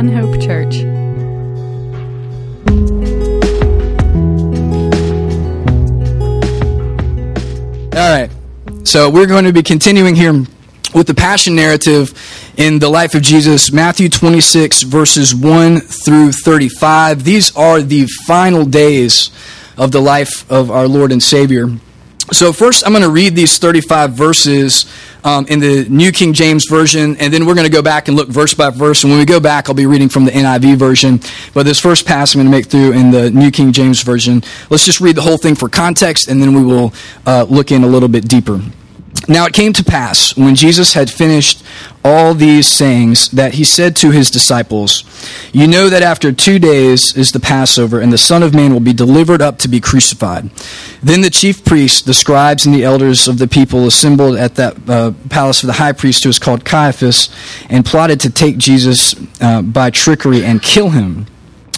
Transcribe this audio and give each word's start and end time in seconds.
One 0.00 0.08
Hope 0.08 0.40
Church. 0.40 0.76
All 7.94 8.08
right. 8.08 8.30
So 8.84 9.10
we're 9.10 9.26
going 9.26 9.44
to 9.44 9.52
be 9.52 9.62
continuing 9.62 10.14
here 10.14 10.32
with 10.94 11.06
the 11.06 11.12
passion 11.14 11.54
narrative 11.54 12.14
in 12.56 12.78
the 12.78 12.88
life 12.88 13.14
of 13.14 13.20
Jesus, 13.20 13.70
Matthew 13.72 14.08
26, 14.08 14.84
verses 14.84 15.34
1 15.34 15.80
through 15.80 16.32
35. 16.32 17.22
These 17.22 17.54
are 17.54 17.82
the 17.82 18.06
final 18.26 18.64
days 18.64 19.30
of 19.76 19.92
the 19.92 20.00
life 20.00 20.50
of 20.50 20.70
our 20.70 20.88
Lord 20.88 21.12
and 21.12 21.22
Savior. 21.22 21.68
So, 22.32 22.52
first, 22.52 22.86
I'm 22.86 22.92
going 22.92 23.02
to 23.02 23.10
read 23.10 23.34
these 23.34 23.58
35 23.58 24.12
verses 24.12 24.86
um, 25.24 25.46
in 25.48 25.58
the 25.58 25.88
New 25.88 26.12
King 26.12 26.32
James 26.32 26.64
Version, 26.68 27.16
and 27.16 27.34
then 27.34 27.44
we're 27.44 27.56
going 27.56 27.66
to 27.66 27.72
go 27.72 27.82
back 27.82 28.06
and 28.06 28.16
look 28.16 28.28
verse 28.28 28.54
by 28.54 28.70
verse. 28.70 29.02
And 29.02 29.10
when 29.10 29.18
we 29.18 29.26
go 29.26 29.40
back, 29.40 29.68
I'll 29.68 29.74
be 29.74 29.86
reading 29.86 30.08
from 30.08 30.26
the 30.26 30.30
NIV 30.30 30.76
version. 30.76 31.20
But 31.54 31.64
this 31.64 31.80
first 31.80 32.06
pass 32.06 32.34
I'm 32.34 32.38
going 32.38 32.50
to 32.50 32.56
make 32.56 32.66
through 32.66 32.92
in 32.92 33.10
the 33.10 33.30
New 33.30 33.50
King 33.50 33.72
James 33.72 34.02
Version. 34.02 34.44
Let's 34.70 34.86
just 34.86 35.00
read 35.00 35.16
the 35.16 35.22
whole 35.22 35.38
thing 35.38 35.56
for 35.56 35.68
context, 35.68 36.28
and 36.28 36.40
then 36.40 36.54
we 36.54 36.62
will 36.62 36.94
uh, 37.26 37.46
look 37.48 37.72
in 37.72 37.82
a 37.82 37.88
little 37.88 38.08
bit 38.08 38.28
deeper. 38.28 38.60
Now 39.30 39.46
it 39.46 39.52
came 39.52 39.72
to 39.74 39.84
pass, 39.84 40.36
when 40.36 40.56
Jesus 40.56 40.94
had 40.94 41.08
finished 41.08 41.62
all 42.04 42.34
these 42.34 42.66
sayings, 42.66 43.30
that 43.30 43.54
he 43.54 43.62
said 43.62 43.94
to 43.96 44.10
his 44.10 44.28
disciples, 44.28 45.04
You 45.52 45.68
know 45.68 45.88
that 45.88 46.02
after 46.02 46.32
two 46.32 46.58
days 46.58 47.16
is 47.16 47.30
the 47.30 47.38
Passover, 47.38 48.00
and 48.00 48.12
the 48.12 48.18
Son 48.18 48.42
of 48.42 48.56
Man 48.56 48.72
will 48.72 48.80
be 48.80 48.92
delivered 48.92 49.40
up 49.40 49.58
to 49.58 49.68
be 49.68 49.78
crucified. 49.80 50.50
Then 51.00 51.20
the 51.20 51.30
chief 51.30 51.64
priests, 51.64 52.02
the 52.02 52.12
scribes, 52.12 52.66
and 52.66 52.74
the 52.74 52.82
elders 52.82 53.28
of 53.28 53.38
the 53.38 53.46
people 53.46 53.86
assembled 53.86 54.36
at 54.36 54.56
that 54.56 54.76
uh, 54.90 55.12
palace 55.28 55.62
of 55.62 55.68
the 55.68 55.74
high 55.74 55.92
priest, 55.92 56.24
who 56.24 56.28
was 56.28 56.40
called 56.40 56.64
Caiaphas, 56.64 57.28
and 57.68 57.86
plotted 57.86 58.18
to 58.20 58.30
take 58.30 58.58
Jesus 58.58 59.14
uh, 59.40 59.62
by 59.62 59.90
trickery 59.90 60.44
and 60.44 60.60
kill 60.60 60.90
him. 60.90 61.26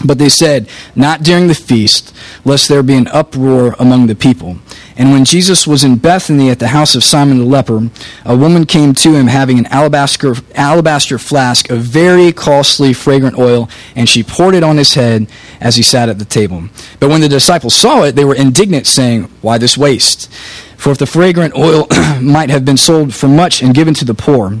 But 0.03 0.17
they 0.17 0.29
said, 0.29 0.67
Not 0.95 1.23
during 1.23 1.47
the 1.47 1.55
feast, 1.55 2.15
lest 2.43 2.67
there 2.67 2.83
be 2.83 2.95
an 2.95 3.07
uproar 3.09 3.75
among 3.79 4.07
the 4.07 4.15
people. 4.15 4.57
And 4.95 5.11
when 5.11 5.25
Jesus 5.25 5.65
was 5.65 5.83
in 5.83 5.97
Bethany 5.97 6.49
at 6.49 6.59
the 6.59 6.67
house 6.67 6.93
of 6.93 7.03
Simon 7.03 7.39
the 7.39 7.45
leper, 7.45 7.89
a 8.25 8.35
woman 8.35 8.65
came 8.65 8.93
to 8.95 9.13
him 9.13 9.27
having 9.27 9.57
an 9.57 9.65
alabaster, 9.67 10.35
alabaster 10.55 11.17
flask 11.17 11.69
of 11.69 11.81
very 11.81 12.31
costly 12.31 12.93
fragrant 12.93 13.37
oil, 13.37 13.69
and 13.95 14.07
she 14.07 14.23
poured 14.23 14.55
it 14.55 14.63
on 14.63 14.77
his 14.77 14.93
head 14.93 15.27
as 15.59 15.75
he 15.75 15.83
sat 15.83 16.09
at 16.09 16.19
the 16.19 16.25
table. 16.25 16.65
But 16.99 17.09
when 17.09 17.21
the 17.21 17.29
disciples 17.29 17.75
saw 17.75 18.03
it, 18.03 18.15
they 18.15 18.25
were 18.25 18.35
indignant, 18.35 18.87
saying, 18.87 19.23
Why 19.41 19.57
this 19.57 19.77
waste? 19.77 20.31
For 20.77 20.91
if 20.91 20.97
the 20.97 21.05
fragrant 21.05 21.55
oil 21.55 21.87
might 22.21 22.49
have 22.49 22.65
been 22.65 22.77
sold 22.77 23.13
for 23.13 23.27
much 23.27 23.61
and 23.61 23.73
given 23.73 23.93
to 23.95 24.05
the 24.05 24.13
poor, 24.13 24.59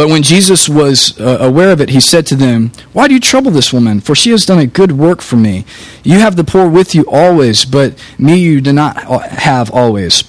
but 0.00 0.08
when 0.08 0.22
Jesus 0.22 0.66
was 0.66 1.20
uh, 1.20 1.36
aware 1.42 1.72
of 1.72 1.82
it, 1.82 1.90
he 1.90 2.00
said 2.00 2.24
to 2.28 2.34
them, 2.34 2.72
Why 2.94 3.06
do 3.06 3.12
you 3.12 3.20
trouble 3.20 3.50
this 3.50 3.70
woman? 3.70 4.00
For 4.00 4.14
she 4.14 4.30
has 4.30 4.46
done 4.46 4.58
a 4.58 4.64
good 4.64 4.92
work 4.92 5.20
for 5.20 5.36
me. 5.36 5.66
You 6.02 6.20
have 6.20 6.36
the 6.36 6.42
poor 6.42 6.66
with 6.66 6.94
you 6.94 7.04
always, 7.06 7.66
but 7.66 8.02
me 8.18 8.38
you 8.38 8.62
do 8.62 8.72
not 8.72 8.96
have 8.96 9.70
always. 9.70 10.24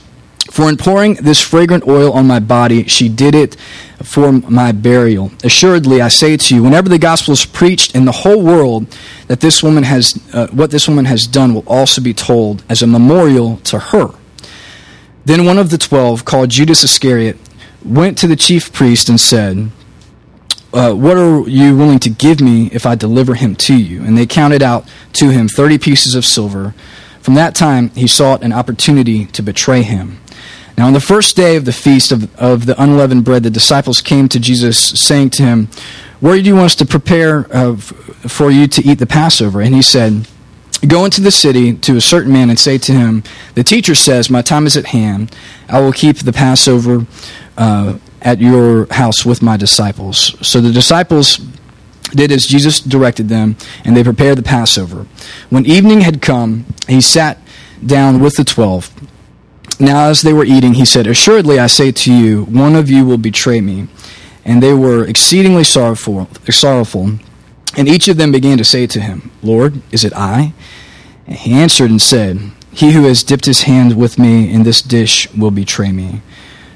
For 0.52 0.67
in 0.67 0.75
pouring 0.75 1.13
this 1.13 1.39
fragrant 1.39 1.88
oil 1.88 2.11
on 2.11 2.28
my 2.28 2.41
body, 2.41 2.83
she 2.89 3.08
did 3.08 3.33
it 3.33 3.55
for 4.03 4.33
my 4.33 4.73
burial. 4.73 5.31
Assuredly, 5.41 6.02
I 6.02 6.09
say 6.09 6.35
to 6.35 6.53
you, 6.56 6.63
whenever 6.63 6.89
the 6.89 7.00
gospel 7.00 7.31
is 7.31 7.45
preached 7.45 7.95
in 7.95 8.03
the 8.03 8.11
whole 8.11 8.44
world, 8.44 8.88
that 9.28 9.39
this 9.39 9.63
woman 9.63 9.83
has, 9.83 10.19
uh, 10.33 10.47
what 10.47 10.72
this 10.72 10.89
woman 10.89 11.06
has 11.06 11.25
done 11.25 11.53
will 11.53 11.63
also 11.66 12.02
be 12.02 12.13
told 12.13 12.61
as 12.67 12.81
a 12.81 12.88
memorial 12.88 13.56
to 13.59 13.80
her. 13.80 14.09
Then 15.23 15.45
one 15.45 15.58
of 15.58 15.69
the 15.69 15.78
twelve, 15.78 16.25
called 16.25 16.50
Judas 16.50 16.83
Iscariot, 16.83 17.38
went 17.83 18.17
to 18.19 18.27
the 18.27 18.35
chief 18.35 18.71
priest 18.71 19.09
and 19.09 19.19
said, 19.19 19.71
uh, 20.73 20.94
What 20.94 21.17
are 21.17 21.47
you 21.47 21.75
willing 21.75 22.00
to 22.00 22.09
give 22.09 22.41
me 22.41 22.67
if 22.72 22.85
I 22.85 22.95
deliver 22.95 23.35
him 23.35 23.56
to 23.57 23.75
you? 23.75 24.03
And 24.03 24.17
they 24.17 24.25
counted 24.25 24.61
out 24.61 24.88
to 25.13 25.29
him 25.29 25.47
30 25.47 25.78
pieces 25.78 26.16
of 26.16 26.25
silver. 26.25 26.73
From 27.22 27.35
that 27.35 27.53
time, 27.53 27.89
he 27.89 28.07
sought 28.07 28.44
an 28.44 28.51
opportunity 28.51 29.25
to 29.28 29.44
betray 29.44 29.83
him. 29.83 30.19
Now, 30.78 30.88
on 30.88 30.94
the 30.94 31.00
first 31.00 31.35
day 31.35 31.56
of 31.56 31.66
the 31.66 31.73
feast 31.73 32.11
of, 32.11 32.33
of 32.38 32.66
the 32.66 32.81
unleavened 32.81 33.25
bread, 33.25 33.44
the 33.44 33.50
disciples 33.50 34.01
came 34.01 34.27
to 34.29 34.39
Jesus, 34.39 34.79
saying 34.79 35.31
to 35.31 35.44
him, 35.44 35.67
Where 36.19 36.35
do 36.35 36.41
you 36.41 36.56
want 36.56 36.66
us 36.67 36.75
to 36.75 36.85
prepare 36.85 37.45
uh, 37.56 37.75
for 37.75 38.50
you 38.50 38.67
to 38.67 38.88
eat 38.88 38.95
the 38.95 39.06
Passover? 39.06 39.61
And 39.61 39.75
he 39.75 39.81
said, 39.81 40.27
Go 40.88 41.06
into 41.06 41.22
the 41.22 41.29
city 41.29 41.73
to 41.73 41.97
a 41.97 42.01
certain 42.01 42.33
man 42.33 42.50
and 42.50 42.57
say 42.57 42.79
to 42.79 42.94
him, 42.94 43.23
The 43.53 43.63
teacher 43.63 43.94
says, 43.94 44.31
My 44.31 44.41
time 44.41 44.66
is 44.66 44.75
at 44.75 44.88
hand. 44.88 45.35
I 45.69 45.79
will 45.79 45.94
keep 45.94 46.17
the 46.17 46.33
Passover 46.33 47.06
uh, 47.61 47.99
at 48.23 48.39
your 48.39 48.91
house 48.91 49.23
with 49.23 49.44
my 49.44 49.55
disciples. 49.55 50.35
So 50.45 50.59
the 50.59 50.72
disciples 50.72 51.38
did 52.16 52.31
as 52.31 52.47
Jesus 52.47 52.79
directed 52.79 53.29
them, 53.29 53.55
and 53.85 53.95
they 53.95 54.03
prepared 54.03 54.39
the 54.39 54.44
Passover. 54.44 55.05
When 55.51 55.66
evening 55.67 56.01
had 56.01 56.23
come, 56.23 56.66
he 56.88 57.01
sat 57.01 57.38
down 57.85 58.19
with 58.19 58.35
the 58.35 58.44
twelve. 58.44 58.91
Now, 59.79 60.09
as 60.09 60.23
they 60.23 60.33
were 60.33 60.44
eating, 60.44 60.73
he 60.73 60.85
said, 60.85 61.05
Assuredly, 61.05 61.59
I 61.59 61.67
say 61.67 61.91
to 61.91 62.13
you, 62.13 62.45
one 62.45 62.75
of 62.75 62.89
you 62.89 63.05
will 63.05 63.17
betray 63.17 63.61
me. 63.61 63.88
And 64.44 64.61
they 64.61 64.73
were 64.73 65.05
exceedingly 65.05 65.63
sorrowful, 65.63 66.27
sorrowful. 66.50 67.19
And 67.77 67.88
each 67.88 68.07
of 68.07 68.17
them 68.17 68.31
began 68.31 68.57
to 68.57 68.63
say 68.63 68.88
to 68.88 69.00
him, 69.00 69.31
Lord, 69.44 69.81
is 69.91 70.03
it 70.03 70.13
I? 70.13 70.53
And 71.27 71.38
he 71.38 71.53
answered 71.53 71.91
and 71.91 72.01
said, 72.01 72.39
He 72.71 72.91
who 72.91 73.03
has 73.03 73.23
dipped 73.23 73.45
his 73.45 73.63
hand 73.63 73.97
with 73.97 74.17
me 74.17 74.51
in 74.51 74.63
this 74.63 74.81
dish 74.81 75.31
will 75.33 75.51
betray 75.51 75.91
me. 75.91 76.21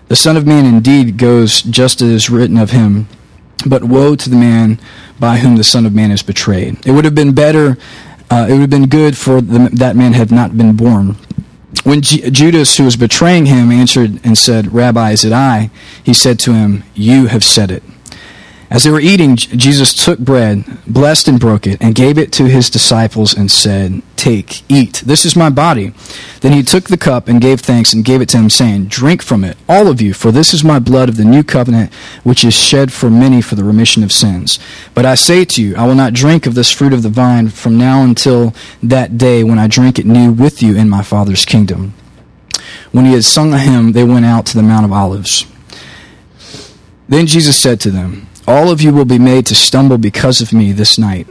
The 0.08 0.16
Son 0.16 0.38
of 0.38 0.46
Man 0.46 0.66
indeed 0.66 1.18
goes 1.18 1.62
just 1.64 2.02
as 2.02 2.10
is 2.10 2.30
written 2.30 2.58
of 2.58 2.72
him, 2.72 3.08
but 3.66 3.84
woe 3.84 4.16
to 4.16 4.30
the 4.30 4.36
man 4.36 4.80
by 5.20 5.38
whom 5.38 5.56
the 5.56 5.64
Son 5.64 5.86
of 5.86 5.94
Man 5.94 6.12
is 6.12 6.22
betrayed. 6.22 6.86
It 6.86 6.92
would 6.92 7.06
have 7.06 7.16
been 7.16 7.34
better, 7.34 7.78
uh, 8.30 8.46
it 8.48 8.54
would 8.54 8.62
have 8.62 8.70
been 8.70 8.88
good 8.88 9.18
for 9.18 9.42
the, 9.42 9.70
that 9.74 9.96
man 9.96 10.14
had 10.14 10.32
not 10.32 10.58
been 10.58 10.76
born. 10.76 11.18
When 11.84 12.02
G- 12.02 12.30
Judas, 12.30 12.78
who 12.78 12.84
was 12.84 12.96
betraying 12.96 13.48
him, 13.48 13.72
answered 13.72 14.20
and 14.24 14.38
said, 14.38 14.74
Rabbi, 14.74 15.12
is 15.12 15.26
it 15.26 15.34
I? 15.34 15.70
He 16.04 16.14
said 16.14 16.40
to 16.40 16.54
him, 16.54 16.84
You 16.94 17.28
have 17.28 17.44
said 17.44 17.72
it. 17.72 17.84
As 18.76 18.84
they 18.84 18.90
were 18.90 19.00
eating, 19.00 19.38
Jesus 19.38 19.94
took 19.94 20.20
bread, 20.20 20.66
blessed 20.86 21.30
and 21.30 21.40
broke 21.40 21.66
it, 21.66 21.82
and 21.82 21.96
gave 21.96 22.18
it 22.18 22.34
to 22.34 22.50
his 22.50 22.70
disciples 22.70 23.34
and 23.34 23.50
said, 23.50 24.02
Take, 24.18 24.70
eat. 24.70 24.96
This 25.06 25.24
is 25.24 25.34
my 25.34 25.50
body. 25.50 25.94
Then 26.42 26.52
he 26.52 26.62
took 26.62 26.90
the 26.90 26.98
cup 26.98 27.30
and 27.30 27.40
gave 27.40 27.62
thanks 27.62 27.94
and 27.94 28.04
gave 28.04 28.20
it 28.20 28.28
to 28.30 28.38
them, 28.38 28.50
saying, 28.50 28.88
Drink 28.88 29.24
from 29.24 29.46
it, 29.46 29.56
all 29.70 29.88
of 29.88 30.02
you, 30.02 30.14
for 30.14 30.30
this 30.30 30.54
is 30.54 30.62
my 30.62 30.80
blood 30.80 31.08
of 31.08 31.16
the 31.16 31.24
new 31.24 31.42
covenant, 31.42 31.94
which 32.26 32.44
is 32.44 32.54
shed 32.54 32.92
for 32.92 33.10
many 33.10 33.42
for 33.42 33.56
the 33.56 33.64
remission 33.64 34.04
of 34.04 34.12
sins. 34.12 34.60
But 34.94 35.06
I 35.06 35.16
say 35.16 35.46
to 35.46 35.64
you, 35.64 35.78
I 35.78 35.88
will 35.88 35.96
not 35.96 36.12
drink 36.12 36.46
of 36.46 36.54
this 36.54 36.70
fruit 36.70 36.92
of 36.92 37.02
the 37.02 37.08
vine 37.08 37.48
from 37.48 37.78
now 37.78 38.04
until 38.04 38.54
that 38.84 39.18
day 39.18 39.42
when 39.46 39.58
I 39.58 39.68
drink 39.68 40.00
it 40.00 40.06
new 40.06 40.34
with 40.34 40.62
you 40.62 40.76
in 40.76 40.90
my 40.90 41.02
Father's 41.02 41.46
kingdom. 41.46 41.94
When 42.92 43.06
he 43.06 43.14
had 43.14 43.24
sung 43.24 43.54
a 43.54 43.58
hymn, 43.58 43.94
they 43.94 44.04
went 44.04 44.26
out 44.26 44.46
to 44.48 44.58
the 44.58 44.64
Mount 44.64 44.84
of 44.84 44.92
Olives. 44.92 45.46
Then 47.08 47.26
Jesus 47.26 47.58
said 47.58 47.80
to 47.80 47.90
them, 47.90 48.28
all 48.48 48.70
of 48.70 48.82
you 48.82 48.94
will 48.94 49.06
be 49.06 49.20
made 49.20 49.46
to 49.48 49.56
stumble 49.56 49.98
because 49.98 50.42
of 50.42 50.54
me 50.54 50.72
this 50.72 50.98
night. 50.98 51.28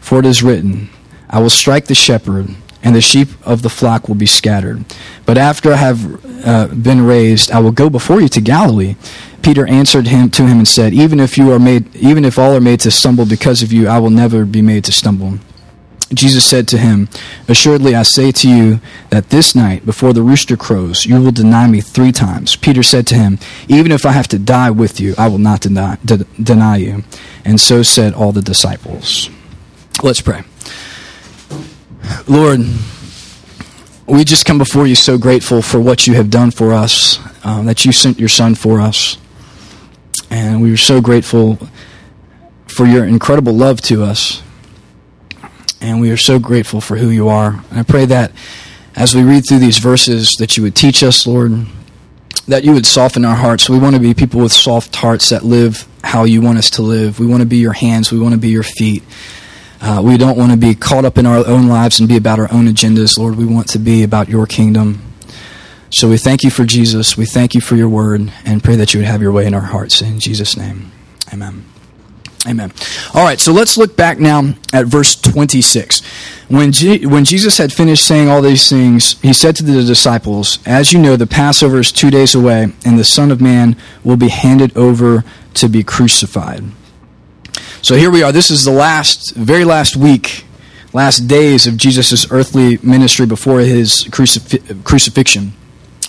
For 0.00 0.18
it 0.18 0.26
is 0.26 0.42
written, 0.42 0.88
I 1.28 1.40
will 1.40 1.50
strike 1.50 1.86
the 1.86 1.94
shepherd, 1.94 2.54
and 2.82 2.94
the 2.94 3.00
sheep 3.00 3.28
of 3.44 3.62
the 3.62 3.68
flock 3.68 4.08
will 4.08 4.14
be 4.14 4.26
scattered. 4.26 4.84
But 5.24 5.38
after 5.38 5.72
I 5.72 5.76
have 5.76 6.24
uh, 6.46 6.68
been 6.68 7.04
raised, 7.04 7.50
I 7.50 7.58
will 7.58 7.72
go 7.72 7.90
before 7.90 8.20
you 8.20 8.28
to 8.28 8.40
Galilee. 8.40 8.96
Peter 9.42 9.66
answered 9.66 10.08
him 10.08 10.30
to 10.30 10.46
him 10.46 10.58
and 10.58 10.68
said, 10.68 10.92
Even 10.92 11.20
if 11.20 11.36
you 11.38 11.52
are 11.52 11.58
made, 11.58 11.94
even 11.96 12.24
if 12.24 12.38
all 12.38 12.54
are 12.54 12.60
made 12.60 12.80
to 12.80 12.90
stumble 12.90 13.26
because 13.26 13.62
of 13.62 13.72
you, 13.72 13.88
I 13.88 13.98
will 13.98 14.10
never 14.10 14.44
be 14.44 14.62
made 14.62 14.84
to 14.84 14.92
stumble. 14.92 15.38
Jesus 16.14 16.44
said 16.44 16.68
to 16.68 16.78
him, 16.78 17.08
Assuredly 17.48 17.94
I 17.94 18.02
say 18.02 18.30
to 18.30 18.48
you 18.48 18.80
that 19.10 19.30
this 19.30 19.56
night, 19.56 19.84
before 19.84 20.12
the 20.12 20.22
rooster 20.22 20.56
crows, 20.56 21.04
you 21.04 21.20
will 21.20 21.32
deny 21.32 21.66
me 21.66 21.80
three 21.80 22.12
times. 22.12 22.54
Peter 22.54 22.82
said 22.82 23.06
to 23.08 23.16
him, 23.16 23.38
Even 23.68 23.90
if 23.90 24.06
I 24.06 24.12
have 24.12 24.28
to 24.28 24.38
die 24.38 24.70
with 24.70 25.00
you, 25.00 25.14
I 25.18 25.28
will 25.28 25.38
not 25.38 25.62
deny, 25.62 25.98
de- 26.04 26.24
deny 26.40 26.76
you. 26.76 27.02
And 27.44 27.60
so 27.60 27.82
said 27.82 28.14
all 28.14 28.30
the 28.30 28.42
disciples. 28.42 29.30
Let's 30.02 30.20
pray. 30.20 30.42
Lord, 32.28 32.60
we 34.06 34.22
just 34.22 34.46
come 34.46 34.58
before 34.58 34.86
you 34.86 34.94
so 34.94 35.18
grateful 35.18 35.60
for 35.60 35.80
what 35.80 36.06
you 36.06 36.14
have 36.14 36.30
done 36.30 36.52
for 36.52 36.72
us, 36.72 37.18
um, 37.44 37.66
that 37.66 37.84
you 37.84 37.90
sent 37.90 38.20
your 38.20 38.28
son 38.28 38.54
for 38.54 38.80
us. 38.80 39.18
And 40.30 40.62
we 40.62 40.72
are 40.72 40.76
so 40.76 41.00
grateful 41.00 41.58
for 42.68 42.86
your 42.86 43.04
incredible 43.04 43.52
love 43.52 43.80
to 43.82 44.04
us 44.04 44.42
and 45.80 46.00
we 46.00 46.10
are 46.10 46.16
so 46.16 46.38
grateful 46.38 46.80
for 46.80 46.96
who 46.96 47.10
you 47.10 47.28
are. 47.28 47.62
And 47.70 47.78
I 47.78 47.82
pray 47.82 48.06
that 48.06 48.32
as 48.94 49.14
we 49.14 49.22
read 49.22 49.44
through 49.46 49.58
these 49.58 49.78
verses, 49.78 50.34
that 50.38 50.56
you 50.56 50.62
would 50.62 50.74
teach 50.74 51.02
us, 51.02 51.26
Lord, 51.26 51.66
that 52.48 52.64
you 52.64 52.72
would 52.72 52.86
soften 52.86 53.24
our 53.24 53.34
hearts. 53.34 53.68
We 53.68 53.78
want 53.78 53.94
to 53.94 54.00
be 54.00 54.14
people 54.14 54.40
with 54.40 54.52
soft 54.52 54.94
hearts 54.96 55.28
that 55.30 55.44
live 55.44 55.86
how 56.02 56.24
you 56.24 56.40
want 56.40 56.58
us 56.58 56.70
to 56.70 56.82
live. 56.82 57.18
We 57.18 57.26
want 57.26 57.40
to 57.40 57.46
be 57.46 57.56
your 57.56 57.72
hands. 57.72 58.12
We 58.12 58.20
want 58.20 58.32
to 58.32 58.40
be 58.40 58.48
your 58.48 58.62
feet. 58.62 59.02
Uh, 59.80 60.00
we 60.02 60.16
don't 60.16 60.38
want 60.38 60.52
to 60.52 60.56
be 60.56 60.74
caught 60.74 61.04
up 61.04 61.18
in 61.18 61.26
our 61.26 61.46
own 61.46 61.66
lives 61.66 62.00
and 62.00 62.08
be 62.08 62.16
about 62.16 62.38
our 62.38 62.50
own 62.52 62.66
agendas, 62.66 63.18
Lord. 63.18 63.36
We 63.36 63.44
want 63.44 63.68
to 63.70 63.78
be 63.78 64.02
about 64.02 64.28
your 64.28 64.46
kingdom. 64.46 65.02
So 65.90 66.08
we 66.08 66.18
thank 66.18 66.42
you 66.42 66.50
for 66.50 66.64
Jesus. 66.64 67.16
We 67.16 67.26
thank 67.26 67.54
you 67.54 67.60
for 67.60 67.76
your 67.76 67.88
word 67.88 68.32
and 68.44 68.64
pray 68.64 68.76
that 68.76 68.94
you 68.94 69.00
would 69.00 69.06
have 69.06 69.20
your 69.20 69.32
way 69.32 69.46
in 69.46 69.54
our 69.54 69.60
hearts. 69.60 70.00
In 70.00 70.18
Jesus' 70.18 70.56
name, 70.56 70.92
amen. 71.32 71.75
Amen. 72.46 72.72
All 73.12 73.24
right, 73.24 73.40
so 73.40 73.52
let's 73.52 73.76
look 73.76 73.96
back 73.96 74.20
now 74.20 74.54
at 74.72 74.86
verse 74.86 75.16
26. 75.16 76.00
When, 76.48 76.70
G- 76.70 77.04
when 77.04 77.24
Jesus 77.24 77.58
had 77.58 77.72
finished 77.72 78.06
saying 78.06 78.28
all 78.28 78.40
these 78.40 78.68
things, 78.68 79.20
he 79.20 79.32
said 79.32 79.56
to 79.56 79.64
the 79.64 79.82
disciples, 79.82 80.60
As 80.64 80.92
you 80.92 81.00
know, 81.00 81.16
the 81.16 81.26
Passover 81.26 81.80
is 81.80 81.90
two 81.90 82.10
days 82.10 82.36
away, 82.36 82.72
and 82.84 82.98
the 82.98 83.04
Son 83.04 83.32
of 83.32 83.40
Man 83.40 83.76
will 84.04 84.16
be 84.16 84.28
handed 84.28 84.76
over 84.76 85.24
to 85.54 85.68
be 85.68 85.82
crucified. 85.82 86.62
So 87.82 87.96
here 87.96 88.10
we 88.10 88.22
are. 88.22 88.30
This 88.30 88.50
is 88.50 88.64
the 88.64 88.70
last, 88.70 89.34
very 89.34 89.64
last 89.64 89.96
week, 89.96 90.44
last 90.92 91.26
days 91.26 91.66
of 91.66 91.76
Jesus' 91.76 92.30
earthly 92.30 92.78
ministry 92.80 93.26
before 93.26 93.60
his 93.60 94.04
crucif- 94.04 94.84
crucifixion. 94.84 95.52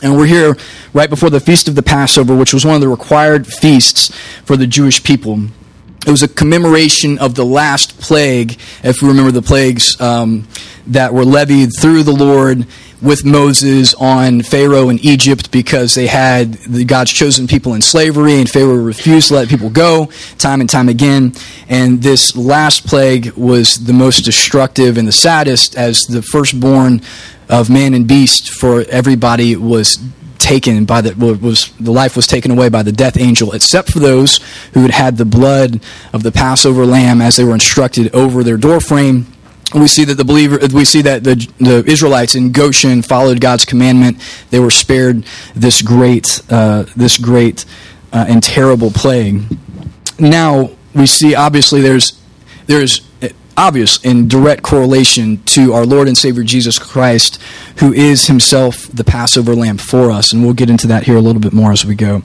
And 0.04 0.16
we're 0.16 0.28
here 0.28 0.56
right 0.94 1.10
before 1.10 1.31
the 1.31 1.39
Feast 1.39 1.68
of 1.68 1.74
the 1.74 1.81
Passover, 1.81 2.36
which 2.36 2.54
was 2.54 2.63
one 2.63 2.75
of 2.75 2.81
the 2.81 2.88
required 2.88 3.48
feasts 3.48 4.16
for 4.45 4.56
the 4.56 4.68
Jewish 4.68 5.04
people 5.04 5.48
it 6.07 6.12
was 6.12 6.24
a 6.24 6.27
commemoration 6.30 7.19
of 7.19 7.36
the 7.36 7.44
last 7.44 8.00
plague, 8.00 8.57
if 8.81 9.01
we 9.01 9.09
remember 9.09 9.31
the 9.31 9.42
plagues 9.42 10.00
um, 10.00 10.48
that 10.88 11.13
were 11.13 11.25
levied 11.25 11.71
through 11.77 12.04
the 12.04 12.13
Lord 12.13 12.65
with 13.01 13.25
Moses 13.25 13.94
on 13.95 14.42
Pharaoh 14.42 14.88
in 14.88 15.00
Egypt 15.00 15.51
because 15.51 15.95
they 15.95 16.07
had 16.07 16.54
the 16.54 16.86
God's 16.86 17.12
chosen 17.12 17.45
people 17.45 17.74
in 17.74 17.81
slavery 17.81 18.39
and 18.39 18.50
Pharaoh 18.50 18.75
refused 18.75 19.27
to 19.27 19.33
let 19.33 19.50
people 19.50 19.69
go 19.69 20.09
time 20.38 20.62
and 20.62 20.69
time 20.69 20.88
again. 20.88 21.33
And 21.68 22.01
this 22.01 22.38
last 22.38 22.88
plague 22.88 23.33
was 23.33 23.83
the 23.86 23.94
most 23.94 24.21
destructive 24.21 24.98
and 24.98 25.06
the 25.06 25.12
saddest 25.12 25.75
as 25.75 26.03
the 26.03 26.21
firstborn 26.21 27.01
of 27.50 27.69
man 27.69 27.94
and 27.94 28.07
beast 28.07 28.51
for 28.51 28.86
everybody 28.89 29.57
was 29.57 30.00
taken 30.38 30.86
by 30.86 31.01
the 31.01 31.13
was 31.16 31.72
the 31.80 31.92
life 31.92 32.16
was 32.16 32.28
taken 32.28 32.51
away 32.51 32.69
by 32.69 32.84
the 32.84 32.92
death 32.92 33.18
angel, 33.18 33.54
except 33.54 33.92
for 33.92 34.00
those 34.00 34.39
who 34.74 34.81
had 34.81 34.92
had 34.92 35.18
the 35.18 35.25
blood 35.25 35.81
of 36.13 36.24
the 36.24 36.31
Passover 36.31 36.86
lamb 36.86 37.22
as 37.22 37.36
they 37.36 37.44
were 37.44 37.54
instructed 37.54 38.13
over 38.13 38.44
their 38.44 38.57
doorframe. 38.57 39.25
We 39.74 39.88
see 39.88 40.06
that 40.06 40.16
the 40.16 40.24
believer, 40.24 40.60
we 40.74 40.86
see 40.86 41.01
that 41.01 41.25
the, 41.25 41.36
the 41.60 41.84
Israelites 41.86 42.36
in 42.36 42.54
Goshen 42.54 43.01
followed 43.01 43.42
God's 43.42 43.66
commandment. 43.66 44.18
They 44.50 44.60
were 44.60 44.72
spared 44.72 45.25
this 45.56 45.81
great, 45.81 46.42
uh, 46.50 46.86
this 46.95 47.18
great 47.18 47.66
uh, 48.13 48.25
and 48.30 48.42
terrible 48.42 48.92
plague. 48.92 49.44
Now 50.19 50.72
we 50.95 51.06
see 51.06 51.36
obviously 51.36 51.81
there's 51.81 52.19
there's 52.66 53.01
obvious 53.57 53.98
in 54.06 54.27
direct 54.27 54.62
correlation 54.62 55.44
to 55.44 55.74
our 55.74 55.86
Lord 55.86 56.07
and 56.07 56.15
Savior 56.15 56.44
Jesus 56.44 56.77
Christ, 56.77 57.42
who 57.80 57.92
is 57.92 58.27
himself 58.27 58.88
the 58.94 59.04
Passover 59.04 59.56
lamb 59.56 59.80
for 59.80 60.12
us. 60.12 60.31
And 60.31 60.44
we'll 60.44 60.54
get 60.54 60.69
into 60.69 60.86
that 60.88 61.04
here 61.04 61.18
a 61.18 61.21
little 61.21 61.42
bit 61.42 61.54
more 61.54 61.71
as 61.71 61.83
we 61.83 61.95
go. 61.95 62.21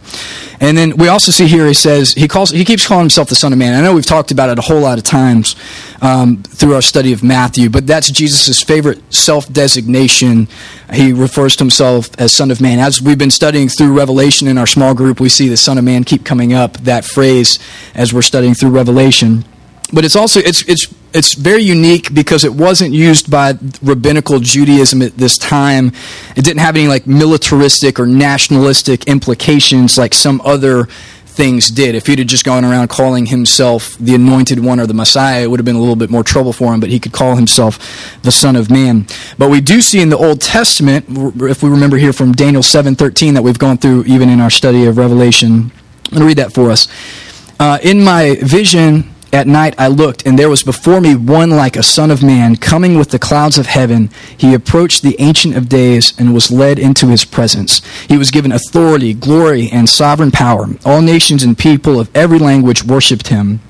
And 0.61 0.77
then 0.77 0.97
we 0.97 1.09
also 1.09 1.33
see 1.33 1.47
here 1.49 1.67
he 1.67 1.75
says, 1.75 2.13
he, 2.13 2.29
calls, 2.29 2.51
he 2.51 2.65
keeps 2.65 2.87
calling 2.87 3.05
himself 3.05 3.29
the 3.29 3.35
Son 3.35 3.53
of 3.53 3.59
Man. 3.59 3.75
I 3.75 3.81
know 3.81 3.95
we've 3.95 4.05
talked 4.05 4.31
about 4.31 4.51
it 4.51 4.59
a 4.59 4.63
whole 4.63 4.81
lot 4.81 4.99
of 4.99 5.05
times 5.05 5.57
um, 6.03 6.43
through 6.43 6.75
our 6.75 6.83
study 6.83 7.13
of 7.13 7.23
Matthew, 7.23 7.71
but 7.71 7.87
that's 7.87 8.11
Jesus' 8.11 8.63
favorite 8.63 9.01
self 9.13 9.51
designation. 9.51 10.49
He 10.93 11.13
refers 11.13 11.57
to 11.57 11.65
himself 11.65 12.11
as 12.21 12.33
Son 12.33 12.51
of 12.51 12.61
Man. 12.61 12.79
As 12.79 13.01
we've 13.01 13.19
been 13.19 13.31
studying 13.31 13.69
through 13.69 13.97
Revelation 13.97 14.47
in 14.49 14.59
our 14.59 14.67
small 14.67 14.95
group, 14.95 15.19
we 15.19 15.31
see 15.31 15.49
the 15.49 15.57
Son 15.57 15.79
of 15.79 15.85
Man 15.85 16.05
keep 16.05 16.25
coming 16.25 16.53
up, 16.53 16.75
that 16.79 17.07
phrase, 17.07 17.59
as 17.95 18.13
we're 18.13 18.23
studying 18.23 18.55
through 18.55 18.71
Revelation 18.71 19.45
but 19.93 20.05
it's 20.05 20.17
also 20.17 20.41
it's 20.41 20.67
it's 20.69 20.93
it's 21.13 21.35
very 21.35 21.63
unique 21.63 22.15
because 22.15 22.45
it 22.45 22.55
wasn't 22.55 22.93
used 22.93 23.31
by 23.31 23.55
rabbinical 23.83 24.41
Judaism 24.41 25.03
at 25.03 25.17
this 25.19 25.37
time. 25.37 25.93
It 26.37 26.45
didn't 26.45 26.61
have 26.61 26.77
any 26.77 26.89
like 26.89 27.07
militaristic 27.07 28.01
or 28.01 28.07
nationalistic 28.07 29.07
implications 29.07 29.99
like 29.99 30.15
some 30.15 30.41
other 30.45 30.89
things 31.33 31.71
did. 31.71 31.95
If 31.95 32.07
he'd 32.07 32.19
have 32.19 32.29
just 32.29 32.45
gone 32.45 32.65
around 32.65 32.89
calling 32.89 33.27
himself 33.27 33.97
the 33.99 34.15
anointed 34.15 34.63
one 34.63 34.79
or 34.79 34.87
the 34.87 34.95
Messiah, 34.95 35.43
it 35.43 35.51
would 35.51 35.59
have 35.59 35.65
been 35.65 35.77
a 35.77 35.81
little 35.81 35.97
bit 35.97 36.11
more 36.11 36.23
trouble 36.23 36.53
for 36.53 36.73
him, 36.73 36.81
but 36.81 36.91
he 36.91 37.01
could 37.01 37.13
call 37.13 37.37
himself 37.37 38.21
the 38.23 38.31
Son 38.33 38.55
of 38.55 38.71
Man. 38.71 39.07
But 39.39 39.51
we 39.51 39.61
do 39.61 39.81
see 39.81 40.01
in 40.01 40.11
the 40.11 40.17
Old 40.17 40.41
Testament, 40.41 41.07
if 41.09 41.63
we 41.63 41.71
remember 41.71 41.97
here 41.97 42.13
from 42.13 42.33
Daniel 42.33 42.63
7:13 42.63 43.35
that 43.35 43.43
we've 43.43 43.59
gone 43.59 43.79
through 43.79 44.05
even 44.05 44.29
in 44.29 44.41
our 44.41 44.51
study 44.51 44.85
of 44.85 44.99
Revelation. 44.99 45.73
I'm 46.07 46.19
going 46.19 46.21
to 46.21 46.27
read 46.27 46.39
that 46.39 46.53
for 46.53 46.71
us. 46.71 46.89
Uh, 47.59 47.79
in 47.83 48.05
my 48.05 48.37
vision, 48.43 49.12
at 49.33 49.47
night 49.47 49.75
I 49.79 49.89
looked, 49.89 50.27
and 50.27 50.39
there 50.39 50.51
was 50.51 50.63
before 50.63 51.01
me 51.01 51.15
one 51.15 51.51
like 51.51 51.77
a 51.77 51.83
son 51.83 52.11
of 52.11 52.23
man, 52.23 52.57
coming 52.57 52.99
with 52.99 53.11
the 53.11 53.19
clouds 53.19 53.59
of 53.59 53.67
heaven. 53.67 54.11
He 54.37 54.55
approached 54.55 55.03
the 55.03 55.17
Ancient 55.19 55.57
of 55.57 55.69
Days 55.69 56.13
and 56.19 56.35
was 56.35 56.51
led 56.51 56.79
into 56.79 57.09
his 57.09 57.25
presence. 57.25 57.81
He 58.09 58.19
was 58.19 58.31
given 58.31 58.53
authority, 58.53 59.15
glory, 59.15 59.69
and 59.73 59.89
sovereign 59.89 60.31
power. 60.31 60.69
All 60.85 61.01
nations 61.01 61.43
and 61.43 61.57
people 61.57 61.99
of 61.99 62.15
every 62.15 62.39
language 62.39 62.85
worshipped 62.85 63.29
him. 63.29 63.61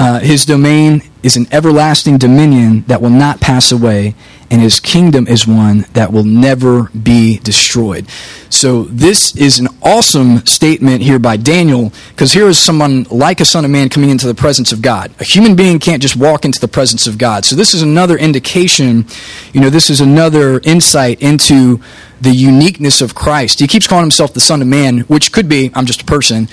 Uh, 0.00 0.18
his 0.18 0.46
domain 0.46 1.02
is 1.22 1.36
an 1.36 1.46
everlasting 1.52 2.16
dominion 2.16 2.82
that 2.86 3.02
will 3.02 3.10
not 3.10 3.38
pass 3.38 3.70
away, 3.70 4.14
and 4.50 4.62
his 4.62 4.80
kingdom 4.80 5.28
is 5.28 5.46
one 5.46 5.84
that 5.92 6.10
will 6.10 6.24
never 6.24 6.84
be 6.84 7.38
destroyed. 7.40 8.08
So, 8.48 8.84
this 8.84 9.36
is 9.36 9.58
an 9.58 9.68
awesome 9.82 10.46
statement 10.46 11.02
here 11.02 11.18
by 11.18 11.36
Daniel, 11.36 11.92
because 12.12 12.32
here 12.32 12.48
is 12.48 12.58
someone 12.58 13.02
like 13.10 13.42
a 13.42 13.44
son 13.44 13.66
of 13.66 13.70
man 13.70 13.90
coming 13.90 14.08
into 14.08 14.26
the 14.26 14.34
presence 14.34 14.72
of 14.72 14.80
God. 14.80 15.12
A 15.20 15.24
human 15.24 15.54
being 15.54 15.78
can't 15.78 16.00
just 16.00 16.16
walk 16.16 16.46
into 16.46 16.60
the 16.60 16.66
presence 16.66 17.06
of 17.06 17.18
God. 17.18 17.44
So, 17.44 17.54
this 17.54 17.74
is 17.74 17.82
another 17.82 18.16
indication, 18.16 19.04
you 19.52 19.60
know, 19.60 19.68
this 19.68 19.90
is 19.90 20.00
another 20.00 20.60
insight 20.60 21.20
into 21.20 21.78
the 22.22 22.32
uniqueness 22.32 23.02
of 23.02 23.14
Christ. 23.14 23.60
He 23.60 23.66
keeps 23.66 23.86
calling 23.86 24.04
himself 24.04 24.32
the 24.32 24.40
Son 24.40 24.62
of 24.62 24.68
Man, 24.68 25.00
which 25.00 25.30
could 25.30 25.46
be, 25.46 25.70
I'm 25.74 25.84
just 25.84 26.00
a 26.00 26.06
person. 26.06 26.48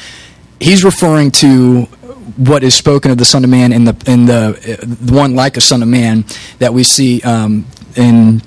He's 0.59 0.83
referring 0.83 1.31
to 1.31 1.87
what 2.35 2.63
is 2.63 2.75
spoken 2.75 3.11
of 3.11 3.17
the 3.17 3.25
Son 3.25 3.43
of 3.43 3.49
Man 3.49 3.71
in 3.71 3.85
the 3.85 3.95
in 4.05 4.25
the, 4.25 4.79
uh, 4.81 5.11
one 5.11 5.35
like 5.35 5.57
a 5.57 5.61
Son 5.61 5.81
of 5.81 5.87
Man 5.87 6.25
that 6.59 6.73
we 6.73 6.83
see 6.83 7.21
um, 7.21 7.65
in. 7.95 8.41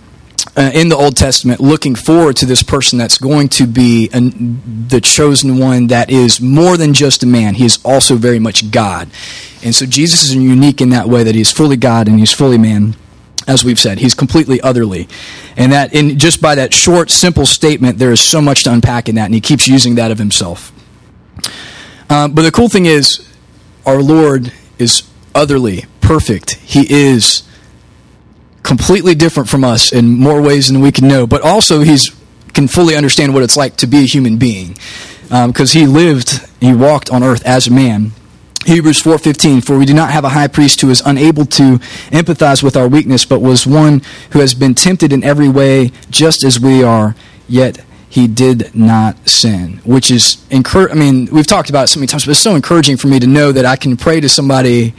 Uh, 0.57 0.71
in 0.75 0.89
the 0.89 0.97
Old 0.97 1.17
Testament, 1.17 1.61
looking 1.61 1.95
forward 1.95 2.35
to 2.37 2.47
this 2.47 2.63
person 2.63 2.99
that's 2.99 3.19
going 3.19 3.49
to 3.51 3.67
be 3.67 4.11
an, 4.13 4.89
the 4.89 5.01
chosen 5.01 5.59
one 5.59 5.87
that 5.89 6.11
is 6.11 6.41
more 6.41 6.77
than 6.77 6.93
just 6.93 7.23
a 7.23 7.27
man. 7.27 7.55
He 7.55 7.65
is 7.65 7.79
also 7.85 8.17
very 8.17 8.41
much 8.41 8.71
God. 8.71 9.09
And 9.63 9.75
so 9.75 9.87
Jesus 9.87 10.25
is 10.25 10.35
unique 10.35 10.81
in 10.81 10.89
that 10.91 11.09
way 11.09 11.23
that 11.23 11.35
he's 11.35 11.53
fully 11.53 11.77
God 11.77 12.09
and 12.09 12.19
he's 12.19 12.33
fully 12.33 12.59
man 12.59 12.97
as 13.47 13.65
we've 13.65 13.79
said. 13.79 13.99
He's 13.99 14.15
completely 14.15 14.61
otherly. 14.61 15.09
And 15.57 15.73
that 15.73 15.93
in 15.93 16.19
just 16.19 16.41
by 16.41 16.55
that 16.55 16.73
short, 16.73 17.11
simple 17.11 17.47
statement, 17.47 17.99
there 17.99 18.13
is 18.13 18.21
so 18.21 18.41
much 18.41 18.65
to 18.65 18.73
unpack 18.73 19.09
in 19.09 19.17
that, 19.17 19.27
and 19.27 19.35
he 19.35 19.41
keeps 19.41 19.67
using 19.67 19.97
that 19.97 20.11
of 20.11 20.19
himself. 20.19 20.73
Uh, 22.09 22.29
but 22.29 22.43
the 22.43 22.51
cool 22.51 22.69
thing 22.69 22.87
is, 22.87 23.27
our 23.87 24.03
Lord 24.03 24.53
is 24.79 25.03
otherly, 25.35 25.85
perfect. 26.01 26.55
He 26.57 26.93
is 26.93 27.43
completely 28.63 29.15
different 29.15 29.49
from 29.49 29.65
us 29.65 29.93
in 29.93 30.19
more 30.19 30.41
ways 30.41 30.69
than 30.69 30.81
we 30.81 30.93
can 30.93 31.09
know, 31.09 31.27
but 31.27 31.43
also 31.43 31.81
he's 31.81 32.11
can 32.53 32.67
fully 32.67 32.97
understand 32.97 33.33
what 33.33 33.43
it's 33.43 33.57
like 33.57 33.77
to 33.77 33.87
be 33.87 33.99
a 33.99 34.07
human 34.07 34.37
being 34.37 34.77
because 35.23 35.75
um, 35.75 35.81
he 35.81 35.87
lived, 35.87 36.45
he 36.61 36.75
walked 36.75 37.11
on 37.11 37.23
earth 37.23 37.47
as 37.47 37.69
a 37.69 37.71
man. 37.71 38.11
Hebrews 38.67 39.03
4:15 39.03 39.65
For 39.65 39.79
we 39.79 39.87
do 39.87 39.95
not 39.95 40.11
have 40.11 40.25
a 40.25 40.31
high 40.31 40.49
priest 40.49 40.81
who 40.81 40.91
is 40.91 41.01
unable 41.07 41.47
to 41.47 41.79
empathize 42.11 42.63
with 42.63 42.77
our 42.77 42.89
weakness 42.89 43.25
but 43.25 43.41
was 43.41 43.67
one 43.67 44.03
who 44.31 44.41
has 44.41 44.53
been 44.55 44.75
tempted 44.75 45.13
in 45.13 45.25
every 45.25 45.49
way 45.49 45.93
just 46.11 46.45
as 46.45 46.61
we 46.61 46.83
are 46.83 47.15
yet 47.49 47.79
he 48.11 48.27
did 48.27 48.75
not 48.75 49.29
sin, 49.29 49.81
which 49.85 50.11
is 50.11 50.45
encourage. 50.51 50.91
I 50.91 50.95
mean, 50.95 51.29
we've 51.31 51.47
talked 51.47 51.71
about 51.71 51.85
it 51.85 51.87
so 51.87 52.01
many 52.01 52.09
times, 52.09 52.27
but 52.27 52.33
it's 52.33 52.41
so 52.41 52.57
encouraging 52.57 52.97
for 52.97 53.07
me 53.07 53.21
to 53.21 53.27
know 53.27 53.53
that 53.53 53.65
I 53.65 53.77
can 53.77 53.97
pray 53.97 54.21
to 54.21 54.29
somebody 54.29 54.95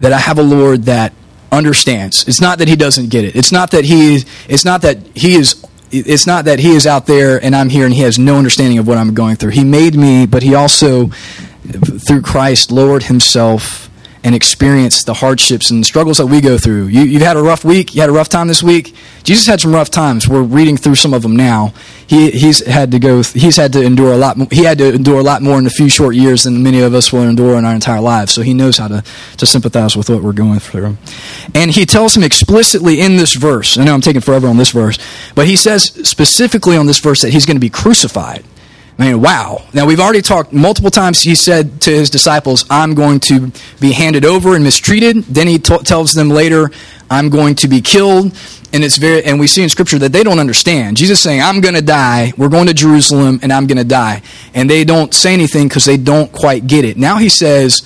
that 0.00 0.12
I 0.12 0.18
have 0.18 0.38
a 0.38 0.42
Lord 0.42 0.82
that 0.84 1.14
understands. 1.50 2.28
It's 2.28 2.40
not 2.40 2.58
that 2.58 2.68
he 2.68 2.76
doesn't 2.76 3.08
get 3.08 3.24
it. 3.24 3.34
It's 3.34 3.50
not 3.50 3.70
that 3.70 3.84
he 3.84 4.24
it's 4.46 4.64
not 4.64 4.82
that 4.82 4.98
he 5.14 5.36
is 5.36 5.64
it's 5.90 6.26
not 6.26 6.44
that 6.44 6.58
he 6.58 6.72
is 6.72 6.86
out 6.86 7.06
there 7.06 7.42
and 7.42 7.56
I'm 7.56 7.70
here 7.70 7.86
and 7.86 7.94
he 7.94 8.02
has 8.02 8.18
no 8.18 8.36
understanding 8.36 8.78
of 8.78 8.86
what 8.86 8.98
I'm 8.98 9.14
going 9.14 9.36
through. 9.36 9.50
He 9.50 9.64
made 9.64 9.94
me, 9.94 10.26
but 10.26 10.42
he 10.42 10.54
also 10.54 11.06
through 11.06 12.20
Christ 12.20 12.70
lowered 12.70 13.04
himself 13.04 13.81
and 14.24 14.34
experience 14.34 15.02
the 15.02 15.14
hardships 15.14 15.70
and 15.70 15.82
the 15.82 15.84
struggles 15.84 16.18
that 16.18 16.26
we 16.26 16.40
go 16.40 16.56
through. 16.56 16.86
You, 16.86 17.18
have 17.18 17.22
had 17.22 17.36
a 17.36 17.42
rough 17.42 17.64
week. 17.64 17.94
You 17.94 18.02
had 18.02 18.10
a 18.10 18.12
rough 18.12 18.28
time 18.28 18.46
this 18.46 18.62
week. 18.62 18.94
Jesus 19.24 19.46
had 19.46 19.60
some 19.60 19.74
rough 19.74 19.90
times. 19.90 20.28
We're 20.28 20.42
reading 20.42 20.76
through 20.76 20.94
some 20.94 21.12
of 21.12 21.22
them 21.22 21.34
now. 21.34 21.74
He, 22.06 22.30
he's 22.30 22.64
had 22.64 22.92
to 22.92 22.98
go. 22.98 23.22
He's 23.22 23.56
had 23.56 23.72
to 23.72 23.82
endure 23.82 24.12
a 24.12 24.16
lot. 24.16 24.52
He 24.52 24.64
had 24.64 24.78
to 24.78 24.94
endure 24.94 25.18
a 25.18 25.22
lot 25.22 25.42
more 25.42 25.58
in 25.58 25.66
a 25.66 25.70
few 25.70 25.88
short 25.88 26.14
years 26.14 26.44
than 26.44 26.62
many 26.62 26.80
of 26.80 26.94
us 26.94 27.12
will 27.12 27.22
endure 27.22 27.56
in 27.56 27.64
our 27.64 27.74
entire 27.74 28.00
lives. 28.00 28.32
So 28.32 28.42
he 28.42 28.54
knows 28.54 28.78
how 28.78 28.88
to 28.88 29.04
to 29.38 29.46
sympathize 29.46 29.96
with 29.96 30.08
what 30.08 30.22
we're 30.22 30.32
going 30.32 30.60
through. 30.60 30.96
And 31.54 31.70
he 31.70 31.84
tells 31.84 32.16
him 32.16 32.22
explicitly 32.22 33.00
in 33.00 33.16
this 33.16 33.34
verse. 33.34 33.76
I 33.76 33.84
know 33.84 33.94
I'm 33.94 34.00
taking 34.00 34.20
forever 34.20 34.46
on 34.46 34.56
this 34.56 34.70
verse, 34.70 34.98
but 35.34 35.46
he 35.46 35.56
says 35.56 35.84
specifically 36.08 36.76
on 36.76 36.86
this 36.86 37.00
verse 37.00 37.22
that 37.22 37.32
he's 37.32 37.46
going 37.46 37.56
to 37.56 37.60
be 37.60 37.70
crucified. 37.70 38.44
I 38.98 39.10
mean, 39.10 39.20
wow. 39.22 39.64
Now, 39.72 39.86
we've 39.86 40.00
already 40.00 40.22
talked 40.22 40.52
multiple 40.52 40.90
times. 40.90 41.20
He 41.20 41.34
said 41.34 41.80
to 41.82 41.90
his 41.90 42.10
disciples, 42.10 42.64
I'm 42.68 42.94
going 42.94 43.20
to 43.20 43.50
be 43.80 43.92
handed 43.92 44.24
over 44.24 44.54
and 44.54 44.62
mistreated. 44.62 45.24
Then 45.24 45.46
he 45.48 45.58
t- 45.58 45.78
tells 45.78 46.12
them 46.12 46.28
later, 46.28 46.70
I'm 47.10 47.30
going 47.30 47.54
to 47.56 47.68
be 47.68 47.80
killed. 47.80 48.36
And 48.74 48.84
it's 48.84 48.98
very, 48.98 49.24
and 49.24 49.40
we 49.40 49.46
see 49.46 49.62
in 49.62 49.68
Scripture 49.68 49.98
that 49.98 50.12
they 50.12 50.22
don't 50.22 50.38
understand. 50.38 50.96
Jesus 50.96 51.22
saying, 51.22 51.40
I'm 51.40 51.60
going 51.60 51.74
to 51.74 51.82
die. 51.82 52.32
We're 52.36 52.48
going 52.48 52.66
to 52.68 52.74
Jerusalem, 52.74 53.40
and 53.42 53.52
I'm 53.52 53.66
going 53.66 53.78
to 53.78 53.84
die. 53.84 54.22
And 54.54 54.68
they 54.68 54.84
don't 54.84 55.12
say 55.12 55.32
anything 55.32 55.68
because 55.68 55.84
they 55.84 55.96
don't 55.96 56.30
quite 56.32 56.66
get 56.66 56.84
it. 56.84 56.96
Now 56.96 57.16
he 57.16 57.28
says, 57.28 57.82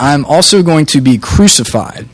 I'm 0.00 0.24
also 0.24 0.62
going 0.62 0.86
to 0.86 1.00
be 1.00 1.18
crucified. 1.18 2.08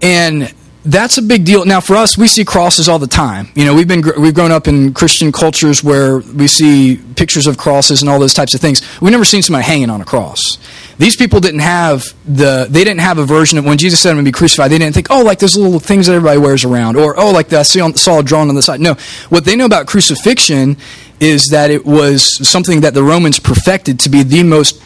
And 0.00 0.52
that's 0.84 1.16
a 1.16 1.22
big 1.22 1.44
deal. 1.44 1.64
Now, 1.64 1.80
for 1.80 1.94
us, 1.94 2.18
we 2.18 2.26
see 2.26 2.44
crosses 2.44 2.88
all 2.88 2.98
the 2.98 3.06
time. 3.06 3.48
You 3.54 3.64
know, 3.64 3.74
we've 3.74 3.86
been 3.86 4.02
we've 4.18 4.34
grown 4.34 4.50
up 4.50 4.66
in 4.66 4.92
Christian 4.92 5.30
cultures 5.30 5.84
where 5.84 6.18
we 6.18 6.48
see 6.48 6.96
pictures 7.16 7.46
of 7.46 7.56
crosses 7.56 8.02
and 8.02 8.10
all 8.10 8.18
those 8.18 8.34
types 8.34 8.54
of 8.54 8.60
things. 8.60 8.82
We've 9.00 9.12
never 9.12 9.24
seen 9.24 9.42
somebody 9.42 9.64
hanging 9.64 9.90
on 9.90 10.00
a 10.00 10.04
cross. 10.04 10.58
These 10.98 11.16
people 11.16 11.40
didn't 11.40 11.60
have 11.60 12.12
the 12.24 12.66
they 12.68 12.84
didn't 12.84 13.00
have 13.00 13.18
a 13.18 13.24
version 13.24 13.58
of 13.58 13.64
when 13.64 13.78
Jesus 13.78 14.00
said 14.00 14.10
I'm 14.10 14.16
going 14.16 14.24
to 14.24 14.28
be 14.28 14.36
crucified. 14.36 14.70
They 14.70 14.78
didn't 14.78 14.94
think, 14.94 15.08
oh, 15.10 15.22
like 15.22 15.38
those 15.38 15.56
little 15.56 15.78
things 15.80 16.06
that 16.06 16.14
everybody 16.14 16.38
wears 16.38 16.64
around, 16.64 16.96
or 16.96 17.18
oh, 17.18 17.30
like 17.30 17.48
the 17.48 17.60
I 17.60 17.62
saw 17.62 18.22
drawn 18.22 18.48
on 18.48 18.54
the 18.54 18.62
side. 18.62 18.80
No, 18.80 18.94
what 19.28 19.44
they 19.44 19.54
know 19.54 19.66
about 19.66 19.86
crucifixion 19.86 20.76
is 21.20 21.48
that 21.48 21.70
it 21.70 21.86
was 21.86 22.48
something 22.48 22.80
that 22.80 22.94
the 22.94 23.04
Romans 23.04 23.38
perfected 23.38 24.00
to 24.00 24.08
be 24.08 24.24
the 24.24 24.42
most 24.42 24.82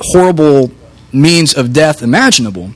horrible 0.00 0.70
means 1.12 1.54
of 1.54 1.72
death 1.72 2.02
imaginable. 2.02 2.72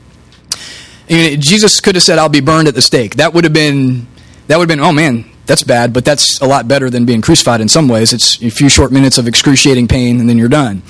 Jesus 1.08 1.80
could 1.80 1.94
have 1.94 2.04
said, 2.04 2.18
"I'll 2.18 2.28
be 2.28 2.40
burned 2.40 2.68
at 2.68 2.74
the 2.74 2.82
stake." 2.82 3.16
That 3.16 3.34
would 3.34 3.44
have 3.44 3.52
been 3.52 4.06
that 4.46 4.58
would 4.58 4.70
have 4.70 4.78
been, 4.78 4.84
oh 4.84 4.92
man, 4.92 5.24
that's 5.46 5.62
bad, 5.62 5.92
but 5.92 6.04
that's 6.04 6.40
a 6.40 6.46
lot 6.46 6.68
better 6.68 6.88
than 6.90 7.04
being 7.04 7.20
crucified 7.20 7.60
in 7.60 7.68
some 7.68 7.88
ways. 7.88 8.12
It's 8.12 8.40
a 8.42 8.50
few 8.50 8.68
short 8.68 8.92
minutes 8.92 9.18
of 9.18 9.26
excruciating 9.26 9.88
pain, 9.88 10.20
and 10.20 10.28
then 10.28 10.38
you're 10.38 10.48
done. 10.48 10.82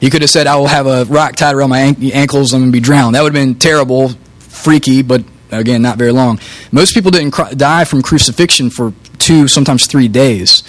He 0.00 0.10
could 0.10 0.22
have 0.22 0.30
said, 0.30 0.46
I 0.46 0.56
will 0.56 0.66
have 0.66 0.86
a 0.86 1.04
rock 1.06 1.36
tied 1.36 1.54
around 1.54 1.70
my 1.70 1.80
ankles, 1.80 2.52
I'm 2.52 2.60
going 2.60 2.72
to 2.72 2.76
be 2.76 2.80
drowned. 2.80 3.14
That 3.14 3.22
would 3.22 3.34
have 3.34 3.46
been 3.46 3.54
terrible, 3.54 4.10
freaky, 4.38 5.02
but 5.02 5.24
again, 5.50 5.82
not 5.82 5.98
very 5.98 6.12
long. 6.12 6.38
Most 6.72 6.94
people 6.94 7.10
didn't 7.10 7.34
die 7.56 7.84
from 7.84 8.02
crucifixion 8.02 8.70
for 8.70 8.92
two, 9.18 9.48
sometimes 9.48 9.86
three 9.86 10.08
days. 10.08 10.64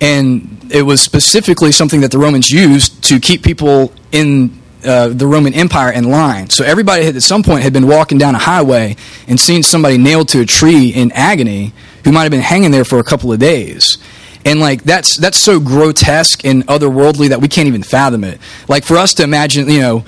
And 0.00 0.66
it 0.70 0.82
was 0.82 1.02
specifically 1.02 1.72
something 1.72 2.00
that 2.00 2.10
the 2.10 2.18
Romans 2.18 2.50
used 2.50 3.04
to 3.04 3.20
keep 3.20 3.42
people 3.42 3.92
in 4.12 4.59
uh, 4.84 5.08
the 5.08 5.26
Roman 5.26 5.54
Empire 5.54 5.92
in 5.92 6.10
line. 6.10 6.50
So 6.50 6.64
everybody 6.64 7.04
had, 7.04 7.16
at 7.16 7.22
some 7.22 7.42
point 7.42 7.62
had 7.62 7.72
been 7.72 7.86
walking 7.86 8.18
down 8.18 8.34
a 8.34 8.38
highway 8.38 8.96
and 9.28 9.38
seen 9.38 9.62
somebody 9.62 9.98
nailed 9.98 10.28
to 10.30 10.40
a 10.40 10.46
tree 10.46 10.88
in 10.88 11.12
agony 11.12 11.72
who 12.04 12.12
might 12.12 12.22
have 12.22 12.30
been 12.30 12.40
hanging 12.40 12.70
there 12.70 12.84
for 12.84 12.98
a 12.98 13.04
couple 13.04 13.32
of 13.32 13.38
days. 13.38 13.98
And 14.44 14.58
like 14.58 14.84
that's 14.84 15.18
that's 15.18 15.38
so 15.38 15.60
grotesque 15.60 16.44
and 16.44 16.66
otherworldly 16.66 17.28
that 17.28 17.40
we 17.40 17.48
can't 17.48 17.68
even 17.68 17.82
fathom 17.82 18.24
it. 18.24 18.40
Like 18.68 18.84
for 18.84 18.96
us 18.96 19.12
to 19.14 19.22
imagine, 19.22 19.68
you 19.68 19.80
know, 19.80 20.04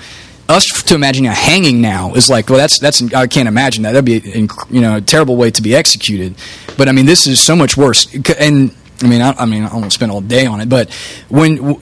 us 0.49 0.65
to 0.85 0.95
imagine 0.95 1.25
a 1.25 1.33
hanging 1.33 1.81
now 1.81 2.13
is 2.15 2.29
like, 2.29 2.49
well, 2.49 2.57
that's 2.57 2.79
that's 2.79 3.13
I 3.13 3.27
can't 3.27 3.47
imagine 3.47 3.83
that. 3.83 3.93
That'd 3.93 4.05
be 4.05 4.47
you 4.69 4.81
know 4.81 4.97
a 4.97 5.01
terrible 5.01 5.37
way 5.37 5.51
to 5.51 5.61
be 5.61 5.75
executed. 5.75 6.35
But 6.77 6.89
I 6.89 6.93
mean, 6.93 7.05
this 7.05 7.27
is 7.27 7.39
so 7.39 7.55
much 7.55 7.77
worse. 7.77 8.13
And 8.39 8.75
I 9.01 9.07
mean, 9.07 9.21
I, 9.21 9.33
I 9.37 9.45
mean, 9.45 9.63
I 9.63 9.73
won't 9.75 9.93
spend 9.93 10.11
all 10.11 10.21
day 10.21 10.45
on 10.45 10.61
it, 10.61 10.69
but 10.69 10.91
when 11.29 11.75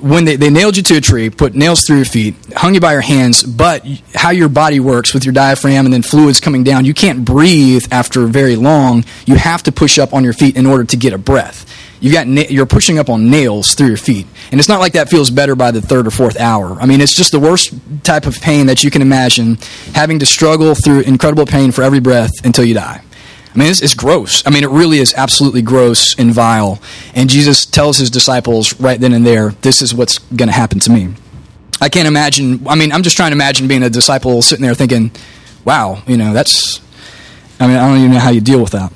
when 0.00 0.24
they, 0.24 0.36
they 0.36 0.50
nailed 0.50 0.76
you 0.76 0.82
to 0.84 0.96
a 0.96 1.00
tree, 1.00 1.30
put 1.30 1.54
nails 1.54 1.84
through 1.84 1.96
your 1.96 2.04
feet, 2.04 2.34
hung 2.56 2.74
you 2.74 2.80
by 2.80 2.92
your 2.92 3.00
hands, 3.02 3.42
but 3.42 3.86
how 4.14 4.30
your 4.30 4.48
body 4.48 4.80
works 4.80 5.14
with 5.14 5.24
your 5.24 5.32
diaphragm 5.32 5.84
and 5.84 5.92
then 5.92 6.02
fluids 6.02 6.40
coming 6.40 6.64
down, 6.64 6.84
you 6.84 6.94
can't 6.94 7.24
breathe 7.24 7.86
after 7.90 8.26
very 8.26 8.56
long. 8.56 9.04
You 9.26 9.36
have 9.36 9.62
to 9.64 9.72
push 9.72 9.98
up 9.98 10.14
on 10.14 10.24
your 10.24 10.32
feet 10.32 10.56
in 10.56 10.66
order 10.66 10.84
to 10.84 10.96
get 10.96 11.12
a 11.12 11.18
breath. 11.18 11.66
You 12.00 12.12
got 12.12 12.28
na- 12.28 12.44
you're 12.48 12.66
pushing 12.66 12.98
up 12.98 13.08
on 13.08 13.28
nails 13.28 13.74
through 13.74 13.88
your 13.88 13.96
feet, 13.96 14.26
and 14.52 14.60
it's 14.60 14.68
not 14.68 14.78
like 14.78 14.92
that 14.92 15.10
feels 15.10 15.30
better 15.30 15.56
by 15.56 15.72
the 15.72 15.82
third 15.82 16.06
or 16.06 16.10
fourth 16.10 16.38
hour. 16.38 16.80
I 16.80 16.86
mean, 16.86 17.00
it's 17.00 17.14
just 17.14 17.32
the 17.32 17.40
worst 17.40 17.74
type 18.04 18.26
of 18.26 18.40
pain 18.40 18.66
that 18.66 18.84
you 18.84 18.90
can 18.90 19.02
imagine, 19.02 19.58
having 19.94 20.20
to 20.20 20.26
struggle 20.26 20.76
through 20.76 21.00
incredible 21.00 21.44
pain 21.44 21.72
for 21.72 21.82
every 21.82 21.98
breath 21.98 22.30
until 22.44 22.64
you 22.64 22.74
die. 22.74 23.02
I 23.58 23.62
mean, 23.62 23.70
it's, 23.70 23.82
it's, 23.82 23.94
gross. 23.94 24.46
I 24.46 24.50
mean, 24.50 24.62
it 24.62 24.70
really 24.70 24.98
is 24.98 25.12
absolutely 25.14 25.62
gross 25.62 26.16
and 26.16 26.32
vile. 26.32 26.80
And 27.12 27.28
Jesus 27.28 27.66
tells 27.66 27.98
his 27.98 28.08
disciples 28.08 28.78
right 28.78 29.00
then 29.00 29.12
and 29.12 29.26
there, 29.26 29.50
this 29.62 29.82
is 29.82 29.92
what's 29.92 30.20
going 30.20 30.46
to 30.46 30.54
happen 30.54 30.78
to 30.78 30.90
me. 30.92 31.14
I 31.80 31.88
can't 31.88 32.06
imagine. 32.06 32.64
I 32.68 32.76
mean, 32.76 32.92
I'm 32.92 33.02
just 33.02 33.16
trying 33.16 33.32
to 33.32 33.34
imagine 33.34 33.66
being 33.66 33.82
a 33.82 33.90
disciple 33.90 34.42
sitting 34.42 34.64
there 34.64 34.74
thinking, 34.74 35.10
wow, 35.64 36.00
you 36.06 36.16
know, 36.16 36.32
that's. 36.32 36.80
I 37.58 37.66
mean, 37.66 37.76
I 37.76 37.88
don't 37.88 37.98
even 37.98 38.12
know 38.12 38.20
how 38.20 38.30
you 38.30 38.40
deal 38.40 38.60
with 38.60 38.70
that. 38.70 38.92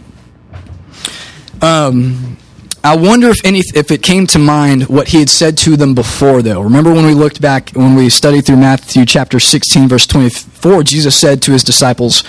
Um, 1.61 2.37
I 2.85 2.95
wonder 2.95 3.31
if 3.31 3.45
any 3.45 3.64
if 3.75 3.90
it 3.90 4.04
came 4.04 4.28
to 4.28 4.38
mind 4.38 4.87
what 4.87 5.09
he 5.09 5.19
had 5.19 5.28
said 5.28 5.59
to 5.59 5.76
them 5.76 5.97
before 5.97 6.40
though. 6.40 6.61
Remember 6.61 6.92
when 6.92 7.04
we 7.04 7.14
looked 7.14 7.40
back 7.40 7.71
when 7.71 7.97
we 7.97 8.09
studied 8.09 8.47
through 8.47 8.59
Matthew 8.59 9.04
chapter 9.07 9.40
16 9.40 9.88
verse 9.88 10.07
24 10.07 10.83
Jesus 10.85 11.16
said 11.16 11.42
to 11.42 11.52
his 11.52 11.64
disciples, 11.64 12.23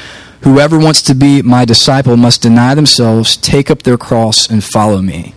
Whoever 0.44 0.78
wants 0.78 1.02
to 1.04 1.16
be 1.16 1.42
my 1.42 1.66
disciple 1.66 2.18
must 2.18 2.42
deny 2.42 2.76
themselves, 2.76 3.38
take 3.38 3.72
up 3.72 3.84
their 3.84 3.98
cross, 3.98 4.50
and 4.50 4.64
follow 4.64 5.02
me. 5.02 5.34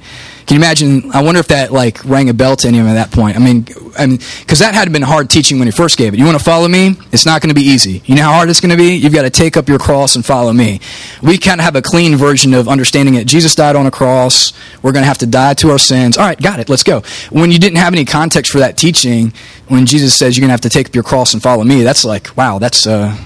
Can 0.46 0.56
you 0.56 0.60
imagine? 0.60 1.10
I 1.12 1.22
wonder 1.22 1.40
if 1.40 1.48
that 1.48 1.72
like 1.72 2.04
rang 2.04 2.28
a 2.28 2.34
bell 2.34 2.54
to 2.56 2.68
anyone 2.68 2.86
at 2.86 2.94
that 2.94 3.10
point. 3.10 3.36
I 3.36 3.40
mean, 3.40 3.66
I 3.98 4.06
mean, 4.06 4.18
because 4.40 4.60
that 4.60 4.74
had 4.74 4.92
been 4.92 5.02
hard 5.02 5.28
teaching 5.28 5.58
when 5.58 5.66
he 5.66 5.72
first 5.72 5.98
gave 5.98 6.14
it. 6.14 6.18
You 6.18 6.24
want 6.24 6.38
to 6.38 6.44
follow 6.44 6.68
me? 6.68 6.96
It's 7.10 7.26
not 7.26 7.42
going 7.42 7.48
to 7.48 7.54
be 7.54 7.66
easy. 7.66 8.00
You 8.04 8.14
know 8.14 8.22
how 8.22 8.34
hard 8.34 8.48
it's 8.48 8.60
going 8.60 8.70
to 8.70 8.76
be? 8.76 8.94
You've 8.94 9.12
got 9.12 9.22
to 9.22 9.30
take 9.30 9.56
up 9.56 9.68
your 9.68 9.80
cross 9.80 10.14
and 10.14 10.24
follow 10.24 10.52
me. 10.52 10.80
We 11.20 11.36
kind 11.38 11.60
of 11.60 11.64
have 11.64 11.74
a 11.74 11.82
clean 11.82 12.16
version 12.16 12.54
of 12.54 12.68
understanding 12.68 13.16
it. 13.16 13.26
Jesus 13.26 13.56
died 13.56 13.74
on 13.74 13.86
a 13.86 13.90
cross. 13.90 14.52
We're 14.82 14.92
going 14.92 15.02
to 15.02 15.08
have 15.08 15.18
to 15.18 15.26
die 15.26 15.54
to 15.54 15.70
our 15.70 15.78
sins. 15.78 16.16
All 16.16 16.24
right, 16.24 16.40
got 16.40 16.60
it. 16.60 16.68
Let's 16.68 16.84
go. 16.84 17.02
When 17.30 17.50
you 17.50 17.58
didn't 17.58 17.78
have 17.78 17.92
any 17.92 18.04
context 18.04 18.52
for 18.52 18.58
that 18.58 18.76
teaching, 18.76 19.32
when 19.66 19.84
Jesus 19.84 20.16
says 20.16 20.36
you're 20.36 20.42
going 20.42 20.50
to 20.50 20.52
have 20.52 20.60
to 20.60 20.70
take 20.70 20.86
up 20.86 20.94
your 20.94 21.04
cross 21.04 21.34
and 21.34 21.42
follow 21.42 21.64
me, 21.64 21.82
that's 21.82 22.04
like, 22.04 22.36
wow, 22.36 22.60
that's 22.60 22.86
uh, 22.86 23.16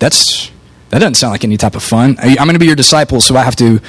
that's 0.00 0.50
that 0.90 0.98
doesn't 1.00 1.14
sound 1.14 1.32
like 1.32 1.44
any 1.44 1.56
type 1.56 1.74
of 1.74 1.82
fun. 1.82 2.16
I'm 2.18 2.36
going 2.36 2.52
to 2.52 2.58
be 2.58 2.66
your 2.66 2.76
disciple, 2.76 3.20
so 3.20 3.36
I 3.36 3.42
have 3.42 3.56
to 3.56 3.80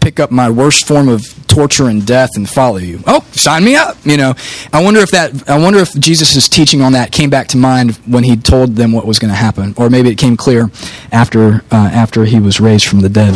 pick 0.00 0.20
up 0.20 0.30
my 0.30 0.48
worst 0.50 0.86
form 0.86 1.08
of 1.08 1.22
torture 1.48 1.88
and 1.88 2.06
death 2.06 2.30
and 2.36 2.48
follow 2.48 2.78
you. 2.78 3.00
Oh, 3.06 3.24
sign 3.32 3.64
me 3.64 3.74
up. 3.76 3.96
You 4.04 4.16
know, 4.16 4.34
I 4.72 4.82
wonder 4.82 5.00
if 5.00 5.10
that. 5.10 5.48
I 5.48 5.58
wonder 5.58 5.78
if 5.78 5.92
Jesus' 5.94 6.48
teaching 6.48 6.82
on 6.82 6.92
that 6.92 7.12
came 7.12 7.30
back 7.30 7.48
to 7.48 7.56
mind 7.56 7.96
when 8.06 8.24
he 8.24 8.36
told 8.36 8.76
them 8.76 8.92
what 8.92 9.06
was 9.06 9.18
going 9.18 9.30
to 9.30 9.36
happen, 9.36 9.74
or 9.76 9.90
maybe 9.90 10.08
it 10.08 10.16
came 10.16 10.36
clear 10.36 10.70
after 11.12 11.62
uh, 11.70 11.90
after 11.92 12.24
he 12.24 12.40
was 12.40 12.60
raised 12.60 12.86
from 12.86 13.00
the 13.00 13.08
dead. 13.08 13.34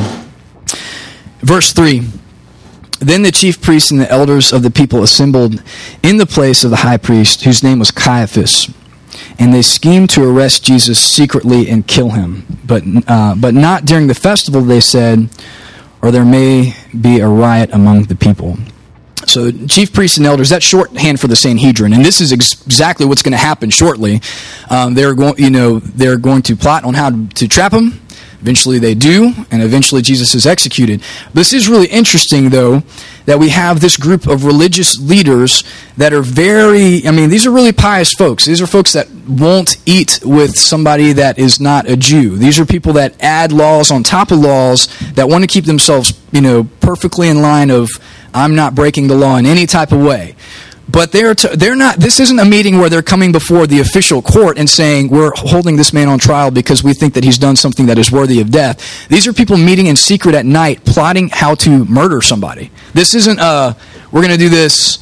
Verse 1.40 1.72
three. 1.72 2.08
Then 2.98 3.22
the 3.22 3.32
chief 3.32 3.60
priests 3.60 3.90
and 3.90 4.00
the 4.00 4.08
elders 4.08 4.52
of 4.52 4.62
the 4.62 4.70
people 4.70 5.02
assembled 5.02 5.60
in 6.04 6.18
the 6.18 6.26
place 6.26 6.62
of 6.62 6.70
the 6.70 6.76
high 6.76 6.98
priest, 6.98 7.42
whose 7.42 7.60
name 7.60 7.80
was 7.80 7.90
Caiaphas 7.90 8.72
and 9.38 9.52
they 9.52 9.62
schemed 9.62 10.10
to 10.10 10.28
arrest 10.28 10.64
Jesus 10.64 10.98
secretly 10.98 11.68
and 11.68 11.86
kill 11.86 12.10
him. 12.10 12.46
But, 12.64 12.82
uh, 13.06 13.34
but 13.36 13.54
not 13.54 13.84
during 13.84 14.06
the 14.06 14.14
festival, 14.14 14.62
they 14.62 14.80
said, 14.80 15.28
or 16.02 16.10
there 16.10 16.24
may 16.24 16.74
be 16.98 17.20
a 17.20 17.28
riot 17.28 17.70
among 17.72 18.04
the 18.04 18.16
people. 18.16 18.56
So, 19.26 19.52
chief 19.52 19.92
priests 19.92 20.18
and 20.18 20.26
elders, 20.26 20.48
that's 20.48 20.64
shorthand 20.64 21.20
for 21.20 21.28
the 21.28 21.36
Sanhedrin, 21.36 21.92
and 21.92 22.04
this 22.04 22.20
is 22.20 22.32
ex- 22.32 22.66
exactly 22.66 23.06
what's 23.06 23.22
going 23.22 23.32
to 23.32 23.38
happen 23.38 23.70
shortly. 23.70 24.20
Um, 24.68 24.94
they're 24.94 25.14
going, 25.14 25.38
you 25.38 25.50
know, 25.50 25.78
they're 25.78 26.18
going 26.18 26.42
to 26.42 26.56
plot 26.56 26.84
on 26.84 26.94
how 26.94 27.10
to, 27.10 27.28
to 27.28 27.48
trap 27.48 27.72
him. 27.72 28.01
Eventually, 28.42 28.80
they 28.80 28.94
do, 28.94 29.32
and 29.52 29.62
eventually, 29.62 30.02
Jesus 30.02 30.34
is 30.34 30.46
executed. 30.46 31.00
This 31.32 31.52
is 31.52 31.68
really 31.68 31.86
interesting, 31.86 32.50
though, 32.50 32.82
that 33.24 33.38
we 33.38 33.50
have 33.50 33.80
this 33.80 33.96
group 33.96 34.26
of 34.26 34.44
religious 34.44 34.98
leaders 34.98 35.62
that 35.96 36.12
are 36.12 36.22
very, 36.22 37.06
I 37.06 37.12
mean, 37.12 37.30
these 37.30 37.46
are 37.46 37.52
really 37.52 37.70
pious 37.70 38.12
folks. 38.12 38.44
These 38.44 38.60
are 38.60 38.66
folks 38.66 38.94
that 38.94 39.08
won't 39.28 39.76
eat 39.86 40.18
with 40.24 40.56
somebody 40.56 41.12
that 41.12 41.38
is 41.38 41.60
not 41.60 41.88
a 41.88 41.96
Jew. 41.96 42.36
These 42.36 42.58
are 42.58 42.66
people 42.66 42.94
that 42.94 43.14
add 43.22 43.52
laws 43.52 43.92
on 43.92 44.02
top 44.02 44.32
of 44.32 44.40
laws 44.40 44.88
that 45.12 45.28
want 45.28 45.44
to 45.44 45.48
keep 45.48 45.64
themselves, 45.64 46.20
you 46.32 46.40
know, 46.40 46.64
perfectly 46.80 47.28
in 47.28 47.42
line 47.42 47.70
of, 47.70 47.90
I'm 48.34 48.56
not 48.56 48.74
breaking 48.74 49.06
the 49.06 49.14
law 49.14 49.36
in 49.36 49.46
any 49.46 49.66
type 49.66 49.92
of 49.92 50.00
way. 50.00 50.34
But 50.92 51.10
they're, 51.10 51.34
to, 51.34 51.48
they're 51.56 51.74
not, 51.74 51.96
this 51.96 52.20
isn't 52.20 52.38
a 52.38 52.44
meeting 52.44 52.78
where 52.78 52.90
they're 52.90 53.02
coming 53.02 53.32
before 53.32 53.66
the 53.66 53.80
official 53.80 54.20
court 54.20 54.58
and 54.58 54.68
saying, 54.68 55.08
we're 55.08 55.32
holding 55.34 55.76
this 55.76 55.94
man 55.94 56.08
on 56.08 56.18
trial 56.18 56.50
because 56.50 56.84
we 56.84 56.92
think 56.92 57.14
that 57.14 57.24
he's 57.24 57.38
done 57.38 57.56
something 57.56 57.86
that 57.86 57.96
is 57.96 58.12
worthy 58.12 58.40
of 58.42 58.50
death. 58.50 59.08
These 59.08 59.26
are 59.26 59.32
people 59.32 59.56
meeting 59.56 59.86
in 59.86 59.96
secret 59.96 60.34
at 60.34 60.44
night, 60.44 60.84
plotting 60.84 61.30
how 61.30 61.54
to 61.56 61.86
murder 61.86 62.20
somebody. 62.20 62.70
This 62.92 63.14
isn't, 63.14 63.40
uh, 63.40 63.72
we're 64.12 64.20
going 64.20 64.32
to 64.32 64.38
do 64.38 64.50
this 64.50 64.98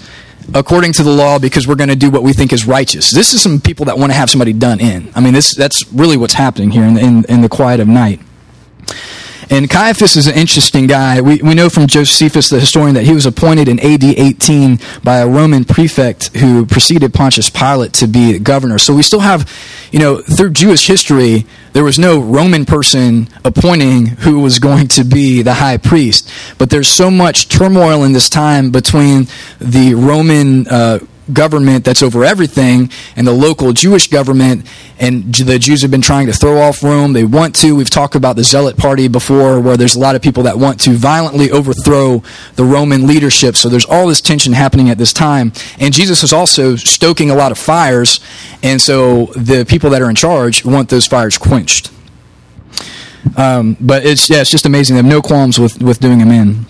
according 0.55 0.93
to 0.93 1.03
the 1.03 1.11
law 1.11 1.41
because 1.41 1.67
we're 1.67 1.75
going 1.75 1.91
to 1.91 1.97
do 1.97 2.11
what 2.11 2.23
we 2.23 2.33
think 2.33 2.53
is 2.53 2.67
righteous. 2.67 3.11
This 3.11 3.35
is 3.35 3.43
some 3.43 3.61
people 3.61 3.87
that 3.87 3.99
want 3.99 4.13
to 4.13 4.17
have 4.17 4.31
somebody 4.31 4.53
done 4.53 4.79
in. 4.79 5.11
I 5.17 5.21
mean, 5.21 5.35
this, 5.35 5.55
that's 5.55 5.93
really 5.93 6.17
what's 6.17 6.35
happening 6.35 6.71
here 6.71 6.85
in, 6.85 6.97
in, 6.97 7.25
in 7.29 7.41
the 7.41 7.49
quiet 7.49 7.81
of 7.81 7.89
night. 7.89 8.21
And 9.53 9.69
Caiaphas 9.69 10.17
is 10.17 10.29
an 10.29 10.37
interesting 10.37 10.87
guy. 10.87 11.21
We, 11.21 11.43
we 11.43 11.55
know 11.55 11.69
from 11.69 11.89
Josephus, 11.89 12.51
the 12.51 12.61
historian, 12.61 12.95
that 12.95 13.03
he 13.03 13.13
was 13.13 13.27
appointed 13.27 13.69
in 13.69 13.81
AD 13.81 14.05
18 14.05 14.79
by 15.03 15.19
a 15.19 15.27
Roman 15.27 15.65
prefect 15.65 16.37
who 16.37 16.65
preceded 16.65 17.13
Pontius 17.13 17.51
Pilate 17.51 17.93
to 17.95 18.07
be 18.07 18.39
governor. 18.39 18.79
So 18.79 18.95
we 18.95 19.03
still 19.03 19.21
have, 19.21 19.53
you 19.91 19.99
know, 19.99 20.19
through 20.23 20.51
Jewish 20.51 20.87
history, 20.87 21.47
there 21.73 21.83
was 21.83 21.99
no 21.99 22.21
Roman 22.21 22.65
person 22.65 23.27
appointing 23.45 24.07
who 24.07 24.39
was 24.39 24.61
going 24.61 24.87
to 24.87 25.03
be 25.03 25.43
the 25.43 25.55
high 25.55 25.79
priest. 25.79 26.31
But 26.57 26.71
there's 26.71 26.89
so 26.89 27.11
much 27.11 27.49
turmoil 27.49 28.05
in 28.05 28.13
this 28.13 28.29
time 28.29 28.71
between 28.71 29.27
the 29.59 29.95
Roman 29.95 30.69
uh, 30.69 31.01
government 31.35 31.85
that's 31.85 32.03
over 32.03 32.25
everything 32.25 32.91
and 33.17 33.27
the 33.27 33.33
local 33.33 33.73
Jewish 33.73 34.09
government. 34.09 34.67
And 34.99 35.35
the 35.35 35.59
Jews 35.59 35.83
have 35.83 35.91
been 35.91 36.03
trying 36.03 36.27
to 36.27 36.33
throw 36.33 36.61
off 36.61 36.83
Rome. 36.83 37.13
They 37.13 37.25
want 37.25 37.55
to. 37.57 37.75
We've 37.75 37.89
talked 37.89 38.15
about 38.15 38.37
the 38.37 38.45
Zealot 38.45 38.77
Party 38.77 39.09
before, 39.09 39.61
where 39.61 39.77
there's 39.77 39.97
a 39.97 39.99
lot 39.99 40.15
of 40.15 40.23
people 40.23 40.43
that 40.43 40.59
want 40.59 40.81
to 40.81 40.91
violently 40.91 41.51
overthrow 41.51 42.23
the 42.57 42.65
Roman 42.65 43.07
leadership. 43.07 43.57
So 43.57 43.69
there's 43.69 43.87
all 43.87 44.07
this 44.07 44.21
tension 44.21 44.53
happening 44.53 44.91
at 44.91 44.99
this 44.99 45.13
time. 45.13 45.53
And 45.79 45.95
Jesus 45.95 46.23
is 46.23 46.33
also 46.33 46.77
stoking 46.77 47.31
a 47.31 47.35
lot 47.35 47.53
of 47.53 47.59
fires. 47.59 48.21
And 48.63 48.81
so 48.81 49.27
the 49.37 49.65
people 49.65 49.91
that 49.91 50.03
are 50.03 50.11
in 50.11 50.17
charge 50.17 50.65
want 50.65 50.89
those 50.91 51.07
fires 51.07 51.39
quenched. 51.39 51.91
Um, 53.37 53.77
but 53.81 54.05
it's 54.05 54.29
yeah, 54.31 54.41
it's 54.41 54.51
just 54.51 54.67
amazing. 54.67 54.95
They 54.95 55.03
have 55.03 55.07
no 55.07 55.23
qualms 55.23 55.59
with, 55.59 55.81
with 55.83 56.01
doing 56.01 56.19
them 56.19 56.31
in. 56.31 56.67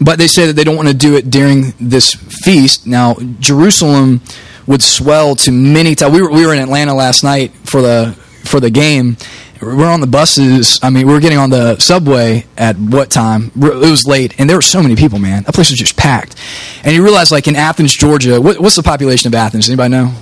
But 0.00 0.18
they 0.18 0.28
say 0.28 0.46
that 0.46 0.52
they 0.52 0.64
don't 0.64 0.76
want 0.76 0.88
to 0.88 0.94
do 0.94 1.16
it 1.16 1.28
during 1.30 1.74
this 1.80 2.14
feast. 2.14 2.86
Now, 2.86 3.16
Jerusalem 3.40 4.20
would 4.66 4.82
swell 4.82 5.34
to 5.34 5.50
many 5.50 5.94
times. 5.94 6.14
We 6.14 6.22
were, 6.22 6.30
we 6.30 6.46
were 6.46 6.54
in 6.54 6.60
Atlanta 6.60 6.94
last 6.94 7.24
night 7.24 7.52
for 7.64 7.80
the 7.82 8.16
for 8.44 8.60
the 8.60 8.70
game. 8.70 9.16
We're 9.60 9.90
on 9.90 10.00
the 10.00 10.06
buses. 10.06 10.78
I 10.82 10.90
mean, 10.90 11.08
we're 11.08 11.18
getting 11.18 11.38
on 11.38 11.50
the 11.50 11.78
subway 11.80 12.46
at 12.56 12.78
what 12.78 13.10
time? 13.10 13.50
It 13.56 13.74
was 13.74 14.06
late, 14.06 14.38
and 14.38 14.48
there 14.48 14.56
were 14.56 14.62
so 14.62 14.80
many 14.80 14.94
people. 14.94 15.18
Man, 15.18 15.42
that 15.42 15.54
place 15.54 15.70
was 15.70 15.78
just 15.80 15.96
packed. 15.96 16.36
And 16.84 16.94
you 16.94 17.02
realize, 17.02 17.32
like 17.32 17.48
in 17.48 17.56
Athens, 17.56 17.92
Georgia, 17.92 18.40
what, 18.40 18.60
what's 18.60 18.76
the 18.76 18.84
population 18.84 19.28
of 19.28 19.34
Athens? 19.34 19.68
Anybody 19.68 19.90
know? 19.90 20.12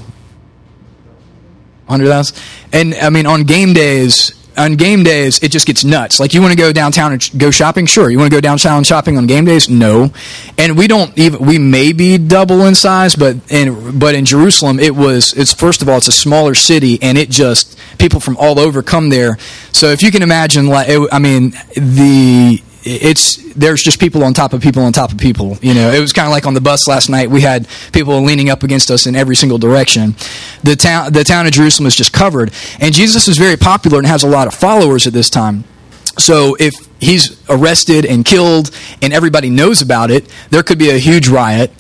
Hundred 1.87 2.09
thousand. 2.09 2.42
And 2.73 2.95
I 2.95 3.11
mean, 3.11 3.26
on 3.26 3.45
game 3.45 3.75
days, 3.75 4.33
on 4.56 4.76
game 4.76 5.02
days, 5.02 5.42
it 5.42 5.50
just 5.50 5.66
gets 5.66 5.84
nuts. 5.84 6.18
Like 6.18 6.34
you 6.34 6.40
want 6.40 6.52
to 6.52 6.58
go 6.58 6.72
downtown 6.72 7.12
and 7.12 7.30
go 7.36 7.50
shopping? 7.50 7.86
Sure. 7.86 8.10
You 8.10 8.18
want 8.18 8.30
to 8.30 8.36
go 8.36 8.40
downtown 8.40 8.84
shopping 8.84 9.16
on 9.16 9.26
game 9.26 9.44
days? 9.44 9.68
No. 9.68 10.10
And 10.58 10.76
we 10.76 10.86
don't 10.86 11.16
even 11.18 11.44
we 11.44 11.58
may 11.58 11.92
be 11.92 12.18
double 12.18 12.64
in 12.66 12.75
size, 12.75 13.16
but 13.16 13.36
in 13.50 13.98
but 13.98 14.14
in 14.14 14.25
Jerusalem, 14.25 14.78
it 14.78 14.94
was 14.94 15.32
it's 15.34 15.52
first 15.52 15.82
of 15.82 15.88
all 15.88 15.98
it's 15.98 16.08
a 16.08 16.12
smaller 16.12 16.54
city, 16.54 16.98
and 17.02 17.18
it 17.18 17.30
just 17.30 17.78
people 17.98 18.20
from 18.20 18.36
all 18.38 18.58
over 18.58 18.82
come 18.82 19.10
there. 19.10 19.38
So 19.72 19.88
if 19.88 20.02
you 20.02 20.10
can 20.10 20.22
imagine, 20.22 20.68
like 20.68 20.88
it, 20.88 21.08
I 21.12 21.18
mean, 21.18 21.50
the 21.75 22.62
it's 22.87 23.37
there's 23.55 23.83
just 23.83 23.99
people 23.99 24.23
on 24.23 24.33
top 24.33 24.52
of 24.52 24.62
people 24.62 24.83
on 24.83 24.93
top 24.93 25.11
of 25.12 25.19
people. 25.19 25.59
You 25.61 25.75
know, 25.75 25.90
it 25.90 26.00
was 26.00 26.12
kind 26.12 26.26
of 26.26 26.33
like 26.33 26.47
on 26.47 26.55
the 26.55 26.61
bus 26.61 26.87
last 26.87 27.09
night. 27.09 27.28
We 27.28 27.40
had 27.40 27.66
people 27.93 28.23
leaning 28.23 28.49
up 28.49 28.62
against 28.62 28.90
us 28.90 29.07
in 29.07 29.16
every 29.16 29.35
single 29.35 29.59
direction. 29.59 30.14
The 30.62 30.76
town, 30.76 31.12
the 31.12 31.25
town 31.25 31.47
of 31.47 31.52
Jerusalem 31.52 31.87
is 31.87 31.97
just 31.97 32.12
covered, 32.12 32.52
and 32.81 32.95
Jesus 32.95 33.26
is 33.26 33.37
very 33.37 33.57
popular 33.57 33.99
and 33.99 34.07
has 34.07 34.23
a 34.23 34.28
lot 34.28 34.47
of 34.47 34.55
followers 34.55 35.07
at 35.07 35.12
this 35.12 35.28
time. 35.28 35.64
So 36.19 36.57
if 36.61 36.75
he's 37.00 37.43
arrested 37.50 38.07
and 38.07 38.25
killed, 38.25 38.71
and 39.02 39.12
everybody 39.12 39.50
knows 39.50 39.83
about 39.83 40.11
it, 40.11 40.33
there 40.50 40.62
could 40.62 40.78
be 40.78 40.90
a 40.90 40.99
huge 40.99 41.28
riot. 41.28 41.71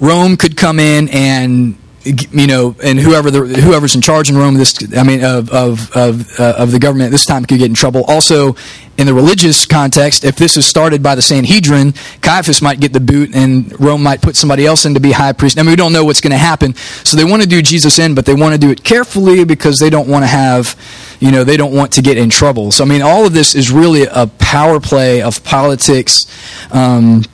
Rome 0.00 0.36
could 0.36 0.56
come 0.56 0.78
in 0.78 1.08
and 1.08 1.78
you 2.08 2.46
know, 2.46 2.74
and 2.82 2.98
whoever 2.98 3.30
the, 3.30 3.40
whoever's 3.40 3.94
in 3.94 4.00
charge 4.00 4.30
in 4.30 4.36
Rome, 4.36 4.54
this 4.54 4.76
I 4.96 5.02
mean, 5.02 5.22
of 5.22 5.50
of 5.50 5.94
of, 5.96 6.40
uh, 6.40 6.54
of 6.56 6.72
the 6.72 6.78
government 6.78 7.06
at 7.06 7.12
this 7.12 7.26
time 7.26 7.44
could 7.44 7.58
get 7.58 7.66
in 7.66 7.74
trouble. 7.74 8.04
Also, 8.06 8.56
in 8.96 9.06
the 9.06 9.14
religious 9.14 9.66
context, 9.66 10.24
if 10.24 10.36
this 10.36 10.56
is 10.56 10.66
started 10.66 11.02
by 11.02 11.14
the 11.14 11.22
Sanhedrin, 11.22 11.94
Caiaphas 12.20 12.60
might 12.60 12.80
get 12.80 12.92
the 12.92 13.00
boot, 13.00 13.34
and 13.34 13.78
Rome 13.80 14.02
might 14.02 14.22
put 14.22 14.36
somebody 14.36 14.66
else 14.66 14.86
in 14.86 14.94
to 14.94 15.00
be 15.00 15.12
high 15.12 15.32
priest. 15.32 15.58
I 15.58 15.62
mean, 15.62 15.70
we 15.70 15.76
don't 15.76 15.92
know 15.92 16.04
what's 16.04 16.20
going 16.20 16.32
to 16.32 16.38
happen, 16.38 16.74
so 16.74 17.16
they 17.16 17.24
want 17.24 17.42
to 17.42 17.48
do 17.48 17.62
Jesus 17.62 17.98
in, 17.98 18.14
but 18.14 18.26
they 18.26 18.34
want 18.34 18.54
to 18.54 18.58
do 18.58 18.70
it 18.70 18.82
carefully 18.82 19.44
because 19.44 19.78
they 19.78 19.90
don't 19.90 20.08
want 20.08 20.24
to 20.24 20.28
have, 20.28 20.76
you 21.20 21.30
know, 21.30 21.44
they 21.44 21.56
don't 21.56 21.74
want 21.74 21.92
to 21.92 22.02
get 22.02 22.16
in 22.16 22.30
trouble. 22.30 22.72
So 22.72 22.84
I 22.84 22.88
mean, 22.88 23.02
all 23.02 23.26
of 23.26 23.32
this 23.32 23.54
is 23.54 23.70
really 23.70 24.02
a 24.02 24.26
power 24.38 24.80
play 24.80 25.22
of 25.22 25.44
politics, 25.44 26.26
um, 26.72 27.24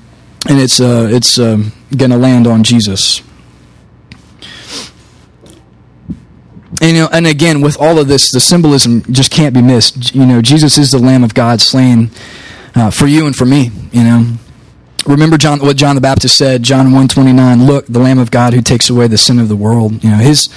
and 0.49 0.61
it's 0.61 0.81
uh, 0.81 1.09
it's 1.11 1.39
um, 1.39 1.73
going 1.97 2.11
to 2.11 2.19
land 2.19 2.47
on 2.47 2.65
Jesus. 2.65 3.23
And, 6.85 6.95
you 6.95 7.03
know, 7.03 7.09
and 7.11 7.27
again, 7.27 7.63
with 7.63 7.81
all 7.81 7.99
of 7.99 8.09
this, 8.09 8.31
the 8.31 8.41
symbolism 8.41 9.11
just 9.11 9.31
can't 9.31 9.55
be 9.55 9.63
missed. 9.63 10.15
You 10.15 10.27
know, 10.27 10.43
Jesus 10.43 10.77
is 10.77 10.91
the 10.91 10.99
Lamb 10.99 11.25
of 11.25 11.33
God 11.33 11.63
slain 11.63 12.11
uh, 12.75 12.91
for 12.91 13.07
you 13.07 13.25
and 13.25 13.35
for 13.35 13.47
me. 13.47 13.71
You 13.91 14.05
know, 14.05 14.35
remember 15.07 15.39
John, 15.39 15.61
what 15.61 15.79
John 15.79 15.95
the 15.95 16.03
Baptist 16.03 16.37
said, 16.37 16.63
John 16.63 16.93
one 16.93 17.09
twenty 17.09 17.33
nine. 17.33 17.65
Look, 17.65 17.87
the 17.87 18.01
Lamb 18.01 18.19
of 18.19 18.31
God 18.31 18.53
who 18.53 18.61
takes 18.61 18.91
away 18.91 19.07
the 19.07 19.17
sin 19.17 19.39
of 19.39 19.49
the 19.49 19.57
world. 19.57 20.05
You 20.05 20.11
know, 20.11 20.19
his 20.19 20.51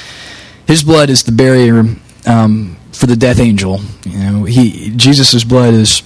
his 0.68 0.84
blood 0.84 1.10
is 1.10 1.24
the 1.24 1.32
barrier 1.32 1.86
um, 2.26 2.76
for 2.92 3.06
the 3.06 3.16
death 3.16 3.40
angel. 3.40 3.80
You 4.06 4.20
know, 4.20 4.44
he 4.44 4.92
Jesus' 4.98 5.46
blood 5.46 5.76
is 5.76 6.04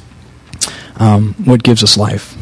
um, 0.97 1.33
what 1.45 1.63
gives 1.63 1.83
us 1.83 1.97
life. 1.97 2.37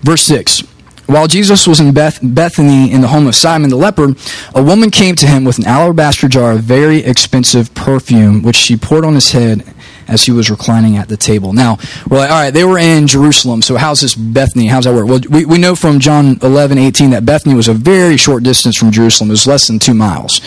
Verse 0.00 0.22
six. 0.22 0.62
While 1.06 1.28
Jesus 1.28 1.68
was 1.68 1.78
in 1.78 1.92
Beth- 1.92 2.18
Bethany 2.22 2.90
in 2.90 3.00
the 3.00 3.08
home 3.08 3.26
of 3.26 3.34
Simon 3.36 3.70
the 3.70 3.76
leper, 3.76 4.14
a 4.54 4.62
woman 4.62 4.90
came 4.90 5.14
to 5.16 5.26
him 5.26 5.44
with 5.44 5.58
an 5.58 5.64
alabaster 5.64 6.28
jar 6.28 6.52
of 6.52 6.62
very 6.62 6.98
expensive 6.98 7.72
perfume, 7.74 8.42
which 8.42 8.56
she 8.56 8.76
poured 8.76 9.04
on 9.04 9.14
his 9.14 9.30
head 9.30 9.64
as 10.08 10.24
he 10.24 10.32
was 10.32 10.50
reclining 10.50 10.96
at 10.96 11.08
the 11.08 11.16
table. 11.16 11.52
Now, 11.52 11.78
we're 12.08 12.18
like, 12.18 12.30
all 12.30 12.40
right, 12.40 12.50
they 12.50 12.64
were 12.64 12.78
in 12.78 13.06
Jerusalem, 13.06 13.62
so 13.62 13.76
how's 13.76 14.00
this 14.00 14.14
Bethany? 14.14 14.66
How's 14.66 14.84
that 14.84 14.94
work? 14.94 15.06
Well, 15.06 15.20
we, 15.30 15.44
we 15.44 15.58
know 15.58 15.76
from 15.76 16.00
John 16.00 16.38
11, 16.42 16.78
18 16.78 17.10
that 17.10 17.24
Bethany 17.24 17.54
was 17.54 17.68
a 17.68 17.74
very 17.74 18.16
short 18.16 18.42
distance 18.42 18.76
from 18.76 18.90
Jerusalem. 18.90 19.30
It 19.30 19.34
was 19.34 19.46
less 19.46 19.66
than 19.66 19.78
two 19.78 19.94
miles. 19.94 20.40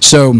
So, 0.00 0.34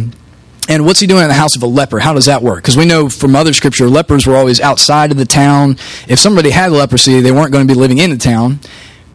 and 0.68 0.86
what's 0.86 1.00
he 1.00 1.06
doing 1.06 1.22
in 1.22 1.28
the 1.28 1.34
house 1.34 1.56
of 1.56 1.62
a 1.62 1.66
leper? 1.66 1.98
How 1.98 2.14
does 2.14 2.26
that 2.26 2.42
work? 2.42 2.58
Because 2.62 2.76
we 2.76 2.86
know 2.86 3.08
from 3.08 3.34
other 3.36 3.52
scripture, 3.52 3.88
lepers 3.88 4.26
were 4.26 4.36
always 4.36 4.60
outside 4.60 5.10
of 5.10 5.16
the 5.16 5.26
town. 5.26 5.76
If 6.08 6.18
somebody 6.18 6.50
had 6.50 6.72
leprosy, 6.72 7.20
they 7.20 7.32
weren't 7.32 7.52
going 7.52 7.66
to 7.66 7.72
be 7.72 7.78
living 7.78 7.98
in 7.98 8.10
the 8.10 8.16
town. 8.16 8.60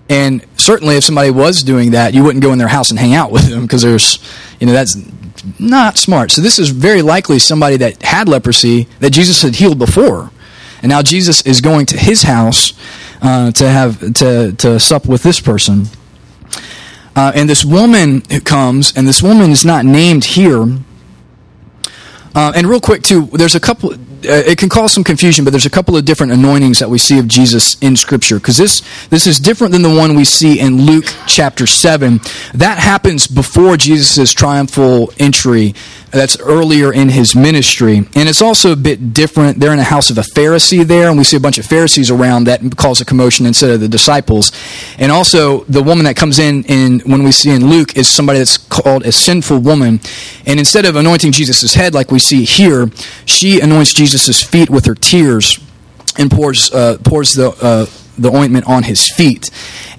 And 0.09 0.45
certainly, 0.55 0.95
if 0.95 1.03
somebody 1.03 1.31
was 1.31 1.63
doing 1.63 1.91
that, 1.91 2.13
you 2.13 2.23
wouldn't 2.23 2.43
go 2.43 2.53
in 2.53 2.59
their 2.59 2.69
house 2.69 2.89
and 2.91 2.99
hang 2.99 3.13
out 3.13 3.31
with 3.31 3.49
them 3.49 3.63
because 3.63 3.81
there's, 3.81 4.19
you 4.59 4.67
know, 4.67 4.73
that's 4.73 4.95
not 5.59 5.97
smart. 5.97 6.31
So 6.31 6.41
this 6.41 6.59
is 6.59 6.69
very 6.69 7.01
likely 7.01 7.39
somebody 7.39 7.77
that 7.77 8.01
had 8.03 8.29
leprosy 8.29 8.87
that 8.99 9.11
Jesus 9.11 9.41
had 9.41 9.55
healed 9.55 9.79
before, 9.79 10.31
and 10.81 10.89
now 10.89 11.01
Jesus 11.01 11.45
is 11.45 11.61
going 11.61 11.85
to 11.87 11.97
his 11.97 12.23
house 12.23 12.73
uh, 13.21 13.51
to 13.51 13.69
have 13.69 13.99
to 14.13 14.53
to 14.53 14.79
sup 14.79 15.05
with 15.05 15.23
this 15.23 15.39
person. 15.39 15.87
Uh, 17.15 17.31
and 17.33 17.49
this 17.49 17.65
woman 17.65 18.21
comes, 18.21 18.95
and 18.95 19.07
this 19.07 19.23
woman 19.23 19.49
is 19.49 19.65
not 19.65 19.83
named 19.83 20.23
here. 20.23 20.77
Uh, 22.35 22.51
and 22.55 22.67
real 22.67 22.79
quick, 22.79 23.01
too, 23.01 23.25
there's 23.33 23.55
a 23.55 23.59
couple 23.59 23.91
Uh, 24.25 24.43
it 24.45 24.57
can 24.57 24.69
cause 24.69 24.93
some 24.93 25.03
confusion, 25.03 25.45
but 25.45 25.51
there's 25.51 25.65
a 25.65 25.69
couple 25.69 25.95
of 25.95 26.05
different 26.05 26.31
anointings 26.31 26.79
that 26.79 26.89
we 26.89 26.97
see 26.97 27.19
of 27.19 27.27
Jesus 27.27 27.77
in 27.81 27.95
Scripture 27.95 28.37
because 28.37 28.57
this 28.57 28.81
this 29.09 29.27
is 29.27 29.39
different 29.39 29.73
than 29.73 29.81
the 29.81 29.93
one 29.93 30.15
we 30.15 30.25
see 30.25 30.59
in 30.59 30.85
Luke 30.85 31.05
chapter 31.27 31.67
seven. 31.67 32.19
That 32.53 32.79
happens 32.79 33.27
before 33.27 33.77
Jesus' 33.77 34.33
triumphal 34.33 35.11
entry 35.19 35.75
that's 36.11 36.39
earlier 36.39 36.93
in 36.93 37.09
his 37.09 37.35
ministry. 37.35 37.97
And 37.97 38.29
it's 38.29 38.41
also 38.41 38.71
a 38.71 38.75
bit 38.75 39.13
different. 39.13 39.59
They're 39.59 39.73
in 39.73 39.79
a 39.79 39.83
house 39.83 40.09
of 40.09 40.17
a 40.17 40.21
Pharisee 40.21 40.85
there, 40.85 41.09
and 41.09 41.17
we 41.17 41.23
see 41.23 41.37
a 41.37 41.39
bunch 41.39 41.57
of 41.57 41.65
Pharisees 41.65 42.09
around 42.09 42.45
that 42.45 42.61
cause 42.77 43.01
a 43.01 43.05
commotion 43.05 43.45
instead 43.45 43.71
of 43.71 43.79
the 43.79 43.87
disciples. 43.87 44.51
And 44.97 45.11
also, 45.11 45.63
the 45.65 45.83
woman 45.83 46.05
that 46.05 46.15
comes 46.15 46.39
in, 46.39 46.63
in 46.63 46.99
when 47.01 47.23
we 47.23 47.31
see 47.31 47.51
in 47.51 47.69
Luke 47.69 47.97
is 47.97 48.07
somebody 48.07 48.39
that's 48.39 48.57
called 48.57 49.05
a 49.05 49.11
sinful 49.11 49.59
woman. 49.59 49.99
And 50.45 50.59
instead 50.59 50.85
of 50.85 50.95
anointing 50.95 51.33
Jesus' 51.33 51.73
head 51.73 51.93
like 51.93 52.11
we 52.11 52.19
see 52.19 52.45
here, 52.45 52.89
she 53.25 53.59
anoints 53.59 53.93
Jesus' 53.93 54.06
feet 54.43 54.69
with 54.69 54.85
her 54.85 54.95
tears 54.95 55.59
and 56.17 56.31
pours, 56.31 56.73
uh, 56.73 56.97
pours 57.03 57.33
the, 57.33 57.49
uh, 57.61 57.85
the 58.17 58.29
ointment 58.35 58.67
on 58.67 58.83
his 58.83 59.09
feet. 59.09 59.49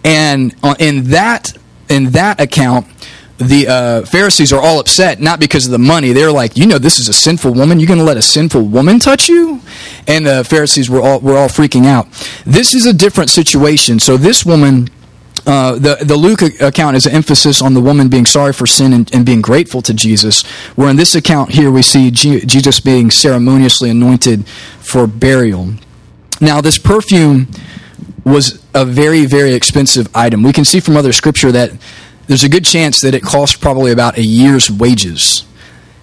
And 0.05 0.55
uh, 0.63 0.75
in 0.79 1.05
that, 1.05 1.57
in 1.89 2.11
that 2.11 2.41
account, 2.41 2.87
the 3.39 3.69
uh, 3.69 4.05
Pharisees 4.05 4.53
are 4.53 4.61
all 4.61 4.81
upset, 4.81 5.21
not 5.21 5.39
because 5.39 5.65
of 5.65 5.71
the 5.71 5.79
money. 5.79 6.13
They're 6.13 6.33
like, 6.33 6.57
you 6.57 6.67
know, 6.67 6.79
this 6.79 6.99
is 6.99 7.09
a 7.09 7.13
sinful 7.13 7.55
woman. 7.55 7.79
You're 7.79 7.87
going 7.87 8.01
to 8.01 8.05
let 8.05 8.17
a 8.17 8.23
sinful 8.23 8.63
woman 8.63 8.99
touch 8.99 9.29
you? 9.29 9.61
And 10.09 10.27
the 10.27 10.43
Pharisees 10.45 10.91
were 10.91 11.01
all, 11.01 11.21
were 11.21 11.37
all 11.37 11.49
freaking 11.49 11.87
out. 11.87 12.11
This 12.45 12.75
is 12.75 12.85
a 12.85 12.93
different 12.93 13.31
situation. 13.31 13.99
So 14.01 14.17
this 14.17 14.45
woman. 14.45 14.89
Uh, 15.47 15.73
the, 15.73 15.97
the 16.01 16.17
Luke 16.17 16.43
account 16.61 16.97
is 16.97 17.07
an 17.07 17.13
emphasis 17.13 17.63
on 17.63 17.75
the 17.75 17.81
woman 17.81 18.09
being 18.09 18.27
sorry 18.27 18.53
for 18.53 18.67
sin 18.67 18.93
and, 18.93 19.13
and 19.15 19.25
being 19.25 19.41
grateful 19.41 19.81
to 19.83 19.95
Jesus, 19.95 20.45
where 20.77 20.89
in 20.89 20.97
this 20.97 21.15
account 21.15 21.53
here 21.53 21.71
we 21.71 21.83
see 21.83 22.11
G- 22.11 22.45
Jesus 22.45 22.81
being 22.81 23.11
ceremoniously 23.11 23.91
anointed 23.91 24.47
for 24.49 25.07
burial. 25.07 25.75
Now, 26.41 26.61
this 26.61 26.79
perfume 26.79 27.49
was 28.25 28.63
a 28.75 28.85
very, 28.85 29.27
very 29.27 29.55
expensive 29.55 30.09
item. 30.15 30.43
We 30.43 30.53
can 30.53 30.65
see 30.65 30.81
from 30.81 30.97
other 30.97 31.13
scripture 31.13 31.51
that 31.53 31.73
there's 32.27 32.45
a 32.45 32.49
good 32.49 32.65
chance 32.65 33.01
that 33.01 33.15
it 33.15 33.23
cost 33.23 33.61
probably 33.61 33.91
about 33.91 34.19
a 34.19 34.23
year's 34.23 34.71
wages. 34.71 35.45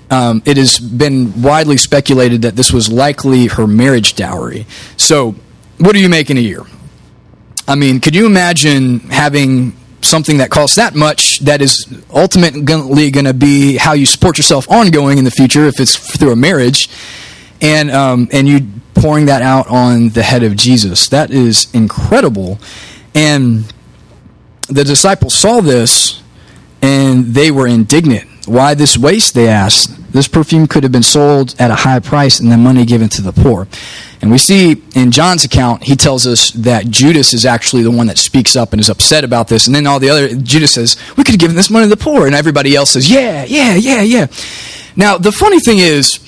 Um, 0.10 0.41
it 0.45 0.58
has 0.58 0.80
been 0.80 1.41
widely 1.41 1.78
speculated 1.78 2.41
that 2.43 2.56
this 2.56 2.71
was 2.71 2.91
likely 2.91 3.48
her 3.48 3.67
marriage 3.67 4.15
dowry. 4.15 4.65
So, 4.98 5.36
what 5.78 5.93
do 5.93 6.00
you 6.00 6.10
make 6.10 6.30
in 6.30 6.38
a 6.38 6.41
year? 6.41 6.63
I 7.67 7.75
mean, 7.75 7.99
could 7.99 8.15
you 8.15 8.25
imagine 8.25 8.99
having 8.99 9.75
something 10.01 10.38
that 10.38 10.51
costs 10.51 10.75
that 10.75 10.93
much 10.93 11.39
that 11.39 11.62
is 11.62 11.86
ultimately 12.13 13.10
going 13.10 13.25
to 13.25 13.34
be 13.34 13.75
how 13.78 13.93
you 13.93 14.06
support 14.06 14.38
yourself 14.38 14.69
ongoing 14.69 15.17
in 15.17 15.23
the 15.23 15.32
future 15.32 15.65
if 15.65 15.80
it's 15.80 15.95
through 15.95 16.32
a 16.32 16.36
marriage, 16.36 16.89
and 17.62 17.89
um, 17.91 18.28
and 18.32 18.47
you 18.47 18.67
pouring 18.93 19.25
that 19.25 19.41
out 19.41 19.67
on 19.67 20.10
the 20.10 20.21
head 20.21 20.43
of 20.43 20.56
Jesus? 20.56 21.10
That 21.10 21.32
is 21.32 21.73
incredible, 21.73 22.60
and 23.15 23.71
the 24.67 24.84
disciples 24.84 25.34
saw 25.34 25.62
this 25.62 26.21
and 26.82 27.25
they 27.34 27.51
were 27.51 27.67
indignant. 27.67 28.28
Why 28.47 28.73
this 28.73 28.97
waste? 28.97 29.34
They 29.34 29.47
asked. 29.47 30.12
This 30.12 30.27
perfume 30.27 30.67
could 30.67 30.84
have 30.84 30.91
been 30.91 31.03
sold 31.03 31.55
at 31.60 31.71
a 31.71 31.75
high 31.75 31.99
price 31.99 32.39
and 32.39 32.51
the 32.51 32.58
money 32.58 32.86
given 32.86 33.10
to 33.10 33.21
the 33.21 33.34
poor. 33.34 33.67
And 34.21 34.31
we 34.31 34.38
see 34.38 34.81
in 34.95 35.12
John's 35.12 35.43
account, 35.43 35.84
he 35.84 35.95
tells 35.95 36.25
us 36.25 36.51
that 36.51 36.88
Judas 36.89 37.34
is 37.34 37.45
actually 37.45 37.84
the 37.84 37.91
one 37.91 38.08
that 38.08 38.17
speaks 38.17 38.55
up 38.55 38.71
and 38.71 38.79
is 38.79 38.89
upset 38.89 39.23
about 39.23 39.49
this. 39.49 39.67
And 39.67 39.75
then 39.75 39.86
all 39.86 39.99
the 39.99 40.10
other, 40.10 40.29
Judas 40.36 40.73
says, 40.73 40.97
We 41.17 41.23
could 41.23 41.34
have 41.34 41.39
given 41.39 41.55
this 41.55 41.69
money 41.69 41.86
to 41.86 41.89
the 41.89 41.97
poor. 42.01 42.25
And 42.25 42.34
everybody 42.34 42.75
else 42.75 42.91
says, 42.91 43.12
Yeah, 43.12 43.45
yeah, 43.45 43.75
yeah, 43.75 44.01
yeah. 44.01 44.27
Now, 44.95 45.17
the 45.17 45.31
funny 45.31 45.60
thing 45.60 45.79
is, 45.79 46.19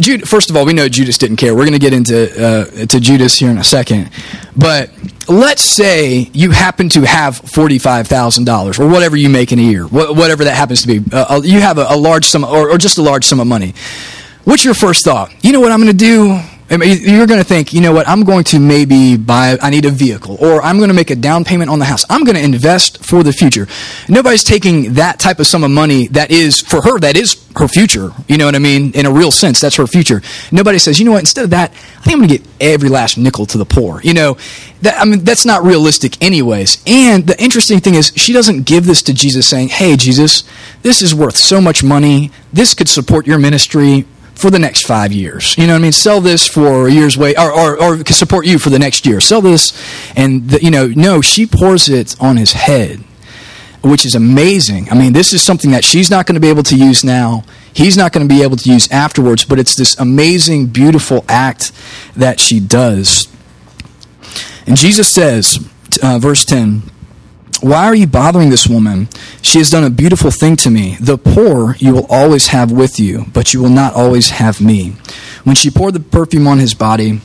Jude, 0.00 0.28
first 0.28 0.50
of 0.50 0.56
all, 0.56 0.64
we 0.64 0.72
know 0.72 0.88
Judas 0.88 1.18
didn't 1.18 1.36
care. 1.36 1.54
We're 1.54 1.64
going 1.66 1.72
to 1.72 1.78
get 1.78 1.92
into 1.92 2.30
uh, 2.32 2.86
to 2.86 3.00
Judas 3.00 3.36
here 3.38 3.50
in 3.50 3.58
a 3.58 3.64
second. 3.64 4.10
But 4.56 4.90
let's 5.28 5.62
say 5.62 6.30
you 6.32 6.52
happen 6.52 6.88
to 6.90 7.02
have 7.02 7.36
forty-five 7.38 8.06
thousand 8.06 8.44
dollars, 8.44 8.78
or 8.78 8.88
whatever 8.88 9.16
you 9.16 9.28
make 9.28 9.50
in 9.52 9.58
a 9.58 9.62
year, 9.62 9.84
wh- 9.84 10.16
whatever 10.16 10.44
that 10.44 10.54
happens 10.56 10.82
to 10.82 10.86
be. 11.00 11.00
Uh, 11.12 11.40
you 11.42 11.60
have 11.60 11.78
a, 11.78 11.86
a 11.90 11.96
large 11.96 12.26
sum, 12.26 12.44
or, 12.44 12.70
or 12.70 12.78
just 12.78 12.98
a 12.98 13.02
large 13.02 13.24
sum 13.24 13.40
of 13.40 13.46
money. 13.46 13.74
What's 14.44 14.64
your 14.64 14.74
first 14.74 15.04
thought? 15.04 15.32
You 15.44 15.52
know 15.52 15.60
what 15.60 15.72
I'm 15.72 15.80
going 15.80 15.90
to 15.90 15.96
do? 15.96 16.40
You're 16.70 17.26
going 17.26 17.40
to 17.40 17.44
think, 17.44 17.72
you 17.72 17.80
know 17.80 17.92
what, 17.92 18.06
I'm 18.06 18.24
going 18.24 18.44
to 18.44 18.58
maybe 18.60 19.16
buy, 19.16 19.56
I 19.62 19.70
need 19.70 19.86
a 19.86 19.90
vehicle, 19.90 20.36
or 20.38 20.62
I'm 20.62 20.76
going 20.76 20.88
to 20.88 20.94
make 20.94 21.10
a 21.10 21.16
down 21.16 21.44
payment 21.44 21.70
on 21.70 21.78
the 21.78 21.86
house. 21.86 22.04
I'm 22.10 22.24
going 22.24 22.36
to 22.36 22.44
invest 22.44 23.02
for 23.02 23.22
the 23.22 23.32
future. 23.32 23.66
Nobody's 24.08 24.44
taking 24.44 24.94
that 24.94 25.18
type 25.18 25.40
of 25.40 25.46
sum 25.46 25.64
of 25.64 25.70
money 25.70 26.08
that 26.08 26.30
is, 26.30 26.60
for 26.60 26.82
her, 26.82 26.98
that 27.00 27.16
is 27.16 27.42
her 27.56 27.68
future. 27.68 28.10
You 28.28 28.36
know 28.36 28.44
what 28.44 28.54
I 28.54 28.58
mean? 28.58 28.92
In 28.92 29.06
a 29.06 29.10
real 29.10 29.30
sense, 29.30 29.60
that's 29.60 29.76
her 29.76 29.86
future. 29.86 30.20
Nobody 30.52 30.78
says, 30.78 30.98
you 30.98 31.06
know 31.06 31.12
what, 31.12 31.20
instead 31.20 31.44
of 31.44 31.50
that, 31.50 31.70
I 31.70 32.02
think 32.02 32.12
I'm 32.14 32.18
going 32.18 32.28
to 32.28 32.38
get 32.38 32.46
every 32.60 32.90
last 32.90 33.16
nickel 33.16 33.46
to 33.46 33.56
the 33.56 33.64
poor. 33.64 34.02
You 34.02 34.12
know, 34.12 34.36
that, 34.82 35.00
I 35.00 35.06
mean, 35.06 35.24
that's 35.24 35.46
not 35.46 35.62
realistic 35.62 36.22
anyways. 36.22 36.82
And 36.86 37.26
the 37.26 37.42
interesting 37.42 37.80
thing 37.80 37.94
is, 37.94 38.12
she 38.14 38.34
doesn't 38.34 38.66
give 38.66 38.84
this 38.84 39.00
to 39.02 39.14
Jesus 39.14 39.48
saying, 39.48 39.68
hey, 39.68 39.96
Jesus, 39.96 40.44
this 40.82 41.00
is 41.00 41.14
worth 41.14 41.36
so 41.36 41.62
much 41.62 41.82
money. 41.82 42.30
This 42.52 42.74
could 42.74 42.90
support 42.90 43.26
your 43.26 43.38
ministry 43.38 44.04
for 44.38 44.50
the 44.50 44.58
next 44.58 44.86
five 44.86 45.12
years. 45.12 45.58
You 45.58 45.66
know 45.66 45.72
what 45.72 45.80
I 45.80 45.82
mean? 45.82 45.92
Sell 45.92 46.20
this 46.20 46.46
for 46.46 46.86
a 46.86 46.92
year's 46.92 47.18
wait, 47.18 47.36
or, 47.36 47.52
or, 47.52 47.82
or 47.82 48.04
support 48.04 48.46
you 48.46 48.60
for 48.60 48.70
the 48.70 48.78
next 48.78 49.04
year. 49.04 49.20
Sell 49.20 49.40
this, 49.40 49.72
and 50.14 50.48
the, 50.48 50.62
you 50.62 50.70
know, 50.70 50.86
no, 50.86 51.20
she 51.20 51.44
pours 51.44 51.88
it 51.88 52.14
on 52.20 52.36
his 52.36 52.52
head, 52.52 53.00
which 53.82 54.06
is 54.06 54.14
amazing. 54.14 54.88
I 54.90 54.94
mean, 54.94 55.12
this 55.12 55.32
is 55.32 55.42
something 55.42 55.72
that 55.72 55.84
she's 55.84 56.08
not 56.08 56.26
going 56.26 56.34
to 56.34 56.40
be 56.40 56.48
able 56.48 56.62
to 56.62 56.76
use 56.76 57.02
now. 57.02 57.42
He's 57.74 57.96
not 57.96 58.12
going 58.12 58.26
to 58.28 58.32
be 58.32 58.42
able 58.44 58.56
to 58.56 58.70
use 58.70 58.88
afterwards, 58.92 59.44
but 59.44 59.58
it's 59.58 59.74
this 59.74 59.98
amazing, 59.98 60.66
beautiful 60.66 61.24
act 61.28 61.72
that 62.14 62.38
she 62.38 62.60
does. 62.60 63.26
And 64.68 64.76
Jesus 64.76 65.12
says, 65.12 65.68
uh, 66.00 66.20
verse 66.20 66.44
10, 66.44 66.82
why 67.60 67.86
are 67.86 67.94
you 67.94 68.06
bothering 68.06 68.50
this 68.50 68.66
woman? 68.66 69.08
She 69.42 69.58
has 69.58 69.70
done 69.70 69.84
a 69.84 69.90
beautiful 69.90 70.30
thing 70.30 70.56
to 70.56 70.70
me. 70.70 70.96
The 71.00 71.18
poor 71.18 71.74
you 71.78 71.92
will 71.92 72.06
always 72.08 72.48
have 72.48 72.70
with 72.70 72.98
you, 73.00 73.26
but 73.32 73.52
you 73.52 73.60
will 73.60 73.70
not 73.70 73.94
always 73.94 74.30
have 74.30 74.60
me. 74.60 74.96
When 75.44 75.56
she 75.56 75.70
poured 75.70 75.94
the 75.94 76.00
perfume 76.00 76.46
on 76.46 76.58
his 76.58 76.74
body, 76.74 77.20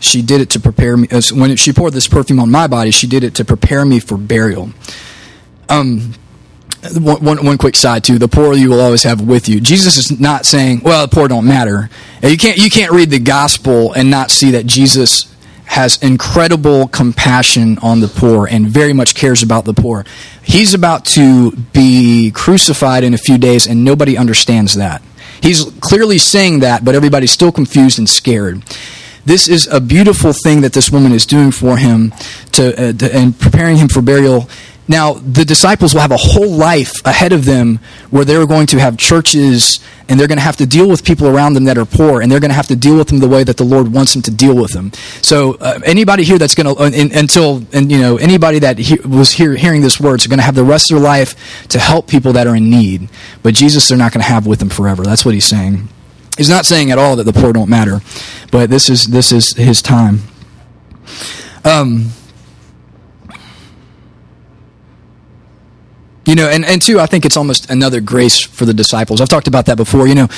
she 0.00 0.22
did 0.22 0.40
it 0.40 0.50
to 0.50 0.60
prepare 0.60 0.96
me. 0.96 1.08
Uh, 1.10 1.22
when 1.32 1.56
she 1.56 1.72
poured 1.72 1.92
this 1.92 2.08
perfume 2.08 2.40
on 2.40 2.50
my 2.50 2.66
body, 2.66 2.90
she 2.90 3.06
did 3.06 3.24
it 3.24 3.34
to 3.36 3.44
prepare 3.44 3.84
me 3.84 4.00
for 4.00 4.16
burial. 4.16 4.70
Um, 5.68 6.14
one, 6.94 7.24
one, 7.24 7.44
one 7.44 7.58
quick 7.58 7.76
side 7.76 8.04
too: 8.04 8.18
the 8.18 8.28
poor 8.28 8.54
you 8.54 8.70
will 8.70 8.80
always 8.80 9.02
have 9.02 9.20
with 9.20 9.48
you. 9.48 9.60
Jesus 9.60 9.96
is 9.96 10.20
not 10.20 10.46
saying, 10.46 10.82
"Well, 10.84 11.06
the 11.06 11.14
poor 11.14 11.28
don't 11.28 11.46
matter." 11.46 11.90
You 12.22 12.36
can't 12.36 12.58
you 12.58 12.70
can't 12.70 12.92
read 12.92 13.10
the 13.10 13.18
gospel 13.18 13.92
and 13.92 14.10
not 14.10 14.30
see 14.30 14.52
that 14.52 14.66
Jesus 14.66 15.34
has 15.68 16.02
incredible 16.02 16.88
compassion 16.88 17.78
on 17.78 18.00
the 18.00 18.08
poor 18.08 18.46
and 18.46 18.66
very 18.66 18.92
much 18.92 19.14
cares 19.14 19.42
about 19.42 19.64
the 19.66 19.74
poor. 19.74 20.04
He's 20.42 20.72
about 20.72 21.04
to 21.06 21.52
be 21.52 22.30
crucified 22.34 23.04
in 23.04 23.12
a 23.12 23.18
few 23.18 23.36
days, 23.38 23.66
and 23.66 23.84
nobody 23.84 24.16
understands 24.16 24.74
that. 24.76 25.02
He's 25.42 25.64
clearly 25.80 26.18
saying 26.18 26.60
that, 26.60 26.84
but 26.84 26.94
everybody's 26.94 27.32
still 27.32 27.52
confused 27.52 27.98
and 27.98 28.08
scared. 28.08 28.62
This 29.26 29.46
is 29.46 29.66
a 29.66 29.78
beautiful 29.78 30.32
thing 30.32 30.62
that 30.62 30.72
this 30.72 30.90
woman 30.90 31.12
is 31.12 31.26
doing 31.26 31.52
for 31.52 31.76
him 31.76 32.12
to, 32.52 32.88
uh, 32.88 32.92
to 32.94 33.14
and 33.14 33.38
preparing 33.38 33.76
him 33.76 33.88
for 33.88 34.00
burial 34.00 34.48
now, 34.88 35.12
the 35.12 35.44
disciples 35.44 35.92
will 35.92 36.00
have 36.00 36.12
a 36.12 36.16
whole 36.16 36.50
life 36.50 36.94
ahead 37.04 37.32
of 37.32 37.44
them 37.44 37.78
where 38.10 38.24
they're 38.24 38.46
going 38.46 38.66
to 38.68 38.78
have 38.80 38.96
churches 38.96 39.80
and 40.08 40.18
they're 40.18 40.26
going 40.26 40.38
to 40.38 40.44
have 40.44 40.56
to 40.56 40.66
deal 40.66 40.88
with 40.88 41.04
people 41.04 41.28
around 41.28 41.52
them 41.52 41.64
that 41.64 41.76
are 41.76 41.84
poor 41.84 42.22
and 42.22 42.32
they're 42.32 42.40
going 42.40 42.50
to 42.50 42.54
have 42.54 42.68
to 42.68 42.76
deal 42.76 42.96
with 42.96 43.08
them 43.08 43.18
the 43.18 43.28
way 43.28 43.44
that 43.44 43.58
the 43.58 43.64
Lord 43.64 43.92
wants 43.92 44.14
them 44.14 44.22
to 44.22 44.30
deal 44.30 44.56
with 44.56 44.72
them. 44.72 44.90
So, 45.20 45.56
uh, 45.56 45.80
anybody 45.84 46.24
here 46.24 46.38
that's 46.38 46.54
going 46.54 46.74
to, 46.74 46.82
uh, 46.82 46.90
until, 47.14 47.62
and 47.74 47.92
you 47.92 47.98
know, 47.98 48.16
anybody 48.16 48.60
that 48.60 48.78
he, 48.78 48.98
was 49.00 49.32
here 49.32 49.54
hearing 49.56 49.82
this 49.82 50.00
word 50.00 50.20
is 50.20 50.26
going 50.26 50.38
to 50.38 50.44
have 50.44 50.54
the 50.54 50.64
rest 50.64 50.90
of 50.90 50.96
their 50.96 51.04
life 51.04 51.68
to 51.68 51.78
help 51.78 52.08
people 52.08 52.32
that 52.32 52.46
are 52.46 52.56
in 52.56 52.70
need. 52.70 53.10
But 53.42 53.52
Jesus, 53.52 53.88
they're 53.88 53.98
not 53.98 54.12
going 54.12 54.22
to 54.22 54.28
have 54.28 54.46
with 54.46 54.58
them 54.58 54.70
forever. 54.70 55.02
That's 55.02 55.24
what 55.24 55.34
he's 55.34 55.46
saying. 55.46 55.86
He's 56.38 56.48
not 56.48 56.64
saying 56.64 56.90
at 56.90 56.98
all 56.98 57.16
that 57.16 57.24
the 57.24 57.32
poor 57.34 57.52
don't 57.52 57.68
matter, 57.68 58.00
but 58.50 58.70
this 58.70 58.88
is, 58.88 59.08
this 59.08 59.32
is 59.32 59.54
his 59.54 59.82
time. 59.82 60.20
Um, 61.64 62.12
You 66.28 66.34
know, 66.34 66.46
and, 66.50 66.62
and 66.62 66.82
two, 66.82 67.00
I 67.00 67.06
think 67.06 67.24
it's 67.24 67.38
almost 67.38 67.70
another 67.70 68.02
grace 68.02 68.38
for 68.38 68.66
the 68.66 68.74
disciples. 68.74 69.22
I've 69.22 69.30
talked 69.30 69.48
about 69.48 69.64
that 69.64 69.78
before. 69.78 70.06
You 70.06 70.14
know, 70.14 70.28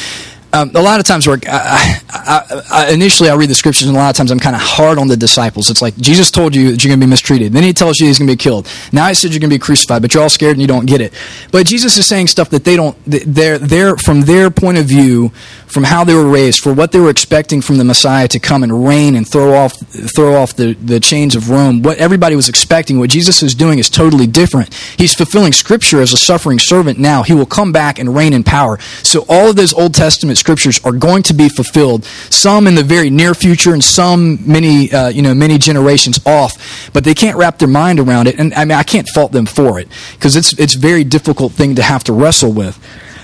um, 0.53 0.71
a 0.75 0.83
lot 0.83 0.99
of 0.99 1.07
times 1.07 1.27
where 1.27 1.39
I, 1.47 2.01
I, 2.11 2.63
I, 2.71 2.93
initially 2.93 3.31
I 3.31 3.35
read 3.35 3.51
the 3.51 3.55
scriptures 3.55 3.87
and 3.87 3.97
a 3.97 4.01
lot 4.01 4.11
of 4.11 4.17
times 4.17 4.31
I'm 4.31 4.41
kind 4.41 4.57
of 4.57 4.63
hard 4.63 4.99
on 4.99 5.07
the 5.07 5.17
disciples. 5.17 5.71
It's 5.71 5.81
like 5.81 5.97
Jesus 5.97 6.31
told 6.31 6.57
you 6.57 6.73
that 6.73 6.83
you're 6.83 6.91
going 6.91 7.01
to 7.01 7.07
be 7.07 7.11
mistreated. 7.11 7.53
Then 7.53 7.63
he 7.63 7.73
tells 7.73 8.01
you 8.01 8.07
he's 8.07 8.19
going 8.19 8.29
to 8.29 8.33
be 8.33 8.37
killed. 8.37 8.69
Now 8.93 9.07
he 9.09 9.15
said 9.15 9.31
you're 9.31 9.41
going 9.41 9.51
to 9.51 9.55
be 9.55 9.61
crucified, 9.61 10.03
but 10.03 10.13
you're 10.13 10.23
all 10.23 10.29
scared 10.29 10.53
and 10.53 10.61
you 10.61 10.67
don't 10.67 10.87
get 10.87 11.01
it. 11.01 11.15
But 11.53 11.67
Jesus 11.67 11.97
is 11.99 12.07
saying 12.07 12.27
stuff 12.29 12.51
that 12.51 12.65
they 12.65 12.75
don't. 12.75 12.97
They're, 13.07 13.59
they're 13.59 13.97
from 13.97 14.23
their 14.23 14.51
point 14.51 14.79
of 14.79 14.87
view, 14.87 15.29
from 15.67 15.85
how 15.85 16.03
they 16.03 16.15
were 16.15 16.29
raised, 16.29 16.61
for 16.61 16.73
what 16.73 16.91
they 16.91 16.99
were 16.99 17.11
expecting 17.11 17.63
from 17.63 17.79
the 17.79 17.85
Messiah 17.85 18.27
to 18.29 18.41
come 18.41 18.65
and 18.65 18.87
reign 18.87 19.15
and 19.15 19.29
throw 19.29 19.55
off 19.55 19.75
throw 19.75 20.35
off 20.35 20.57
the, 20.57 20.75
the 20.75 20.99
chains 20.99 21.37
of 21.37 21.49
Rome. 21.49 21.83
What 21.83 21.99
everybody 21.99 22.35
was 22.35 22.49
expecting, 22.49 22.99
what 22.99 23.11
Jesus 23.11 23.43
is 23.43 23.55
doing, 23.55 23.79
is 23.79 23.89
totally 23.89 24.27
different. 24.27 24.75
He's 24.75 25.15
fulfilling 25.15 25.53
Scripture 25.53 26.01
as 26.01 26.13
a 26.13 26.19
suffering 26.19 26.59
servant. 26.59 26.99
Now 26.99 27.23
he 27.23 27.35
will 27.35 27.47
come 27.47 27.71
back 27.71 28.01
and 28.01 28.15
reign 28.15 28.33
in 28.33 28.43
power. 28.43 28.79
So 29.03 29.25
all 29.29 29.51
of 29.51 29.57
those 29.57 29.73
Old 29.73 29.95
Testament 29.95 30.40
scriptures 30.41 30.81
are 30.85 30.93
going 30.93 31.23
to 31.25 31.35
be 31.35 31.49
fulfilled. 31.49 32.05
Some 32.05 32.67
in 32.67 32.75
the 32.75 32.83
very 32.83 33.11
near 33.11 33.35
future, 33.35 33.73
and 33.73 33.83
some 33.83 34.39
many 34.51 34.93
uh, 34.93 35.09
you 35.09 35.23
know 35.23 35.35
many 35.35 35.59
generations 35.59 36.19
off. 36.27 36.91
But 36.93 37.05
they 37.05 37.15
can't 37.15 37.37
wrap 37.37 37.59
their 37.59 37.69
mind 37.69 38.01
around 38.01 38.27
it, 38.27 38.39
and 38.39 38.53
I 38.55 38.65
mean 38.65 38.79
I 38.79 38.83
can't 38.83 39.09
fault 39.09 39.33
them 39.33 39.47
for 39.47 39.79
it 39.79 39.89
because 40.15 40.35
it's 40.37 40.53
it's 40.59 40.75
a 40.75 40.79
very 40.79 41.05
difficult 41.05 41.53
thing 41.53 41.77
to 41.77 41.83
have 41.83 42.03
to 42.05 42.13
wrestle 42.13 42.53
with. 42.53 42.79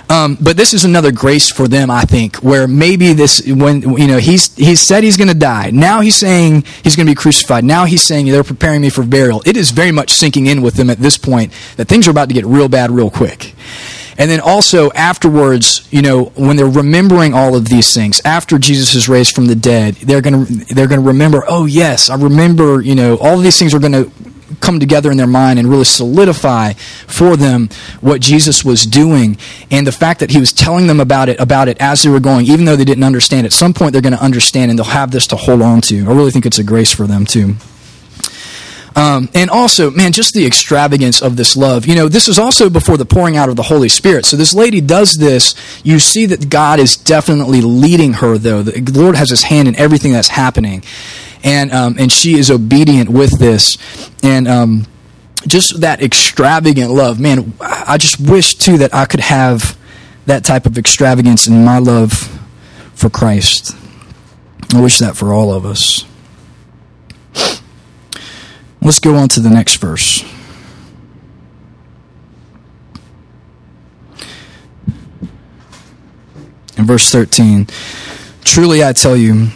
Um, 0.09 0.37
but 0.39 0.55
this 0.55 0.73
is 0.73 0.85
another 0.85 1.11
grace 1.11 1.51
for 1.51 1.67
them, 1.67 1.91
I 1.91 2.03
think, 2.03 2.37
where 2.37 2.67
maybe 2.67 3.11
this, 3.11 3.45
when, 3.45 3.81
you 3.81 4.07
know, 4.07 4.17
he's, 4.17 4.55
he's 4.55 4.81
said 4.81 5.03
he's 5.03 5.17
going 5.17 5.27
to 5.27 5.33
die. 5.33 5.71
Now 5.71 5.99
he's 5.99 6.15
saying 6.15 6.63
he's 6.83 6.95
going 6.95 7.07
to 7.07 7.11
be 7.11 7.15
crucified. 7.15 7.65
Now 7.65 7.85
he's 7.85 8.03
saying 8.03 8.27
they're 8.27 8.43
preparing 8.43 8.81
me 8.81 8.89
for 8.89 9.03
burial. 9.03 9.41
It 9.45 9.57
is 9.57 9.71
very 9.71 9.91
much 9.91 10.11
sinking 10.11 10.45
in 10.45 10.61
with 10.61 10.75
them 10.75 10.89
at 10.89 10.99
this 10.99 11.17
point 11.17 11.51
that 11.75 11.89
things 11.89 12.07
are 12.07 12.11
about 12.11 12.29
to 12.29 12.33
get 12.33 12.45
real 12.45 12.69
bad 12.69 12.89
real 12.89 13.09
quick. 13.09 13.53
And 14.17 14.31
then 14.31 14.39
also 14.39 14.91
afterwards, 14.91 15.87
you 15.91 16.01
know, 16.01 16.25
when 16.35 16.57
they're 16.57 16.65
remembering 16.65 17.33
all 17.33 17.55
of 17.55 17.69
these 17.69 17.93
things, 17.93 18.19
after 18.25 18.57
Jesus 18.57 18.95
is 18.95 19.07
raised 19.07 19.35
from 19.35 19.45
the 19.45 19.55
dead, 19.55 19.95
they're 19.95 20.21
going 20.21 20.45
to 20.45 20.73
they're 20.73 20.87
going 20.87 21.01
to 21.01 21.07
remember, 21.07 21.43
"Oh 21.47 21.65
yes, 21.65 22.09
I 22.09 22.15
remember, 22.15 22.81
you 22.81 22.95
know, 22.95 23.17
all 23.17 23.37
of 23.37 23.43
these 23.43 23.59
things 23.59 23.73
are 23.73 23.79
going 23.79 23.93
to 23.93 24.11
come 24.59 24.79
together 24.79 25.11
in 25.11 25.17
their 25.17 25.27
mind 25.27 25.59
and 25.59 25.67
really 25.67 25.83
solidify 25.83 26.73
for 26.73 27.35
them 27.35 27.69
what 28.01 28.21
Jesus 28.21 28.63
was 28.63 28.85
doing. 28.85 29.37
And 29.69 29.85
the 29.85 29.91
fact 29.91 30.19
that 30.21 30.31
he 30.31 30.39
was 30.39 30.53
telling 30.53 30.87
them 30.87 30.99
about 30.99 31.29
it 31.29 31.39
about 31.39 31.67
it 31.67 31.77
as 31.79 32.03
they 32.03 32.09
were 32.09 32.19
going 32.19 32.45
even 32.45 32.65
though 32.65 32.75
they 32.75 32.85
didn't 32.85 33.03
understand 33.03 33.45
at 33.45 33.53
some 33.53 33.73
point 33.73 33.93
they're 33.93 34.01
going 34.01 34.15
to 34.15 34.23
understand 34.23 34.71
and 34.71 34.79
they'll 34.79 34.85
have 34.85 35.11
this 35.11 35.27
to 35.27 35.35
hold 35.35 35.61
on 35.61 35.81
to. 35.81 36.09
I 36.09 36.13
really 36.13 36.31
think 36.31 36.45
it's 36.45 36.59
a 36.59 36.63
grace 36.63 36.93
for 36.93 37.07
them 37.07 37.25
too 37.25 37.55
um, 38.97 39.29
and 39.35 39.51
also, 39.51 39.91
man, 39.91 40.11
just 40.11 40.33
the 40.33 40.47
extravagance 40.47 41.21
of 41.21 41.37
this 41.37 41.55
love. 41.55 41.85
You 41.85 41.93
know, 41.93 42.09
this 42.09 42.27
is 42.27 42.39
also 42.39 42.67
before 42.67 42.97
the 42.97 43.05
pouring 43.05 43.37
out 43.37 43.47
of 43.47 43.55
the 43.55 43.61
Holy 43.61 43.89
Spirit. 43.89 44.25
So 44.25 44.35
this 44.35 44.55
lady 44.55 44.81
does 44.81 45.13
this. 45.19 45.53
You 45.83 45.99
see 45.99 46.25
that 46.25 46.49
God 46.49 46.79
is 46.79 46.97
definitely 46.97 47.61
leading 47.61 48.13
her, 48.13 48.39
though. 48.39 48.63
The 48.63 48.99
Lord 48.99 49.15
has 49.15 49.29
his 49.29 49.43
hand 49.43 49.67
in 49.67 49.75
everything 49.75 50.13
that's 50.13 50.29
happening. 50.29 50.83
And, 51.43 51.71
um, 51.71 51.97
and 51.99 52.11
she 52.11 52.39
is 52.39 52.49
obedient 52.49 53.07
with 53.07 53.37
this. 53.37 53.77
And 54.23 54.47
um, 54.47 54.87
just 55.45 55.81
that 55.81 56.01
extravagant 56.01 56.89
love. 56.89 57.19
Man, 57.19 57.53
I 57.61 57.99
just 57.99 58.19
wish, 58.19 58.55
too, 58.55 58.79
that 58.79 58.95
I 58.95 59.05
could 59.05 59.19
have 59.19 59.77
that 60.25 60.43
type 60.43 60.65
of 60.65 60.75
extravagance 60.75 61.47
in 61.47 61.63
my 61.63 61.77
love 61.77 62.13
for 62.95 63.11
Christ. 63.11 63.75
I 64.73 64.81
wish 64.81 64.97
that 64.97 65.15
for 65.15 65.31
all 65.31 65.53
of 65.53 65.67
us. 65.67 66.03
Let's 68.87 68.99
go 68.99 69.15
on 69.15 69.27
to 69.27 69.41
the 69.41 69.49
next 69.49 69.81
verse. 69.81 70.23
In 76.77 76.85
verse 76.85 77.11
13, 77.11 77.67
truly 78.45 78.85
I 78.85 78.93
tell 78.93 79.17
you, 79.17 79.47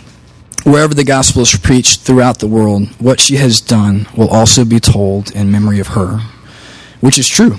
wherever 0.65 0.93
the 0.93 1.05
gospel 1.05 1.43
is 1.43 1.55
preached 1.55 2.01
throughout 2.01 2.39
the 2.39 2.47
world, 2.47 2.89
what 2.99 3.21
she 3.21 3.37
has 3.37 3.61
done 3.61 4.05
will 4.17 4.27
also 4.27 4.65
be 4.65 4.81
told 4.81 5.31
in 5.31 5.49
memory 5.49 5.79
of 5.79 5.87
her, 5.95 6.17
which 6.99 7.17
is 7.17 7.29
true. 7.29 7.55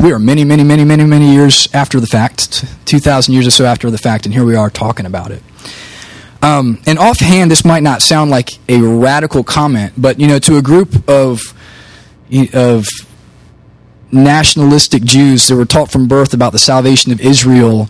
we 0.00 0.10
are 0.10 0.18
many, 0.18 0.42
many, 0.42 0.64
many, 0.64 0.84
many, 0.84 1.04
many 1.04 1.34
years 1.34 1.68
after 1.74 2.00
the 2.00 2.06
fact, 2.06 2.64
2,000 2.86 3.34
years 3.34 3.46
or 3.46 3.50
so 3.50 3.66
after 3.66 3.90
the 3.90 3.98
fact, 3.98 4.24
and 4.24 4.32
here 4.32 4.46
we 4.46 4.56
are 4.56 4.70
talking 4.70 5.04
about 5.04 5.32
it. 5.32 5.42
Um, 6.44 6.78
and 6.86 6.98
offhand, 6.98 7.50
this 7.50 7.64
might 7.64 7.82
not 7.82 8.02
sound 8.02 8.30
like 8.30 8.50
a 8.68 8.78
radical 8.78 9.42
comment, 9.42 9.94
but 9.96 10.20
you 10.20 10.26
know, 10.26 10.38
to 10.40 10.58
a 10.58 10.62
group 10.62 11.08
of 11.08 11.40
of 12.52 12.86
nationalistic 14.12 15.04
Jews 15.04 15.48
that 15.48 15.56
were 15.56 15.64
taught 15.64 15.90
from 15.90 16.06
birth 16.06 16.34
about 16.34 16.52
the 16.52 16.58
salvation 16.58 17.12
of 17.12 17.20
Israel, 17.22 17.88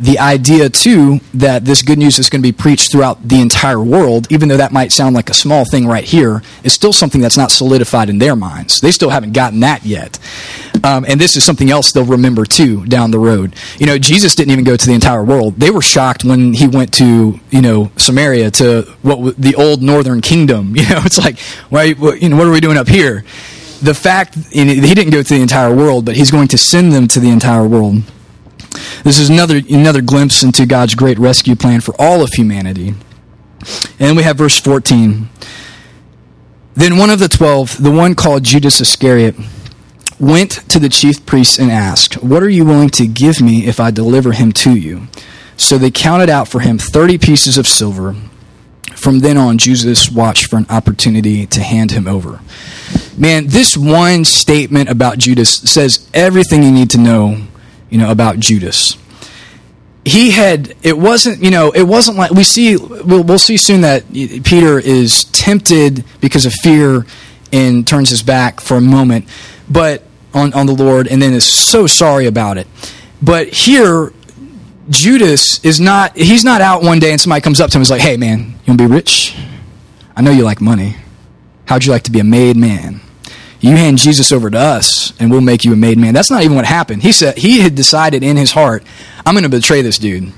the 0.00 0.18
idea 0.18 0.68
too 0.68 1.20
that 1.34 1.64
this 1.64 1.82
good 1.82 1.98
news 1.98 2.18
is 2.18 2.28
going 2.28 2.42
to 2.42 2.46
be 2.46 2.52
preached 2.52 2.90
throughout 2.90 3.26
the 3.26 3.40
entire 3.40 3.82
world, 3.82 4.26
even 4.30 4.48
though 4.48 4.56
that 4.56 4.72
might 4.72 4.92
sound 4.92 5.14
like 5.14 5.30
a 5.30 5.34
small 5.34 5.64
thing 5.64 5.86
right 5.86 6.04
here, 6.04 6.42
is 6.62 6.72
still 6.72 6.92
something 6.92 7.20
that's 7.20 7.36
not 7.36 7.50
solidified 7.50 8.08
in 8.10 8.18
their 8.18 8.36
minds. 8.36 8.80
They 8.80 8.90
still 8.90 9.10
haven't 9.10 9.32
gotten 9.32 9.60
that 9.60 9.84
yet. 9.84 10.18
Um, 10.82 11.06
and 11.08 11.20
this 11.20 11.36
is 11.36 11.44
something 11.44 11.70
else 11.70 11.92
they'll 11.92 12.04
remember 12.04 12.44
too 12.44 12.84
down 12.86 13.10
the 13.10 13.18
road. 13.18 13.54
You 13.78 13.86
know, 13.86 13.98
Jesus 13.98 14.34
didn't 14.34 14.52
even 14.52 14.64
go 14.64 14.76
to 14.76 14.86
the 14.86 14.92
entire 14.92 15.24
world. 15.24 15.56
They 15.56 15.70
were 15.70 15.80
shocked 15.80 16.24
when 16.24 16.52
he 16.52 16.66
went 16.66 16.92
to, 16.94 17.40
you 17.50 17.62
know, 17.62 17.90
Samaria 17.96 18.50
to 18.52 18.82
what 19.02 19.36
the 19.36 19.54
old 19.54 19.82
northern 19.82 20.20
kingdom. 20.20 20.74
You 20.84 20.90
know, 20.90 21.00
it's 21.06 21.16
like, 21.16 21.38
why, 21.70 21.84
you 21.84 22.28
know, 22.28 22.36
what 22.36 22.46
are 22.46 22.50
we 22.50 22.60
doing 22.60 22.76
up 22.76 22.88
here? 22.88 23.24
The 23.80 23.94
fact 23.94 24.34
he 24.34 24.64
didn't 24.94 25.10
go 25.10 25.22
to 25.22 25.34
the 25.34 25.40
entire 25.40 25.74
world, 25.74 26.04
but 26.04 26.14
he's 26.14 26.30
going 26.30 26.48
to 26.48 26.58
send 26.58 26.92
them 26.92 27.08
to 27.08 27.20
the 27.20 27.30
entire 27.30 27.66
world. 27.66 28.02
This 29.02 29.18
is 29.18 29.30
another, 29.30 29.60
another 29.70 30.02
glimpse 30.02 30.42
into 30.42 30.66
God's 30.66 30.94
great 30.94 31.18
rescue 31.18 31.56
plan 31.56 31.80
for 31.80 31.94
all 31.98 32.22
of 32.22 32.30
humanity. 32.32 32.94
And 33.98 34.16
we 34.16 34.22
have 34.22 34.36
verse 34.36 34.58
14. 34.58 35.28
Then 36.74 36.98
one 36.98 37.10
of 37.10 37.20
the 37.20 37.28
twelve, 37.28 37.80
the 37.80 37.90
one 37.90 38.14
called 38.14 38.42
Judas 38.42 38.80
Iscariot, 38.80 39.36
went 40.18 40.68
to 40.68 40.78
the 40.78 40.88
chief 40.88 41.24
priests 41.24 41.58
and 41.58 41.70
asked, 41.70 42.22
What 42.22 42.42
are 42.42 42.48
you 42.48 42.64
willing 42.64 42.90
to 42.90 43.06
give 43.06 43.40
me 43.40 43.66
if 43.66 43.78
I 43.78 43.90
deliver 43.90 44.32
him 44.32 44.52
to 44.52 44.74
you? 44.74 45.06
So 45.56 45.78
they 45.78 45.90
counted 45.90 46.28
out 46.28 46.48
for 46.48 46.60
him 46.60 46.78
30 46.78 47.18
pieces 47.18 47.58
of 47.58 47.68
silver. 47.68 48.16
From 48.96 49.20
then 49.20 49.36
on, 49.36 49.58
Judas 49.58 50.10
watched 50.10 50.46
for 50.46 50.56
an 50.56 50.66
opportunity 50.68 51.46
to 51.46 51.60
hand 51.60 51.92
him 51.92 52.08
over. 52.08 52.40
Man, 53.16 53.46
this 53.46 53.76
one 53.76 54.24
statement 54.24 54.88
about 54.88 55.18
Judas 55.18 55.58
says 55.58 56.08
everything 56.12 56.62
you 56.62 56.72
need 56.72 56.90
to 56.90 56.98
know 56.98 57.46
you 57.94 58.00
know, 58.00 58.10
about 58.10 58.40
Judas. 58.40 58.98
He 60.04 60.32
had, 60.32 60.74
it 60.82 60.98
wasn't, 60.98 61.44
you 61.44 61.52
know, 61.52 61.70
it 61.70 61.84
wasn't 61.84 62.16
like, 62.16 62.32
we 62.32 62.42
see, 62.42 62.76
we'll, 62.76 63.22
we'll 63.22 63.38
see 63.38 63.56
soon 63.56 63.82
that 63.82 64.12
Peter 64.12 64.80
is 64.80 65.24
tempted 65.26 66.04
because 66.20 66.44
of 66.44 66.52
fear 66.52 67.06
and 67.52 67.86
turns 67.86 68.10
his 68.10 68.20
back 68.20 68.60
for 68.60 68.76
a 68.76 68.80
moment, 68.80 69.28
but 69.70 70.02
on, 70.34 70.52
on 70.54 70.66
the 70.66 70.74
Lord, 70.74 71.06
and 71.06 71.22
then 71.22 71.32
is 71.32 71.46
so 71.46 71.86
sorry 71.86 72.26
about 72.26 72.58
it. 72.58 72.66
But 73.22 73.46
here, 73.46 74.12
Judas 74.90 75.64
is 75.64 75.78
not, 75.78 76.16
he's 76.16 76.44
not 76.44 76.60
out 76.60 76.82
one 76.82 76.98
day 76.98 77.12
and 77.12 77.20
somebody 77.20 77.42
comes 77.42 77.60
up 77.60 77.70
to 77.70 77.78
him 77.78 77.82
and 77.82 77.84
is 77.84 77.90
like, 77.92 78.02
hey 78.02 78.16
man, 78.16 78.40
you 78.40 78.72
want 78.72 78.80
to 78.80 78.88
be 78.88 78.92
rich? 78.92 79.36
I 80.16 80.20
know 80.20 80.32
you 80.32 80.42
like 80.42 80.60
money. 80.60 80.96
How'd 81.66 81.84
you 81.84 81.92
like 81.92 82.02
to 82.02 82.10
be 82.10 82.18
a 82.18 82.24
made 82.24 82.56
man? 82.56 83.02
You 83.64 83.76
hand 83.76 83.98
Jesus 83.98 84.30
over 84.30 84.50
to 84.50 84.58
us 84.58 85.18
and 85.18 85.30
we'll 85.30 85.40
make 85.40 85.64
you 85.64 85.72
a 85.72 85.76
made 85.76 85.96
man. 85.96 86.12
That's 86.12 86.30
not 86.30 86.42
even 86.42 86.56
what 86.56 86.66
happened. 86.66 87.02
He 87.02 87.12
said 87.12 87.38
he 87.38 87.60
had 87.60 87.74
decided 87.74 88.22
in 88.22 88.36
his 88.36 88.52
heart, 88.52 88.84
I'm 89.24 89.34
going 89.34 89.44
to 89.44 89.48
betray 89.48 89.80
this 89.80 89.98
dude. 89.98 90.32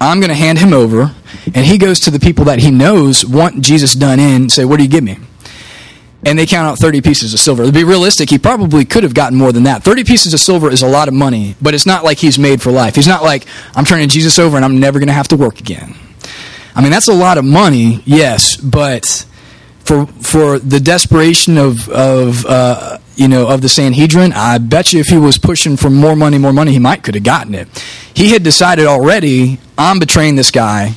I'm 0.00 0.20
going 0.20 0.30
to 0.30 0.34
hand 0.34 0.58
him 0.58 0.72
over. 0.72 1.14
And 1.54 1.64
he 1.64 1.78
goes 1.78 2.00
to 2.00 2.10
the 2.10 2.20
people 2.20 2.46
that 2.46 2.58
he 2.58 2.70
knows 2.70 3.24
want 3.24 3.62
Jesus 3.62 3.94
done 3.94 4.20
in, 4.20 4.48
say, 4.48 4.64
What 4.64 4.76
do 4.76 4.82
you 4.82 4.88
give 4.88 5.04
me? 5.04 5.18
And 6.24 6.38
they 6.38 6.46
count 6.46 6.68
out 6.68 6.78
30 6.78 7.00
pieces 7.00 7.34
of 7.34 7.40
silver. 7.40 7.64
To 7.64 7.72
be 7.72 7.84
realistic, 7.84 8.30
he 8.30 8.38
probably 8.38 8.84
could 8.84 9.02
have 9.02 9.14
gotten 9.14 9.36
more 9.36 9.50
than 9.50 9.64
that. 9.64 9.82
30 9.82 10.04
pieces 10.04 10.34
of 10.34 10.40
silver 10.40 10.70
is 10.70 10.82
a 10.82 10.86
lot 10.86 11.08
of 11.08 11.14
money, 11.14 11.56
but 11.60 11.74
it's 11.74 11.86
not 11.86 12.04
like 12.04 12.18
he's 12.18 12.38
made 12.38 12.62
for 12.62 12.70
life. 12.70 12.94
He's 12.94 13.08
not 13.08 13.24
like, 13.24 13.46
I'm 13.74 13.84
turning 13.84 14.08
Jesus 14.08 14.38
over 14.38 14.56
and 14.56 14.64
I'm 14.64 14.78
never 14.78 15.00
going 15.00 15.08
to 15.08 15.14
have 15.14 15.28
to 15.28 15.36
work 15.36 15.58
again. 15.58 15.96
I 16.76 16.80
mean, 16.80 16.92
that's 16.92 17.08
a 17.08 17.14
lot 17.14 17.38
of 17.38 17.44
money, 17.44 18.02
yes, 18.04 18.56
but 18.56 19.26
for 19.92 20.06
for 20.22 20.58
the 20.58 20.80
desperation 20.80 21.58
of 21.58 21.88
of 21.88 22.46
uh, 22.46 22.98
you 23.14 23.28
know 23.28 23.46
of 23.48 23.60
the 23.60 23.68
Sanhedrin, 23.68 24.32
I 24.32 24.58
bet 24.58 24.92
you 24.92 25.00
if 25.00 25.08
he 25.08 25.18
was 25.18 25.38
pushing 25.38 25.76
for 25.76 25.90
more 25.90 26.16
money, 26.16 26.38
more 26.38 26.52
money, 26.52 26.72
he 26.72 26.78
might 26.78 27.02
could 27.02 27.14
have 27.14 27.24
gotten 27.24 27.54
it. 27.54 27.68
He 28.14 28.32
had 28.32 28.42
decided 28.42 28.86
already, 28.86 29.58
I'm 29.76 29.98
betraying 29.98 30.36
this 30.36 30.50
guy. 30.50 30.94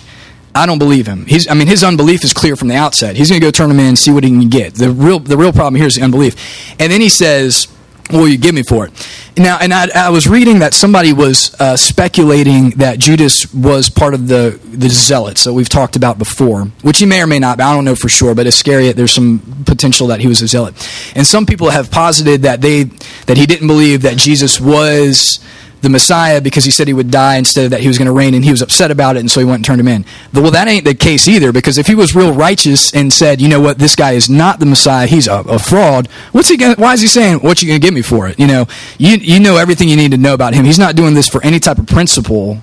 I 0.54 0.66
don't 0.66 0.80
believe 0.80 1.06
him. 1.06 1.26
He's, 1.26 1.50
I 1.50 1.54
mean, 1.54 1.68
his 1.68 1.84
unbelief 1.84 2.24
is 2.24 2.32
clear 2.32 2.56
from 2.56 2.70
the 2.70 2.76
outset. 2.76 3.18
He's 3.18 3.30
going 3.30 3.42
to 3.42 3.46
go 3.46 3.52
turn 3.52 3.70
him 3.70 3.78
in 3.78 3.88
and 3.88 4.00
see 4.00 4.12
what 4.12 4.24
he 4.24 4.30
can 4.30 4.48
get. 4.48 4.74
The 4.74 4.90
real, 4.90 5.20
the 5.20 5.36
real 5.36 5.52
problem 5.52 5.76
here 5.76 5.86
is 5.86 5.96
the 5.96 6.02
unbelief. 6.02 6.38
And 6.80 6.90
then 6.90 7.02
he 7.02 7.10
says, 7.10 7.68
will 8.12 8.28
you 8.28 8.38
give 8.38 8.54
me 8.54 8.64
for 8.64 8.86
it? 8.86 9.10
Now, 9.38 9.58
and 9.60 9.74
I, 9.74 9.88
I 9.94 10.10
was 10.10 10.28
reading 10.28 10.60
that 10.60 10.74
somebody 10.74 11.12
was 11.12 11.54
uh, 11.60 11.76
speculating 11.76 12.72
that 12.72 13.00
Judas 13.00 13.54
was 13.54 13.90
part 13.90 14.14
of 14.14 14.28
the, 14.28 14.60
the 14.64 14.90
zealots 14.90 15.44
that 15.44 15.54
we've 15.54 15.68
talked 15.68 15.96
about 15.96 16.18
before, 16.18 16.66
which 16.84 17.00
he 17.00 17.06
may 17.06 17.22
or 17.22 17.28
may 17.28 17.40
not. 17.40 17.60
I 17.60 17.74
don't 17.74 17.86
know 17.86 17.96
for 17.96 18.08
sure, 18.08 18.34
but 18.34 18.48
Iscariot, 18.48 18.96
there's 18.96 19.12
some 19.12 19.64
potential 19.66 20.08
that 20.08 20.22
he 20.22 20.28
was 20.28 20.42
a 20.42 20.48
zealot. 20.48 20.76
And 21.16 21.28
some 21.28 21.46
people 21.46 21.70
have 21.70 21.92
posited 21.92 22.44
that 22.44 22.62
they 22.62 22.84
that 23.26 23.38
he 23.38 23.46
didn't 23.46 23.68
believe 23.68 24.04
that 24.04 24.18
Jesus 24.18 24.62
was 24.62 25.40
the 25.82 25.90
Messiah 25.90 26.42
because 26.42 26.64
he 26.64 26.72
said 26.72 26.88
he 26.88 26.94
would 26.94 27.12
die 27.12 27.36
instead 27.38 27.66
of 27.66 27.72
that 27.72 27.82
he 27.82 27.88
was 27.88 27.98
going 27.98 28.08
to 28.08 28.12
reign, 28.12 28.34
and 28.34 28.44
he 28.44 28.52
was 28.52 28.62
upset 28.62 28.92
about 28.92 29.18
it, 29.18 29.20
and 29.20 29.30
so 29.30 29.40
he 29.40 29.46
went 29.46 29.58
and 29.58 29.66
turned 29.66 29.80
him 29.80 29.88
in. 29.88 30.06
Well, 30.34 30.52
that 30.52 30.68
ain't 30.68 30.86
the 30.86 30.96
case 30.96 31.28
either 31.28 31.52
because 31.52 31.78
if 31.78 31.88
he 31.88 31.96
was 31.96 32.16
real 32.16 32.34
righteous 32.34 32.94
and 32.94 33.12
said, 33.12 33.42
you 33.42 33.48
know 33.48 33.60
what, 33.60 33.78
this 33.78 33.96
guy 33.96 34.12
is 34.12 34.30
not 34.30 34.60
the 34.60 34.66
Messiah, 34.66 35.08
he's 35.08 35.28
a, 35.28 35.40
a 35.42 35.60
fraud. 35.60 36.08
What's 36.32 36.50
he? 36.50 36.58
Gonna, 36.58 36.76
why 36.76 36.94
is 36.94 37.02
he 37.02 37.08
saying 37.08 37.40
what 37.40 37.62
you 37.62 37.68
going 37.68 37.80
to 37.80 37.86
give 37.86 37.94
me 37.94 38.02
for 38.02 38.28
it? 38.28 38.40
You 38.40 38.48
know, 38.48 38.68
you 38.98 39.18
you 39.18 39.40
know 39.40 39.58
everything 39.58 39.90
you 39.90 39.96
need 39.96 40.12
to 40.12 40.18
know 40.18 40.34
about 40.34 40.54
him. 40.54 40.66
He's 40.66 40.80
not 40.80 40.96
doing 40.96 41.14
this 41.14 41.28
for 41.28 41.44
any 41.44 41.60
type 41.60 41.78
of 41.78 41.88
principle. 41.88 42.62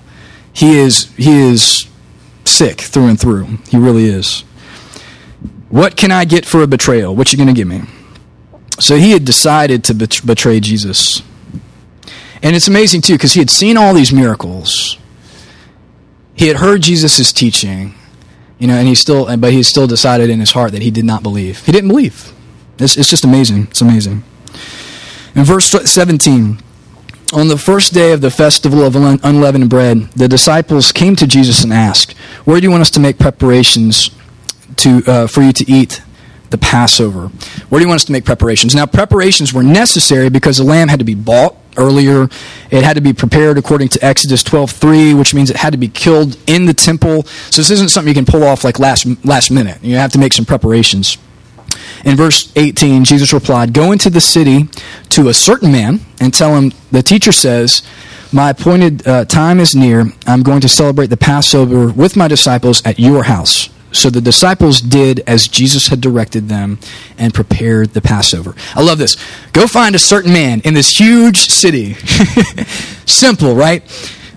He 0.53 0.77
is 0.77 1.11
he 1.15 1.31
is 1.31 1.87
sick 2.45 2.81
through 2.81 3.07
and 3.07 3.19
through. 3.19 3.45
He 3.69 3.77
really 3.77 4.05
is. 4.05 4.43
What 5.69 5.97
can 5.97 6.11
I 6.11 6.25
get 6.25 6.45
for 6.45 6.61
a 6.61 6.67
betrayal? 6.67 7.15
What 7.15 7.31
you 7.31 7.37
going 7.37 7.47
to 7.47 7.53
give 7.53 7.67
me? 7.67 7.81
So 8.79 8.95
he 8.95 9.11
had 9.11 9.25
decided 9.25 9.83
to 9.85 9.93
betray 10.23 10.59
Jesus. 10.59 11.23
And 12.43 12.57
it's 12.57 12.67
amazing, 12.67 13.01
too, 13.01 13.13
because 13.13 13.33
he 13.33 13.39
had 13.39 13.49
seen 13.49 13.77
all 13.77 13.93
these 13.93 14.11
miracles. 14.11 14.97
He 16.35 16.47
had 16.47 16.57
heard 16.57 16.81
Jesus' 16.81 17.31
teaching, 17.31 17.95
you 18.59 18.67
know, 18.67 18.75
and 18.75 18.85
he 18.85 18.95
still, 18.95 19.35
but 19.37 19.53
he 19.53 19.63
still 19.63 19.87
decided 19.87 20.29
in 20.29 20.41
his 20.41 20.51
heart 20.51 20.73
that 20.73 20.81
he 20.81 20.91
did 20.91 21.05
not 21.05 21.23
believe. 21.23 21.65
He 21.65 21.71
didn't 21.71 21.87
believe. 21.87 22.33
It's, 22.77 22.97
it's 22.97 23.09
just 23.09 23.23
amazing. 23.23 23.67
It's 23.69 23.81
amazing. 23.81 24.23
In 25.35 25.45
verse 25.45 25.69
17, 25.69 26.59
on 27.31 27.47
the 27.47 27.57
first 27.57 27.93
day 27.93 28.11
of 28.11 28.19
the 28.19 28.29
festival 28.29 28.83
of 28.83 28.95
unleavened 28.95 29.69
bread, 29.69 30.09
the 30.11 30.27
disciples 30.27 30.91
came 30.91 31.15
to 31.15 31.25
Jesus 31.25 31.63
and 31.63 31.71
asked, 31.71 32.11
Where 32.45 32.59
do 32.59 32.65
you 32.65 32.71
want 32.71 32.81
us 32.81 32.91
to 32.91 32.99
make 32.99 33.17
preparations 33.17 34.11
to, 34.77 35.01
uh, 35.07 35.27
for 35.27 35.41
you 35.41 35.53
to 35.53 35.71
eat 35.71 36.01
the 36.49 36.57
Passover? 36.57 37.29
Where 37.69 37.79
do 37.79 37.83
you 37.83 37.87
want 37.87 38.01
us 38.01 38.05
to 38.05 38.11
make 38.11 38.25
preparations? 38.25 38.75
Now, 38.75 38.85
preparations 38.85 39.53
were 39.53 39.63
necessary 39.63 40.29
because 40.29 40.57
the 40.57 40.63
lamb 40.63 40.89
had 40.89 40.99
to 40.99 41.05
be 41.05 41.15
bought 41.15 41.55
earlier. 41.77 42.29
It 42.71 42.83
had 42.83 42.95
to 42.95 43.01
be 43.01 43.13
prepared 43.13 43.57
according 43.57 43.89
to 43.89 44.05
Exodus 44.05 44.43
12:3, 44.43 45.13
which 45.13 45.33
means 45.33 45.49
it 45.49 45.57
had 45.57 45.71
to 45.71 45.77
be 45.77 45.87
killed 45.87 46.37
in 46.47 46.65
the 46.65 46.73
temple. 46.73 47.25
So 47.49 47.61
this 47.61 47.71
isn't 47.71 47.89
something 47.89 48.09
you 48.09 48.15
can 48.15 48.25
pull 48.25 48.43
off 48.43 48.63
like 48.63 48.79
last 48.79 49.05
last 49.23 49.51
minute. 49.51 49.77
You 49.81 49.95
have 49.95 50.11
to 50.13 50.19
make 50.19 50.33
some 50.33 50.45
preparations. 50.45 51.17
In 52.05 52.15
verse 52.17 52.51
18, 52.55 53.05
Jesus 53.05 53.33
replied, 53.33 53.73
"Go 53.73 53.91
into 53.91 54.09
the 54.09 54.21
city 54.21 54.67
to 55.09 55.29
a 55.29 55.33
certain 55.33 55.71
man 55.71 56.01
and 56.19 56.33
tell 56.33 56.55
him 56.55 56.73
the 56.91 57.03
teacher 57.03 57.31
says." 57.31 57.81
My 58.31 58.49
appointed 58.49 59.07
uh, 59.07 59.25
time 59.25 59.59
is 59.59 59.75
near. 59.75 60.11
I'm 60.25 60.41
going 60.41 60.61
to 60.61 60.67
celebrate 60.67 61.11
the 61.11 61.17
Passover 61.17 61.89
with 61.89 62.15
my 62.15 62.27
disciples 62.27 62.81
at 62.83 62.99
your 62.99 63.25
house. 63.25 63.69
So 63.93 64.09
the 64.09 64.21
disciples 64.21 64.81
did 64.81 65.21
as 65.27 65.47
Jesus 65.47 65.87
had 65.87 66.01
directed 66.01 66.49
them 66.49 66.79
and 67.17 67.33
prepared 67.33 67.91
the 67.91 68.01
Passover. 68.01 68.55
I 68.75 68.81
love 68.81 68.97
this. 68.97 69.17
Go 69.53 69.67
find 69.67 69.95
a 69.95 69.99
certain 69.99 70.33
man 70.33 70.61
in 70.61 70.73
this 70.73 70.99
huge 70.99 71.49
city. 71.49 71.93
Simple, 73.05 73.55
right? 73.55 73.83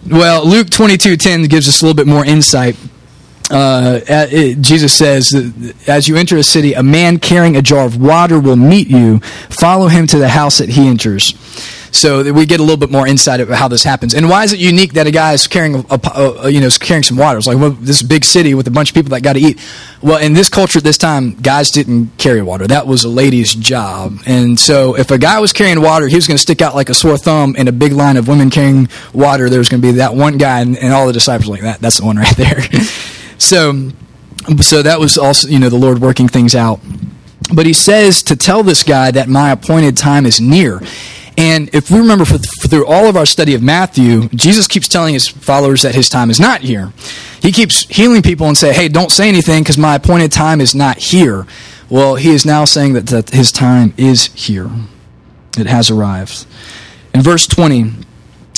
Well, 0.08 0.46
Luke 0.46 0.68
22:10 0.68 1.48
gives 1.48 1.68
us 1.68 1.80
a 1.80 1.84
little 1.84 1.96
bit 1.96 2.06
more 2.06 2.24
insight. 2.24 2.76
Uh, 3.50 4.00
it, 4.08 4.60
Jesus 4.60 4.92
says, 4.92 5.32
As 5.86 6.08
you 6.08 6.16
enter 6.16 6.36
a 6.36 6.42
city, 6.42 6.74
a 6.74 6.82
man 6.82 7.18
carrying 7.18 7.56
a 7.56 7.62
jar 7.62 7.86
of 7.86 8.00
water 8.00 8.40
will 8.40 8.56
meet 8.56 8.88
you. 8.88 9.20
Follow 9.50 9.86
him 9.88 10.06
to 10.08 10.18
the 10.18 10.28
house 10.28 10.58
that 10.58 10.68
he 10.70 10.86
enters 10.86 11.32
so 11.96 12.22
that 12.22 12.32
we 12.32 12.46
get 12.46 12.60
a 12.60 12.62
little 12.62 12.76
bit 12.76 12.90
more 12.90 13.06
insight 13.06 13.40
of 13.40 13.48
how 13.48 13.68
this 13.68 13.82
happens. 13.82 14.14
And 14.14 14.28
why 14.28 14.44
is 14.44 14.52
it 14.52 14.60
unique 14.60 14.92
that 14.92 15.06
a 15.06 15.10
guy 15.10 15.32
is 15.32 15.46
carrying, 15.46 15.76
a, 15.76 16.00
a, 16.14 16.32
a 16.44 16.50
you 16.50 16.60
know, 16.60 16.68
carrying 16.80 17.02
some 17.02 17.16
water? 17.16 17.38
It's 17.38 17.46
like 17.46 17.58
well, 17.58 17.70
this 17.70 18.02
big 18.02 18.24
city 18.24 18.54
with 18.54 18.66
a 18.68 18.70
bunch 18.70 18.90
of 18.90 18.94
people 18.94 19.10
that 19.10 19.22
got 19.22 19.34
to 19.34 19.40
eat. 19.40 19.60
Well, 20.02 20.18
in 20.18 20.34
this 20.34 20.48
culture 20.48 20.78
at 20.78 20.84
this 20.84 20.98
time, 20.98 21.34
guys 21.34 21.70
didn't 21.70 22.18
carry 22.18 22.42
water. 22.42 22.66
That 22.66 22.86
was 22.86 23.04
a 23.04 23.08
lady's 23.08 23.54
job. 23.54 24.18
And 24.26 24.58
so 24.60 24.96
if 24.96 25.10
a 25.10 25.18
guy 25.18 25.40
was 25.40 25.52
carrying 25.52 25.80
water, 25.80 26.06
he 26.06 26.16
was 26.16 26.26
going 26.26 26.36
to 26.36 26.42
stick 26.42 26.60
out 26.60 26.74
like 26.74 26.90
a 26.90 26.94
sore 26.94 27.16
thumb 27.16 27.56
in 27.56 27.68
a 27.68 27.72
big 27.72 27.92
line 27.92 28.16
of 28.16 28.28
women 28.28 28.50
carrying 28.50 28.88
water. 29.12 29.48
There 29.48 29.58
was 29.58 29.68
going 29.68 29.80
to 29.80 29.88
be 29.88 29.92
that 29.98 30.14
one 30.14 30.38
guy, 30.38 30.60
and, 30.60 30.76
and 30.76 30.92
all 30.92 31.06
the 31.06 31.12
disciples 31.12 31.48
like 31.48 31.62
that. 31.62 31.80
That's 31.80 31.98
the 31.98 32.04
one 32.04 32.16
right 32.16 32.36
there. 32.36 32.60
so, 33.38 33.90
so 34.60 34.82
that 34.82 35.00
was 35.00 35.16
also 35.18 35.48
you 35.48 35.58
know 35.58 35.68
the 35.68 35.76
Lord 35.76 35.98
working 35.98 36.28
things 36.28 36.54
out. 36.54 36.80
But 37.54 37.66
he 37.66 37.72
says 37.72 38.22
to 38.24 38.36
tell 38.36 38.62
this 38.62 38.82
guy 38.82 39.10
that 39.12 39.28
my 39.28 39.52
appointed 39.52 39.96
time 39.96 40.26
is 40.26 40.40
near. 40.40 40.80
And 41.36 41.68
if 41.74 41.90
we 41.90 41.98
remember 41.98 42.24
for, 42.24 42.38
for 42.38 42.68
through 42.68 42.86
all 42.86 43.06
of 43.06 43.16
our 43.16 43.26
study 43.26 43.54
of 43.54 43.62
Matthew, 43.62 44.28
Jesus 44.30 44.66
keeps 44.66 44.88
telling 44.88 45.14
his 45.14 45.28
followers 45.28 45.82
that 45.82 45.94
his 45.94 46.08
time 46.08 46.30
is 46.30 46.40
not 46.40 46.62
here. 46.62 46.92
He 47.42 47.52
keeps 47.52 47.86
healing 47.88 48.22
people 48.22 48.46
and 48.46 48.56
say, 48.56 48.72
"Hey, 48.72 48.88
don't 48.88 49.12
say 49.12 49.28
anything 49.28 49.62
because 49.62 49.78
my 49.78 49.96
appointed 49.96 50.32
time 50.32 50.60
is 50.60 50.74
not 50.74 50.98
here." 50.98 51.46
Well, 51.88 52.16
he 52.16 52.30
is 52.30 52.44
now 52.44 52.64
saying 52.64 52.94
that, 52.94 53.06
that 53.08 53.30
his 53.30 53.52
time 53.52 53.94
is 53.96 54.26
here. 54.34 54.70
It 55.56 55.66
has 55.66 55.90
arrived. 55.90 56.46
In 57.14 57.22
verse 57.22 57.46
20, 57.46 57.92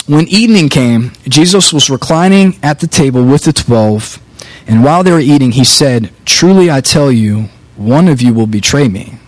when 0.07 0.27
evening 0.29 0.71
came, 0.71 1.13
Jesus 1.29 1.73
was 1.73 1.91
reclining 1.91 2.59
at 2.63 2.81
the 2.81 2.87
table 2.87 3.25
with 3.25 3.45
the 3.45 3.53
twelve, 3.53 4.19
and 4.67 4.83
while 4.83 5.03
they 5.03 5.13
were 5.13 5.21
eating, 5.21 5.53
he 5.53 5.65
said, 5.65 6.11
Truly 6.25 6.71
I 6.71 6.81
tell 6.81 7.13
you, 7.13 7.49
one 7.77 8.09
of 8.09 8.23
you 8.23 8.33
will 8.33 8.47
betray 8.47 8.89
me. 8.89 9.19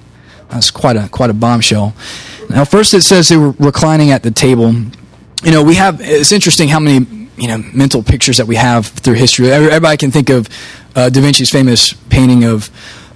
That's 0.48 0.70
quite 0.70 0.96
a 0.96 1.08
quite 1.08 1.30
a 1.30 1.34
bombshell. 1.34 1.94
Now, 2.50 2.64
first 2.64 2.94
it 2.94 3.02
says 3.02 3.28
they 3.28 3.36
were 3.36 3.52
reclining 3.52 4.10
at 4.10 4.22
the 4.22 4.30
table. 4.30 4.72
You 5.42 5.52
know, 5.52 5.62
we 5.62 5.76
have. 5.76 6.00
It's 6.00 6.32
interesting 6.32 6.68
how 6.68 6.80
many 6.80 7.06
you 7.36 7.48
know 7.48 7.58
mental 7.72 8.02
pictures 8.02 8.36
that 8.36 8.46
we 8.46 8.56
have 8.56 8.86
through 8.86 9.14
history. 9.14 9.50
Everybody 9.50 9.96
can 9.96 10.10
think 10.10 10.30
of 10.30 10.48
uh, 10.94 11.08
Da 11.08 11.20
Vinci's 11.20 11.50
famous 11.50 11.92
painting 12.10 12.44
of 12.44 12.70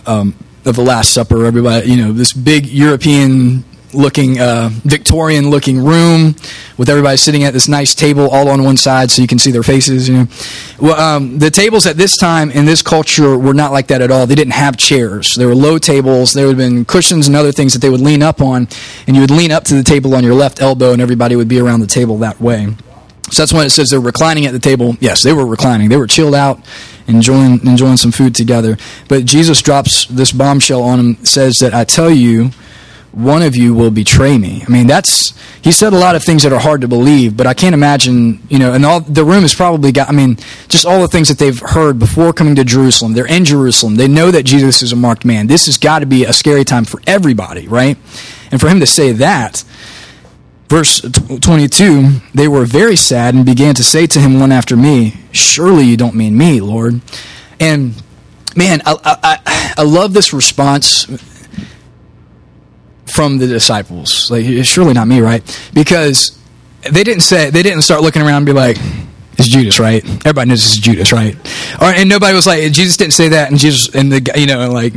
um, 0.06 0.34
of 0.64 0.76
the 0.76 0.82
Last 0.82 1.12
Supper. 1.12 1.44
Everybody, 1.44 1.90
you 1.90 1.96
know, 1.96 2.12
this 2.12 2.32
big 2.32 2.66
European 2.66 3.64
looking 3.94 4.40
uh, 4.40 4.70
Victorian 4.84 5.50
looking 5.50 5.82
room 5.82 6.36
with 6.76 6.88
everybody 6.88 7.16
sitting 7.16 7.44
at 7.44 7.52
this 7.52 7.68
nice 7.68 7.94
table 7.94 8.28
all 8.30 8.48
on 8.48 8.64
one 8.64 8.76
side 8.76 9.10
so 9.10 9.22
you 9.22 9.28
can 9.28 9.38
see 9.38 9.50
their 9.50 9.62
faces. 9.62 10.08
You 10.08 10.16
know, 10.16 10.26
well, 10.80 11.00
um, 11.00 11.38
the 11.38 11.50
tables 11.50 11.86
at 11.86 11.96
this 11.96 12.16
time 12.16 12.50
in 12.50 12.64
this 12.64 12.82
culture 12.82 13.38
were 13.38 13.54
not 13.54 13.72
like 13.72 13.86
that 13.88 14.02
at 14.02 14.10
all. 14.10 14.26
They 14.26 14.34
didn't 14.34 14.54
have 14.54 14.76
chairs. 14.76 15.34
There 15.34 15.48
were 15.48 15.54
low 15.54 15.78
tables. 15.78 16.32
There 16.32 16.46
would 16.46 16.58
have 16.58 16.70
been 16.70 16.84
cushions 16.84 17.26
and 17.26 17.36
other 17.36 17.52
things 17.52 17.72
that 17.72 17.80
they 17.80 17.90
would 17.90 18.00
lean 18.00 18.22
up 18.22 18.40
on, 18.40 18.68
and 19.06 19.16
you 19.16 19.22
would 19.22 19.30
lean 19.30 19.52
up 19.52 19.64
to 19.64 19.74
the 19.74 19.82
table 19.82 20.14
on 20.14 20.24
your 20.24 20.34
left 20.34 20.60
elbow, 20.60 20.92
and 20.92 21.00
everybody 21.00 21.36
would 21.36 21.48
be 21.48 21.60
around 21.60 21.80
the 21.80 21.86
table 21.86 22.18
that 22.18 22.40
way. 22.40 22.74
So 23.30 23.42
that's 23.42 23.52
when 23.52 23.64
it 23.64 23.70
says 23.70 23.90
they're 23.90 24.00
reclining 24.00 24.46
at 24.46 24.52
the 24.52 24.58
table. 24.58 24.96
Yes, 25.00 25.22
they 25.22 25.32
were 25.32 25.46
reclining. 25.46 25.88
They 25.88 25.96
were 25.96 26.06
chilled 26.06 26.34
out, 26.34 26.60
enjoying 27.06 27.66
enjoying 27.66 27.96
some 27.96 28.12
food 28.12 28.34
together. 28.34 28.76
But 29.08 29.24
Jesus 29.24 29.62
drops 29.62 30.06
this 30.06 30.30
bombshell 30.30 30.82
on 30.82 30.98
them. 30.98 31.24
Says 31.24 31.58
that 31.58 31.72
I 31.72 31.84
tell 31.84 32.10
you 32.10 32.50
one 33.14 33.42
of 33.42 33.54
you 33.54 33.74
will 33.74 33.90
betray 33.90 34.36
me. 34.36 34.64
I 34.66 34.70
mean, 34.70 34.86
that's 34.86 35.34
he 35.62 35.70
said 35.70 35.92
a 35.92 35.98
lot 35.98 36.16
of 36.16 36.24
things 36.24 36.42
that 36.42 36.52
are 36.52 36.58
hard 36.58 36.80
to 36.80 36.88
believe, 36.88 37.36
but 37.36 37.46
I 37.46 37.54
can't 37.54 37.74
imagine, 37.74 38.42
you 38.48 38.58
know, 38.58 38.74
and 38.74 38.84
all 38.84 39.00
the 39.00 39.24
room 39.24 39.42
has 39.42 39.54
probably 39.54 39.92
got 39.92 40.08
I 40.08 40.12
mean, 40.12 40.36
just 40.68 40.84
all 40.84 41.00
the 41.00 41.08
things 41.08 41.28
that 41.28 41.38
they've 41.38 41.58
heard 41.58 41.98
before 41.98 42.32
coming 42.32 42.56
to 42.56 42.64
Jerusalem. 42.64 43.12
They're 43.12 43.26
in 43.26 43.44
Jerusalem. 43.44 43.94
They 43.94 44.08
know 44.08 44.30
that 44.30 44.42
Jesus 44.42 44.82
is 44.82 44.92
a 44.92 44.96
marked 44.96 45.24
man. 45.24 45.46
This 45.46 45.66
has 45.66 45.78
got 45.78 46.00
to 46.00 46.06
be 46.06 46.24
a 46.24 46.32
scary 46.32 46.64
time 46.64 46.84
for 46.84 47.00
everybody, 47.06 47.68
right? 47.68 47.96
And 48.50 48.60
for 48.60 48.68
him 48.68 48.80
to 48.80 48.86
say 48.86 49.12
that, 49.12 49.64
verse 50.68 51.00
22, 51.00 52.20
they 52.34 52.48
were 52.48 52.64
very 52.64 52.96
sad 52.96 53.34
and 53.34 53.46
began 53.46 53.74
to 53.76 53.84
say 53.84 54.06
to 54.08 54.20
him 54.20 54.40
one 54.40 54.50
after 54.50 54.76
me, 54.76 55.14
"Surely 55.30 55.84
you 55.84 55.96
don't 55.96 56.16
mean 56.16 56.36
me, 56.36 56.60
Lord." 56.60 57.00
And 57.60 57.94
man, 58.56 58.82
I, 58.84 58.96
I, 59.22 59.74
I 59.78 59.82
love 59.82 60.14
this 60.14 60.32
response 60.32 61.06
from 63.14 63.38
the 63.38 63.46
disciples. 63.46 64.28
Like, 64.28 64.44
it's 64.44 64.68
surely 64.68 64.92
not 64.92 65.06
me, 65.06 65.20
right? 65.20 65.42
Because 65.72 66.36
they 66.82 67.04
didn't 67.04 67.22
say, 67.22 67.50
they 67.50 67.62
didn't 67.62 67.82
start 67.82 68.02
looking 68.02 68.22
around 68.22 68.38
and 68.38 68.46
be 68.46 68.52
like, 68.52 68.76
it's 69.38 69.48
Judas, 69.48 69.80
right? 69.80 70.04
Everybody 70.04 70.50
knows 70.50 70.64
it's 70.64 70.76
Judas, 70.76 71.12
right? 71.12 71.36
And 71.80 72.08
nobody 72.08 72.34
was 72.34 72.46
like, 72.46 72.70
Jesus 72.72 72.96
didn't 72.96 73.14
say 73.14 73.28
that, 73.28 73.50
and 73.50 73.58
Jesus, 73.58 73.94
and 73.94 74.10
the 74.10 74.32
you 74.36 74.46
know, 74.46 74.70
like 74.70 74.92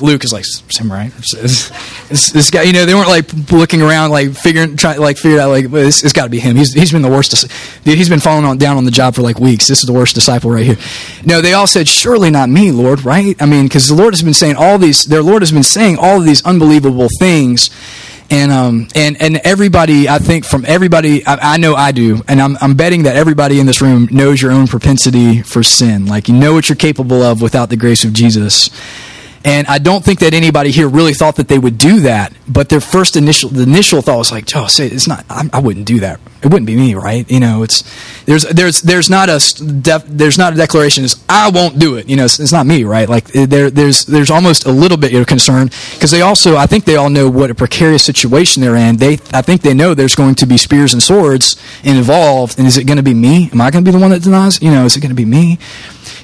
Luke 0.00 0.24
is 0.24 0.32
like, 0.32 0.44
him, 0.78 0.90
right? 0.90 1.12
It's, 1.38 1.70
it's, 2.10 2.32
this 2.32 2.50
guy, 2.50 2.62
you 2.62 2.72
know, 2.72 2.86
they 2.86 2.94
weren't 2.94 3.08
like 3.08 3.30
looking 3.52 3.82
around, 3.82 4.10
like 4.10 4.32
figuring, 4.32 4.76
trying, 4.76 4.98
like 4.98 5.18
figured 5.18 5.40
out, 5.40 5.50
like, 5.50 5.70
this, 5.70 6.02
it's 6.02 6.12
got 6.12 6.24
to 6.24 6.30
be 6.30 6.40
him. 6.40 6.56
He's 6.56 6.72
he's 6.72 6.90
been 6.90 7.02
the 7.02 7.10
worst. 7.10 7.30
Dude, 7.84 7.98
he's 7.98 8.08
been 8.08 8.20
falling 8.20 8.44
on, 8.44 8.56
down 8.56 8.76
on 8.76 8.84
the 8.84 8.90
job 8.90 9.14
for 9.14 9.22
like 9.22 9.38
weeks. 9.38 9.68
This 9.68 9.80
is 9.80 9.84
the 9.84 9.92
worst 9.92 10.14
disciple 10.14 10.50
right 10.50 10.64
here. 10.64 10.78
No, 11.24 11.40
they 11.40 11.52
all 11.52 11.66
said, 11.66 11.86
surely 11.86 12.30
not 12.30 12.48
me, 12.48 12.70
Lord, 12.70 13.04
right? 13.04 13.40
I 13.40 13.46
mean, 13.46 13.66
because 13.66 13.88
the 13.88 13.94
Lord 13.94 14.14
has 14.14 14.22
been 14.22 14.34
saying 14.34 14.56
all 14.56 14.78
these, 14.78 15.04
their 15.04 15.22
Lord 15.22 15.42
has 15.42 15.52
been 15.52 15.62
saying 15.62 15.98
all 15.98 16.18
of 16.18 16.24
these 16.24 16.44
unbelievable 16.44 17.08
things 17.18 17.70
and 18.30 18.52
um 18.52 18.88
and 18.94 19.20
and 19.20 19.36
everybody 19.38 20.08
I 20.08 20.18
think 20.18 20.44
from 20.44 20.64
everybody 20.66 21.24
I, 21.26 21.54
I, 21.54 21.56
know 21.56 21.74
I 21.74 21.92
do 21.92 22.22
and 22.28 22.40
I'm 22.40 22.56
I'm 22.60 22.74
betting 22.74 23.04
that 23.04 23.16
everybody 23.16 23.60
in 23.60 23.66
this 23.66 23.80
room 23.80 24.08
knows 24.10 24.42
your 24.42 24.52
own 24.52 24.66
propensity 24.66 25.42
for 25.42 25.62
sin 25.62 26.06
like 26.06 26.28
you 26.28 26.34
know 26.34 26.52
what 26.52 26.68
you're 26.68 26.76
capable 26.76 27.22
of 27.22 27.40
without 27.40 27.70
the 27.70 27.76
grace 27.76 28.04
of 28.04 28.12
Jesus 28.12 28.70
and 29.44 29.66
I 29.66 29.78
don't 29.78 30.04
think 30.04 30.18
that 30.18 30.34
anybody 30.34 30.70
here 30.70 30.88
really 30.88 31.14
thought 31.14 31.36
that 31.36 31.48
they 31.48 31.58
would 31.58 31.78
do 31.78 32.00
that. 32.00 32.32
But 32.48 32.68
their 32.68 32.80
first 32.80 33.16
initial, 33.16 33.50
the 33.50 33.62
initial 33.62 34.02
thought 34.02 34.18
was 34.18 34.32
like, 34.32 34.44
"Oh, 34.54 34.66
say 34.66 34.88
it's 34.88 35.06
not. 35.06 35.24
I, 35.30 35.48
I 35.52 35.60
wouldn't 35.60 35.86
do 35.86 36.00
that. 36.00 36.20
It 36.40 36.46
wouldn't 36.46 36.66
be 36.66 36.76
me, 36.76 36.94
right? 36.94 37.28
You 37.28 37.40
know, 37.40 37.64
it's 37.64 37.82
there's 38.24 38.44
there's 38.44 38.80
there's 38.82 39.10
not 39.10 39.28
a 39.28 39.40
def, 39.82 40.04
there's 40.06 40.38
not 40.38 40.52
a 40.52 40.56
declaration. 40.56 41.02
Is 41.02 41.24
I 41.28 41.50
won't 41.50 41.80
do 41.80 41.96
it. 41.96 42.08
You 42.08 42.14
know, 42.14 42.26
it's, 42.26 42.38
it's 42.38 42.52
not 42.52 42.64
me, 42.64 42.84
right? 42.84 43.08
Like 43.08 43.24
there 43.26 43.70
there's 43.70 44.04
there's 44.04 44.30
almost 44.30 44.64
a 44.64 44.70
little 44.70 44.96
bit 44.96 45.12
of 45.14 45.26
concern 45.26 45.68
because 45.94 46.12
they 46.12 46.22
also 46.22 46.56
I 46.56 46.66
think 46.66 46.84
they 46.84 46.94
all 46.94 47.10
know 47.10 47.28
what 47.28 47.50
a 47.50 47.56
precarious 47.56 48.04
situation 48.04 48.62
they're 48.62 48.76
in. 48.76 48.98
They 48.98 49.14
I 49.32 49.42
think 49.42 49.62
they 49.62 49.74
know 49.74 49.94
there's 49.94 50.14
going 50.14 50.36
to 50.36 50.46
be 50.46 50.56
spears 50.58 50.92
and 50.92 51.02
swords 51.02 51.56
involved. 51.82 52.58
And 52.58 52.68
is 52.68 52.76
it 52.76 52.84
going 52.84 52.98
to 52.98 53.02
be 53.02 53.14
me? 53.14 53.50
Am 53.52 53.60
I 53.60 53.72
going 53.72 53.84
to 53.84 53.90
be 53.90 53.96
the 53.96 54.00
one 54.00 54.10
that 54.10 54.22
denies? 54.22 54.62
You 54.62 54.70
know, 54.70 54.84
is 54.84 54.96
it 54.96 55.00
going 55.00 55.10
to 55.10 55.16
be 55.16 55.24
me? 55.24 55.58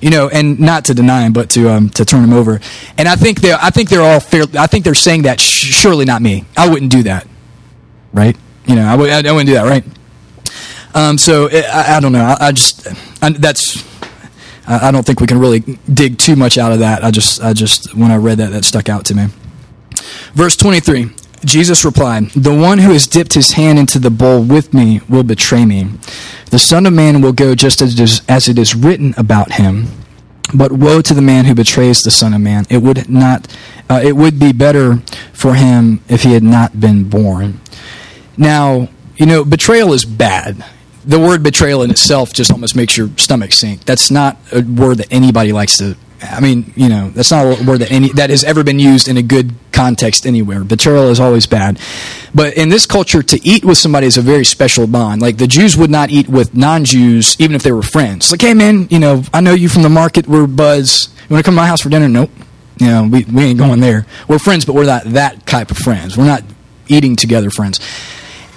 you 0.00 0.11
know, 0.11 0.29
and 0.29 0.61
not 0.61 0.85
to 0.85 0.94
deny 0.94 1.22
him, 1.22 1.33
but 1.33 1.48
to 1.50 1.70
um, 1.70 1.88
to 1.90 2.05
turn 2.05 2.22
him 2.22 2.35
over. 2.35 2.61
And 2.98 3.09
I 3.09 3.16
think 3.16 3.40
they 3.40 3.53
I 3.53 3.70
think 3.70 3.88
they're 3.88 4.03
all 4.03 4.20
fair. 4.20 4.44
I 4.59 4.66
think 4.66 4.85
they're 4.85 4.94
saying 4.94 5.22
that 5.22 5.40
surely 5.40 6.05
not 6.05 6.20
me. 6.20 6.44
I 6.57 6.68
wouldn't 6.68 6.92
do 6.92 7.05
that, 7.05 7.27
right? 8.12 8.37
You 8.66 8.77
know, 8.77 8.87
I 8.87 8.96
wouldn't 8.96 9.46
do 9.46 9.55
that, 9.55 9.64
right? 9.64 9.85
Um, 10.94 11.18
so 11.18 11.46
it, 11.46 11.64
I, 11.64 11.96
I, 11.96 12.00
don't 12.00 12.12
know. 12.12 12.24
I, 12.24 12.48
I 12.48 12.52
just 12.52 12.87
I, 13.22 13.30
that's. 13.30 13.92
I 14.66 14.90
don't 14.90 15.04
think 15.04 15.20
we 15.20 15.26
can 15.26 15.38
really 15.38 15.61
dig 15.92 16.16
too 16.16 16.37
much 16.37 16.57
out 16.57 16.72
of 16.72 16.78
that. 16.78 17.04
I 17.04 17.11
just, 17.11 17.42
I 17.42 17.52
just, 17.52 17.94
when 17.94 18.11
I 18.11 18.16
read 18.16 18.38
that, 18.38 18.50
that 18.52 18.64
stuck 18.64 18.88
out 18.88 19.04
to 19.04 19.14
me. 19.14 19.26
Verse 20.33 20.57
23 20.57 21.11
Jesus 21.44 21.85
replied, 21.85 22.30
The 22.30 22.54
one 22.54 22.78
who 22.78 22.92
has 22.92 23.07
dipped 23.07 23.35
his 23.35 23.52
hand 23.52 23.78
into 23.78 23.98
the 23.98 24.11
bowl 24.11 24.42
with 24.42 24.72
me 24.72 25.00
will 25.09 25.22
betray 25.22 25.64
me. 25.64 25.90
The 26.50 26.59
Son 26.59 26.87
of 26.87 26.92
Man 26.92 27.20
will 27.20 27.33
go 27.33 27.54
just 27.54 27.83
as 27.83 27.94
it 27.94 28.00
is, 28.00 28.22
as 28.28 28.48
it 28.48 28.59
is 28.59 28.74
written 28.74 29.14
about 29.16 29.52
him. 29.52 29.88
But 30.54 30.72
woe 30.72 31.02
to 31.02 31.14
the 31.14 31.22
man 31.22 31.44
who 31.44 31.54
betrays 31.54 32.00
the 32.02 32.11
Son 32.11 32.35
of 32.35 32.40
Man. 32.40 32.64
It 32.70 32.78
would 32.78 33.09
not. 33.09 33.54
Uh, 33.88 34.00
it 34.02 34.16
would 34.16 34.38
be 34.38 34.52
better 34.52 34.98
for 35.33 35.54
him 35.54 36.00
if 36.09 36.22
he 36.22 36.33
had 36.33 36.42
not 36.42 36.80
been 36.80 37.09
born. 37.09 37.61
Now, 38.37 38.88
you 39.16 39.26
know, 39.26 39.44
betrayal 39.44 39.92
is 39.92 40.04
bad. 40.04 40.64
The 41.05 41.19
word 41.19 41.43
betrayal 41.43 41.83
in 41.83 41.90
itself 41.90 42.33
just 42.33 42.51
almost 42.51 42.75
makes 42.77 42.97
your 42.97 43.09
stomach 43.17 43.53
sink. 43.53 43.85
That's 43.85 44.11
not 44.11 44.37
a 44.53 44.62
word 44.62 44.99
that 44.99 45.12
anybody 45.12 45.53
likes 45.53 45.77
to 45.79 45.97
I 46.31 46.40
mean, 46.40 46.73
you 46.77 46.88
know, 46.88 47.11
that's 47.11 47.31
not 47.31 47.61
a 47.61 47.64
word 47.64 47.81
that 47.81 47.90
any 47.90 48.09
that 48.12 48.31
has 48.31 48.45
ever 48.45 48.64
been 48.64 48.79
used 48.79 49.09
in 49.09 49.17
a 49.17 49.23
good 49.23 49.53
context 49.73 50.27
anywhere. 50.27 50.64
Betrayal 50.64 51.09
is 51.09 51.21
always 51.21 51.47
bad. 51.47 51.79
But 52.35 52.55
in 52.57 52.69
this 52.69 52.87
culture, 52.87 53.23
to 53.23 53.47
eat 53.47 53.64
with 53.64 53.79
somebody 53.79 54.07
is 54.07 54.17
a 54.17 54.23
very 54.23 54.45
special 54.45 54.87
bond. 54.87 55.21
Like 55.21 55.37
the 55.37 55.47
Jews 55.47 55.77
would 55.77 55.90
not 55.90 56.11
eat 56.11 56.29
with 56.29 56.55
non-Jews, 56.55 57.37
even 57.40 57.57
if 57.57 57.62
they 57.62 57.73
were 57.73 57.83
friends. 57.83 58.31
Like, 58.31 58.40
hey 58.40 58.55
man, 58.55 58.88
you 58.90 58.99
know, 58.99 59.23
I 59.33 59.40
know 59.40 59.53
you 59.53 59.69
from 59.69 59.83
the 59.83 59.88
market. 59.88 60.27
We're 60.27 60.47
buds. 60.47 61.09
You 61.29 61.35
want 61.35 61.45
to 61.45 61.49
come 61.49 61.55
to 61.55 61.61
my 61.61 61.67
house 61.67 61.83
for 61.83 61.88
dinner? 61.88 62.09
Nope. 62.09 62.31
You 62.79 62.87
know, 62.87 63.09
we 63.11 63.25
we 63.25 63.45
ain't 63.45 63.59
going 63.59 63.81
there. 63.81 64.07
We're 64.29 64.38
friends, 64.38 64.64
but 64.64 64.75
we're 64.75 64.85
not 64.85 65.05
that 65.05 65.47
type 65.47 65.71
of 65.71 65.79
friends. 65.79 66.17
We're 66.17 66.27
not 66.27 66.43
eating 66.88 67.17
together 67.17 67.51
friends. 67.51 67.81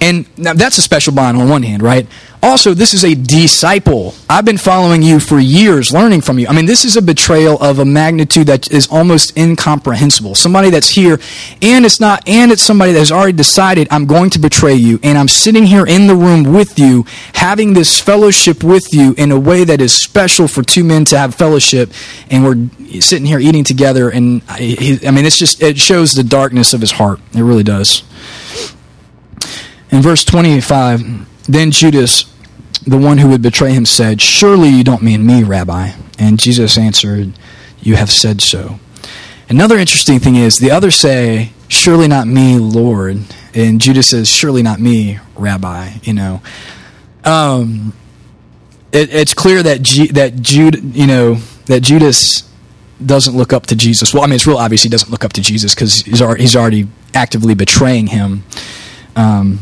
And 0.00 0.26
now 0.38 0.54
that's 0.54 0.78
a 0.78 0.82
special 0.82 1.12
bond 1.12 1.36
on 1.36 1.48
one 1.48 1.62
hand, 1.62 1.82
right? 1.82 2.06
Also, 2.40 2.72
this 2.72 2.94
is 2.94 3.04
a 3.04 3.16
disciple. 3.16 4.14
I've 4.30 4.44
been 4.44 4.58
following 4.58 5.02
you 5.02 5.18
for 5.18 5.40
years, 5.40 5.92
learning 5.92 6.20
from 6.20 6.38
you. 6.38 6.46
I 6.46 6.52
mean, 6.52 6.66
this 6.66 6.84
is 6.84 6.96
a 6.96 7.02
betrayal 7.02 7.60
of 7.60 7.80
a 7.80 7.84
magnitude 7.84 8.46
that 8.46 8.70
is 8.70 8.86
almost 8.86 9.36
incomprehensible. 9.36 10.36
Somebody 10.36 10.70
that's 10.70 10.90
here, 10.90 11.18
and 11.60 11.84
it's 11.84 11.98
not, 11.98 12.28
and 12.28 12.52
it's 12.52 12.62
somebody 12.62 12.92
that 12.92 13.00
has 13.00 13.10
already 13.10 13.32
decided, 13.32 13.88
I'm 13.90 14.06
going 14.06 14.30
to 14.30 14.38
betray 14.38 14.74
you, 14.74 15.00
and 15.02 15.18
I'm 15.18 15.26
sitting 15.26 15.64
here 15.64 15.84
in 15.84 16.06
the 16.06 16.14
room 16.14 16.44
with 16.44 16.78
you, 16.78 17.04
having 17.34 17.72
this 17.72 17.98
fellowship 17.98 18.62
with 18.62 18.94
you 18.94 19.14
in 19.18 19.32
a 19.32 19.40
way 19.40 19.64
that 19.64 19.80
is 19.80 19.92
special 19.92 20.46
for 20.46 20.62
two 20.62 20.84
men 20.84 21.04
to 21.06 21.18
have 21.18 21.34
fellowship, 21.34 21.90
and 22.30 22.44
we're 22.44 23.00
sitting 23.00 23.26
here 23.26 23.40
eating 23.40 23.64
together. 23.64 24.10
And 24.10 24.42
I, 24.48 25.00
I 25.04 25.10
mean, 25.10 25.24
it's 25.24 25.38
just, 25.38 25.60
it 25.60 25.76
shows 25.76 26.12
the 26.12 26.22
darkness 26.22 26.72
of 26.72 26.80
his 26.80 26.92
heart. 26.92 27.18
It 27.34 27.42
really 27.42 27.64
does. 27.64 28.04
In 29.90 30.02
verse 30.02 30.24
25, 30.24 31.46
then 31.46 31.70
Judas, 31.70 32.24
the 32.86 32.98
one 32.98 33.18
who 33.18 33.28
would 33.28 33.42
betray 33.42 33.72
him, 33.72 33.86
said, 33.86 34.20
Surely 34.20 34.68
you 34.68 34.84
don't 34.84 35.02
mean 35.02 35.26
me, 35.26 35.42
Rabbi. 35.42 35.92
And 36.18 36.38
Jesus 36.38 36.76
answered, 36.76 37.32
You 37.80 37.96
have 37.96 38.10
said 38.10 38.40
so. 38.40 38.78
Another 39.48 39.78
interesting 39.78 40.18
thing 40.18 40.36
is 40.36 40.58
the 40.58 40.70
others 40.70 40.94
say, 40.94 41.52
Surely 41.68 42.08
not 42.08 42.26
me, 42.26 42.58
Lord. 42.58 43.18
And 43.54 43.80
Judas 43.80 44.08
says, 44.08 44.30
Surely 44.30 44.62
not 44.62 44.78
me, 44.78 45.18
Rabbi. 45.36 45.92
You 46.02 46.12
know. 46.12 46.42
Um, 47.24 47.94
it, 48.92 49.12
it's 49.14 49.34
clear 49.34 49.62
that 49.62 49.82
G, 49.82 50.08
that 50.08 50.36
Jude, 50.36 50.94
you 50.94 51.06
know, 51.06 51.34
that 51.66 51.80
Judas 51.80 52.48
doesn't 53.04 53.36
look 53.36 53.52
up 53.52 53.66
to 53.66 53.76
Jesus. 53.76 54.12
Well, 54.12 54.22
I 54.22 54.26
mean, 54.26 54.34
it's 54.34 54.46
real 54.46 54.58
obvious 54.58 54.82
he 54.82 54.88
doesn't 54.88 55.10
look 55.10 55.24
up 55.24 55.32
to 55.34 55.40
Jesus 55.40 55.74
because 55.74 56.00
he's 56.02 56.16
he's 56.36 56.56
already 56.56 56.88
actively 57.14 57.54
betraying 57.54 58.08
him. 58.08 58.44
Um, 59.16 59.60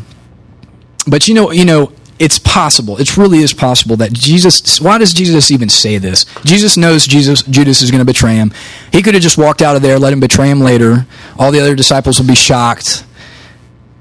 but 1.07 1.29
you 1.29 1.35
know, 1.35 1.51
you 1.51 1.65
know, 1.65 1.93
it's 2.19 2.39
possible. 2.39 2.97
It 2.99 3.17
really 3.17 3.39
is 3.39 3.53
possible 3.53 3.97
that 3.97 4.13
Jesus. 4.13 4.81
Why 4.81 4.99
does 4.99 5.13
Jesus 5.13 5.51
even 5.51 5.69
say 5.69 5.99
this? 5.99 6.25
Jesus 6.45 6.77
knows 6.77 7.07
Jesus 7.07 7.43
Judas 7.43 7.83
is 7.83 7.91
going 7.91 8.01
to 8.01 8.07
betray 8.07 8.37
him. 8.37 8.53
He 8.93 9.03
could 9.03 9.15
have 9.15 9.23
just 9.23 9.37
walked 9.37 9.63
out 9.63 9.77
of 9.77 9.83
there, 9.83 9.99
let 9.99 10.13
him 10.13 10.21
betray 10.21 10.49
him 10.49 10.61
later. 10.61 11.07
All 11.39 11.53
the 11.53 11.61
other 11.61 11.75
disciples 11.75 12.19
will 12.19 12.27
be 12.27 12.35
shocked. 12.35 13.05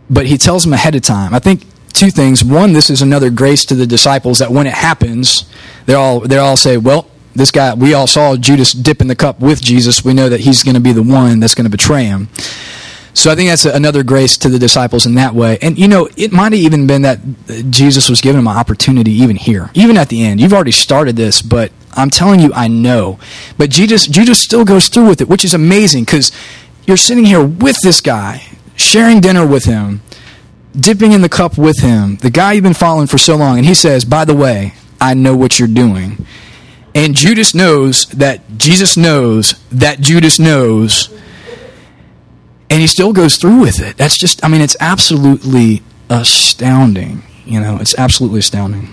But 0.10 0.28
he 0.28 0.38
tells 0.38 0.64
them 0.64 0.74
ahead 0.74 0.96
of 0.96 1.02
time. 1.02 1.34
I 1.34 1.40
think 1.40 1.64
two 1.94 2.12
things. 2.12 2.44
One, 2.44 2.74
this 2.74 2.90
is 2.90 3.02
another 3.02 3.30
grace 3.30 3.66
to 3.66 3.76
the 3.76 3.88
disciples 3.88 4.40
that 4.40 4.52
when 4.52 4.68
it 4.68 4.74
happens, 4.74 5.46
they 5.86 5.94
all 5.94 6.22
they 6.22 6.38
all 6.38 6.58
say, 6.58 6.78
"Well, 6.78 7.08
this 7.36 7.52
guy. 7.52 7.74
We 7.74 7.94
all 7.94 8.08
saw 8.08 8.38
Judas 8.38 8.72
dip 8.72 9.02
in 9.02 9.08
the 9.08 9.16
cup 9.16 9.40
with 9.42 9.62
Jesus. 9.62 10.06
We 10.06 10.14
know 10.14 10.30
that 10.30 10.42
he's 10.42 10.64
going 10.64 10.76
to 10.76 10.82
be 10.82 10.94
the 10.94 11.04
one 11.04 11.40
that's 11.40 11.56
going 11.56 11.66
to 11.66 11.72
betray 11.72 12.06
him." 12.06 12.30
So 13.16 13.32
I 13.32 13.36
think 13.36 13.50
that's 13.50 13.64
another 13.64 14.04
grace 14.04 14.38
to 14.40 14.50
the 14.50 14.60
disciples 14.60 15.06
in 15.06 15.16
that 15.16 15.34
way. 15.34 15.58
And 15.62 15.80
you 15.80 15.88
know, 15.88 16.10
it 16.18 16.34
might 16.34 16.52
have 16.52 16.62
even 16.62 16.86
been 16.86 17.02
that 17.04 17.20
Jesus 17.72 18.10
was 18.10 18.20
giving 18.20 18.38
them 18.38 18.48
an 18.48 18.58
opportunity 18.58 19.12
even 19.14 19.38
here, 19.38 19.72
even 19.74 19.98
at 19.98 20.10
the 20.10 20.24
end. 20.24 20.42
You've 20.42 20.54
already 20.54 20.72
started 20.72 21.16
this, 21.16 21.42
but 21.42 21.72
I'm 21.94 22.10
telling 22.10 22.42
you, 22.42 22.52
I 22.54 22.68
know. 22.68 23.18
But 23.58 23.70
Jesus, 23.70 24.06
Jesus 24.06 24.40
still 24.40 24.66
goes 24.66 24.90
through 24.90 25.08
with 25.08 25.22
it, 25.22 25.30
which 25.30 25.46
is 25.46 25.54
amazing 25.54 26.04
because 26.04 26.34
you're 26.86 26.98
sitting 26.98 27.24
here 27.24 27.44
with 27.44 27.78
this 27.82 28.02
guy, 28.02 28.44
sharing 28.76 29.22
dinner 29.22 29.48
with 29.48 29.64
him, 29.64 30.02
dipping 30.78 31.14
in 31.14 31.22
the 31.22 31.30
cup 31.30 31.58
with 31.58 31.80
him, 31.80 32.18
the 32.18 32.30
guy 32.30 32.52
you've 32.52 32.64
been 32.64 32.74
following 32.74 33.08
for 33.08 33.18
so 33.18 33.38
long, 33.38 33.58
and 33.58 33.66
he 33.66 33.74
says, 33.74 34.04
"By 34.04 34.26
the 34.26 34.36
way, 34.36 34.74
I 35.00 35.14
know 35.14 35.36
what 35.38 35.58
you're 35.58 35.70
doing." 35.70 36.26
And 36.94 37.16
Judas 37.16 37.56
knows 37.56 38.08
that 38.08 38.58
Jesus 38.58 38.98
knows 38.98 39.56
that 39.72 40.02
Judas 40.02 40.38
knows 40.38 41.10
and 42.70 42.82
he 42.82 42.88
still 42.88 43.14
goes 43.14 43.38
through 43.38 43.60
with 43.60 43.80
it. 43.82 43.98
That's 43.98 44.18
just, 44.18 44.44
I 44.44 44.48
mean, 44.48 44.62
it's 44.62 44.76
absolutely 44.80 45.84
astounding. 46.10 47.24
You 47.46 47.60
know, 47.60 47.78
it's 47.80 47.96
absolutely 47.98 48.40
astounding. 48.40 48.90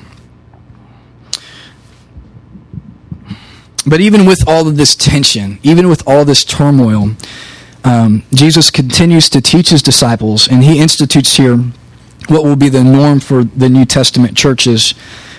But 3.87 4.01
even 4.01 4.27
with 4.27 4.47
all 4.47 4.69
of 4.69 4.77
this 4.77 4.95
tension, 4.95 5.59
even 5.63 5.89
with 5.89 6.07
all 6.07 6.25
this 6.25 6.45
turmoil, 6.45 7.17
um, 7.85 8.23
Jesus 8.33 8.71
continues 8.71 9.29
to 9.31 9.41
teach 9.41 9.71
his 9.71 9.83
disciples, 9.83 10.47
and 10.47 10.63
he 10.63 10.81
institutes 10.81 11.37
here 11.37 11.57
what 12.29 12.45
will 12.45 12.57
be 12.57 12.69
the 12.69 12.85
norm 12.85 13.19
for 13.19 13.43
the 13.43 13.69
New 13.69 13.85
Testament 13.85 14.37
churches. 14.37 14.95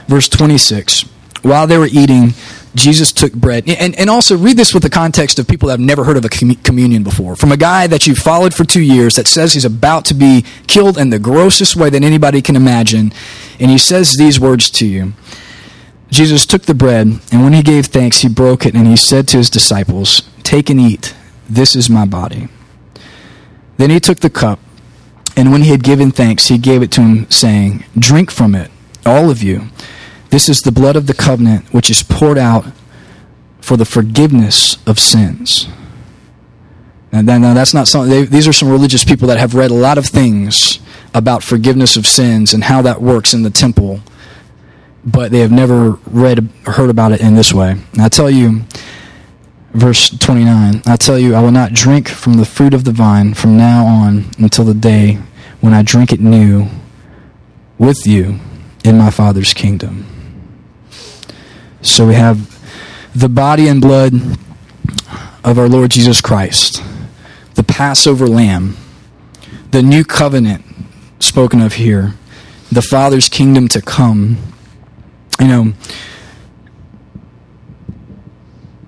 Verse 0.07 0.27
26 0.27 1.03
While 1.41 1.67
they 1.67 1.77
were 1.77 1.87
eating, 1.87 2.33
Jesus 2.75 3.11
took 3.11 3.33
bread. 3.33 3.67
And, 3.67 3.95
and 3.95 4.09
also 4.09 4.37
read 4.37 4.57
this 4.57 4.73
with 4.73 4.83
the 4.83 4.89
context 4.89 5.37
of 5.39 5.47
people 5.47 5.67
that 5.67 5.73
have 5.73 5.85
never 5.85 6.03
heard 6.03 6.17
of 6.17 6.25
a 6.25 6.29
communion 6.29 7.03
before. 7.03 7.35
From 7.35 7.51
a 7.51 7.57
guy 7.57 7.87
that 7.87 8.07
you've 8.07 8.17
followed 8.17 8.53
for 8.53 8.63
two 8.63 8.81
years 8.81 9.15
that 9.15 9.27
says 9.27 9.53
he's 9.53 9.65
about 9.65 10.05
to 10.05 10.13
be 10.13 10.43
killed 10.67 10.97
in 10.97 11.09
the 11.09 11.19
grossest 11.19 11.75
way 11.75 11.89
that 11.89 12.03
anybody 12.03 12.41
can 12.41 12.55
imagine. 12.55 13.13
And 13.59 13.69
he 13.69 13.77
says 13.77 14.15
these 14.17 14.39
words 14.39 14.69
to 14.71 14.87
you. 14.87 15.13
Jesus 16.09 16.45
took 16.45 16.63
the 16.63 16.75
bread, 16.75 17.07
and 17.31 17.43
when 17.43 17.53
he 17.53 17.63
gave 17.63 17.87
thanks, 17.87 18.19
he 18.19 18.29
broke 18.29 18.67
it, 18.67 18.75
and 18.75 18.85
he 18.85 18.95
said 18.95 19.27
to 19.29 19.37
his 19.37 19.49
disciples, 19.49 20.21
Take 20.43 20.69
and 20.69 20.79
eat. 20.79 21.15
This 21.49 21.75
is 21.75 21.89
my 21.89 22.05
body. 22.05 22.49
Then 23.77 23.89
he 23.89 23.99
took 23.99 24.19
the 24.19 24.29
cup, 24.29 24.59
and 25.35 25.51
when 25.51 25.63
he 25.63 25.71
had 25.71 25.83
given 25.83 26.11
thanks, 26.11 26.49
he 26.49 26.59
gave 26.59 26.83
it 26.83 26.91
to 26.91 27.01
him, 27.01 27.31
saying, 27.31 27.85
Drink 27.97 28.29
from 28.29 28.53
it, 28.53 28.69
all 29.03 29.31
of 29.31 29.41
you. 29.41 29.69
This 30.33 30.49
is 30.49 30.61
the 30.61 30.71
blood 30.71 30.95
of 30.95 31.05
the 31.05 31.13
covenant 31.13 31.71
which 31.71 31.91
is 31.91 32.01
poured 32.01 32.39
out 32.39 32.65
for 33.61 33.77
the 33.77 33.85
forgiveness 33.85 34.83
of 34.87 34.97
sins. 34.97 35.67
And 37.11 37.27
now 37.27 37.53
that's 37.53 37.75
not 37.75 37.87
something, 37.87 38.09
they, 38.09 38.25
these 38.25 38.47
are 38.47 38.51
some 38.51 38.67
religious 38.67 39.03
people 39.03 39.27
that 39.27 39.37
have 39.37 39.53
read 39.53 39.69
a 39.69 39.75
lot 39.75 39.99
of 39.99 40.07
things 40.07 40.79
about 41.13 41.43
forgiveness 41.43 41.97
of 41.97 42.07
sins 42.07 42.51
and 42.51 42.63
how 42.63 42.81
that 42.81 42.99
works 42.99 43.35
in 43.35 43.43
the 43.43 43.51
temple, 43.51 43.99
but 45.05 45.29
they 45.29 45.37
have 45.37 45.51
never 45.51 45.99
read 46.07 46.49
or 46.65 46.73
heard 46.73 46.89
about 46.89 47.11
it 47.11 47.21
in 47.21 47.35
this 47.35 47.53
way. 47.53 47.75
And 47.91 48.01
I 48.01 48.09
tell 48.09 48.31
you, 48.31 48.63
verse 49.75 50.09
29, 50.09 50.81
I 50.87 50.95
tell 50.95 51.19
you, 51.19 51.35
I 51.35 51.43
will 51.43 51.51
not 51.51 51.73
drink 51.73 52.09
from 52.09 52.37
the 52.37 52.45
fruit 52.45 52.73
of 52.73 52.85
the 52.85 52.91
vine 52.91 53.35
from 53.35 53.55
now 53.55 53.85
on 53.85 54.31
until 54.39 54.65
the 54.65 54.73
day 54.73 55.19
when 55.61 55.75
I 55.75 55.83
drink 55.83 56.11
it 56.11 56.19
new 56.19 56.69
with 57.77 58.07
you 58.07 58.39
in 58.83 58.97
my 58.97 59.11
Father's 59.11 59.53
kingdom. 59.53 60.07
So 61.83 62.07
we 62.07 62.15
have 62.15 62.49
the 63.13 63.27
body 63.27 63.67
and 63.67 63.81
blood 63.81 64.13
of 65.43 65.59
our 65.59 65.67
Lord 65.67 65.91
Jesus 65.91 66.21
Christ, 66.21 66.81
the 67.55 67.63
Passover 67.63 68.25
lamb, 68.25 68.77
the 69.71 69.83
new 69.83 70.05
covenant 70.05 70.63
spoken 71.19 71.61
of 71.61 71.73
here, 71.73 72.13
the 72.71 72.81
Father's 72.81 73.27
kingdom 73.27 73.67
to 73.67 73.81
come. 73.81 74.37
You 75.41 75.47
know, 75.47 75.73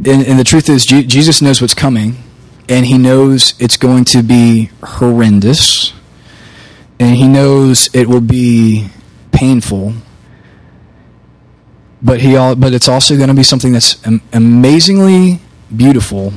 and, 0.06 0.26
and 0.26 0.40
the 0.40 0.46
truth 0.46 0.70
is, 0.70 0.86
Jesus 0.86 1.42
knows 1.42 1.62
what's 1.62 1.74
coming, 1.74 2.16
and 2.70 2.86
he 2.86 2.98
knows 2.98 3.56
it's 3.60 3.76
going 3.76 4.06
to 4.06 4.24
be 4.24 4.70
horrendous, 4.82 5.92
and 6.98 7.18
he 7.18 7.28
knows 7.28 7.94
it 7.94 8.08
will 8.08 8.22
be 8.22 8.88
painful 9.34 9.96
but 12.06 12.22
he 12.22 12.36
all, 12.36 12.56
but 12.56 12.72
it's 12.72 12.88
also 12.88 13.18
going 13.18 13.30
to 13.30 13.34
be 13.34 13.44
something 13.44 13.74
that's 13.74 14.00
amazingly 14.32 15.40
beautiful. 15.76 16.32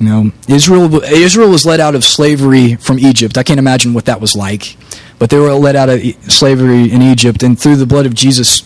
You 0.00 0.06
know, 0.06 0.32
Israel 0.48 1.02
Israel 1.04 1.50
was 1.50 1.66
led 1.66 1.80
out 1.80 1.94
of 1.94 2.02
slavery 2.02 2.76
from 2.76 2.98
Egypt. 2.98 3.36
I 3.36 3.42
can't 3.42 3.58
imagine 3.58 3.92
what 3.92 4.06
that 4.06 4.22
was 4.22 4.34
like, 4.34 4.76
but 5.18 5.28
they 5.28 5.38
were 5.38 5.52
led 5.52 5.76
out 5.76 5.90
of 5.90 6.00
slavery 6.32 6.90
in 6.90 7.02
Egypt, 7.02 7.42
and 7.42 7.60
through 7.60 7.76
the 7.76 7.86
blood 7.86 8.06
of 8.06 8.14
Jesus, 8.14 8.62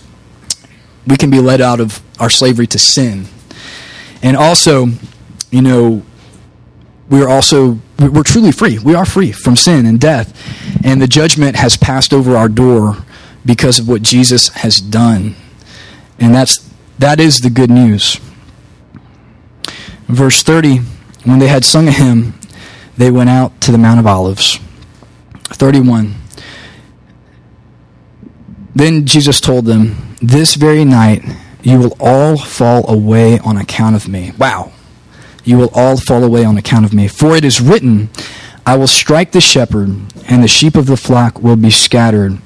we 1.04 1.16
can 1.16 1.30
be 1.30 1.40
led 1.40 1.60
out 1.60 1.80
of 1.80 2.00
our 2.20 2.30
slavery 2.30 2.68
to 2.68 2.78
sin. 2.78 3.26
And 4.22 4.36
also, 4.36 4.86
you 5.50 5.62
know, 5.62 6.04
we 7.08 7.20
are 7.22 7.28
also 7.28 7.80
we're 7.98 8.22
truly 8.22 8.52
free. 8.52 8.78
We 8.78 8.94
are 8.94 9.04
free 9.04 9.32
from 9.32 9.56
sin 9.56 9.84
and 9.84 10.00
death, 10.00 10.32
and 10.84 11.02
the 11.02 11.08
judgment 11.08 11.56
has 11.56 11.76
passed 11.76 12.14
over 12.14 12.36
our 12.36 12.48
door 12.48 12.98
because 13.44 13.80
of 13.80 13.88
what 13.88 14.02
Jesus 14.02 14.48
has 14.48 14.80
done. 14.80 15.34
And 16.20 16.34
that's 16.34 16.68
that 16.98 17.18
is 17.18 17.40
the 17.40 17.50
good 17.50 17.70
news. 17.70 18.20
Verse 20.06 20.42
30, 20.42 20.78
when 21.24 21.38
they 21.38 21.48
had 21.48 21.64
sung 21.64 21.88
a 21.88 21.92
hymn, 21.92 22.34
they 22.96 23.10
went 23.10 23.30
out 23.30 23.58
to 23.62 23.72
the 23.72 23.78
Mount 23.78 24.00
of 24.00 24.06
Olives. 24.06 24.58
31. 25.44 26.14
Then 28.74 29.06
Jesus 29.06 29.40
told 29.40 29.64
them, 29.64 30.16
This 30.20 30.54
very 30.54 30.84
night 30.84 31.24
you 31.62 31.78
will 31.78 31.96
all 32.00 32.36
fall 32.36 32.88
away 32.90 33.38
on 33.38 33.56
account 33.56 33.96
of 33.96 34.08
me. 34.08 34.32
Wow. 34.38 34.72
You 35.44 35.58
will 35.58 35.70
all 35.74 35.96
fall 35.96 36.22
away 36.22 36.44
on 36.44 36.58
account 36.58 36.84
of 36.84 36.92
me. 36.92 37.08
For 37.08 37.36
it 37.36 37.44
is 37.44 37.60
written, 37.60 38.10
I 38.66 38.76
will 38.76 38.86
strike 38.86 39.32
the 39.32 39.40
shepherd, 39.40 39.88
and 40.28 40.42
the 40.42 40.48
sheep 40.48 40.76
of 40.76 40.86
the 40.86 40.96
flock 40.96 41.42
will 41.42 41.56
be 41.56 41.70
scattered. 41.70 42.38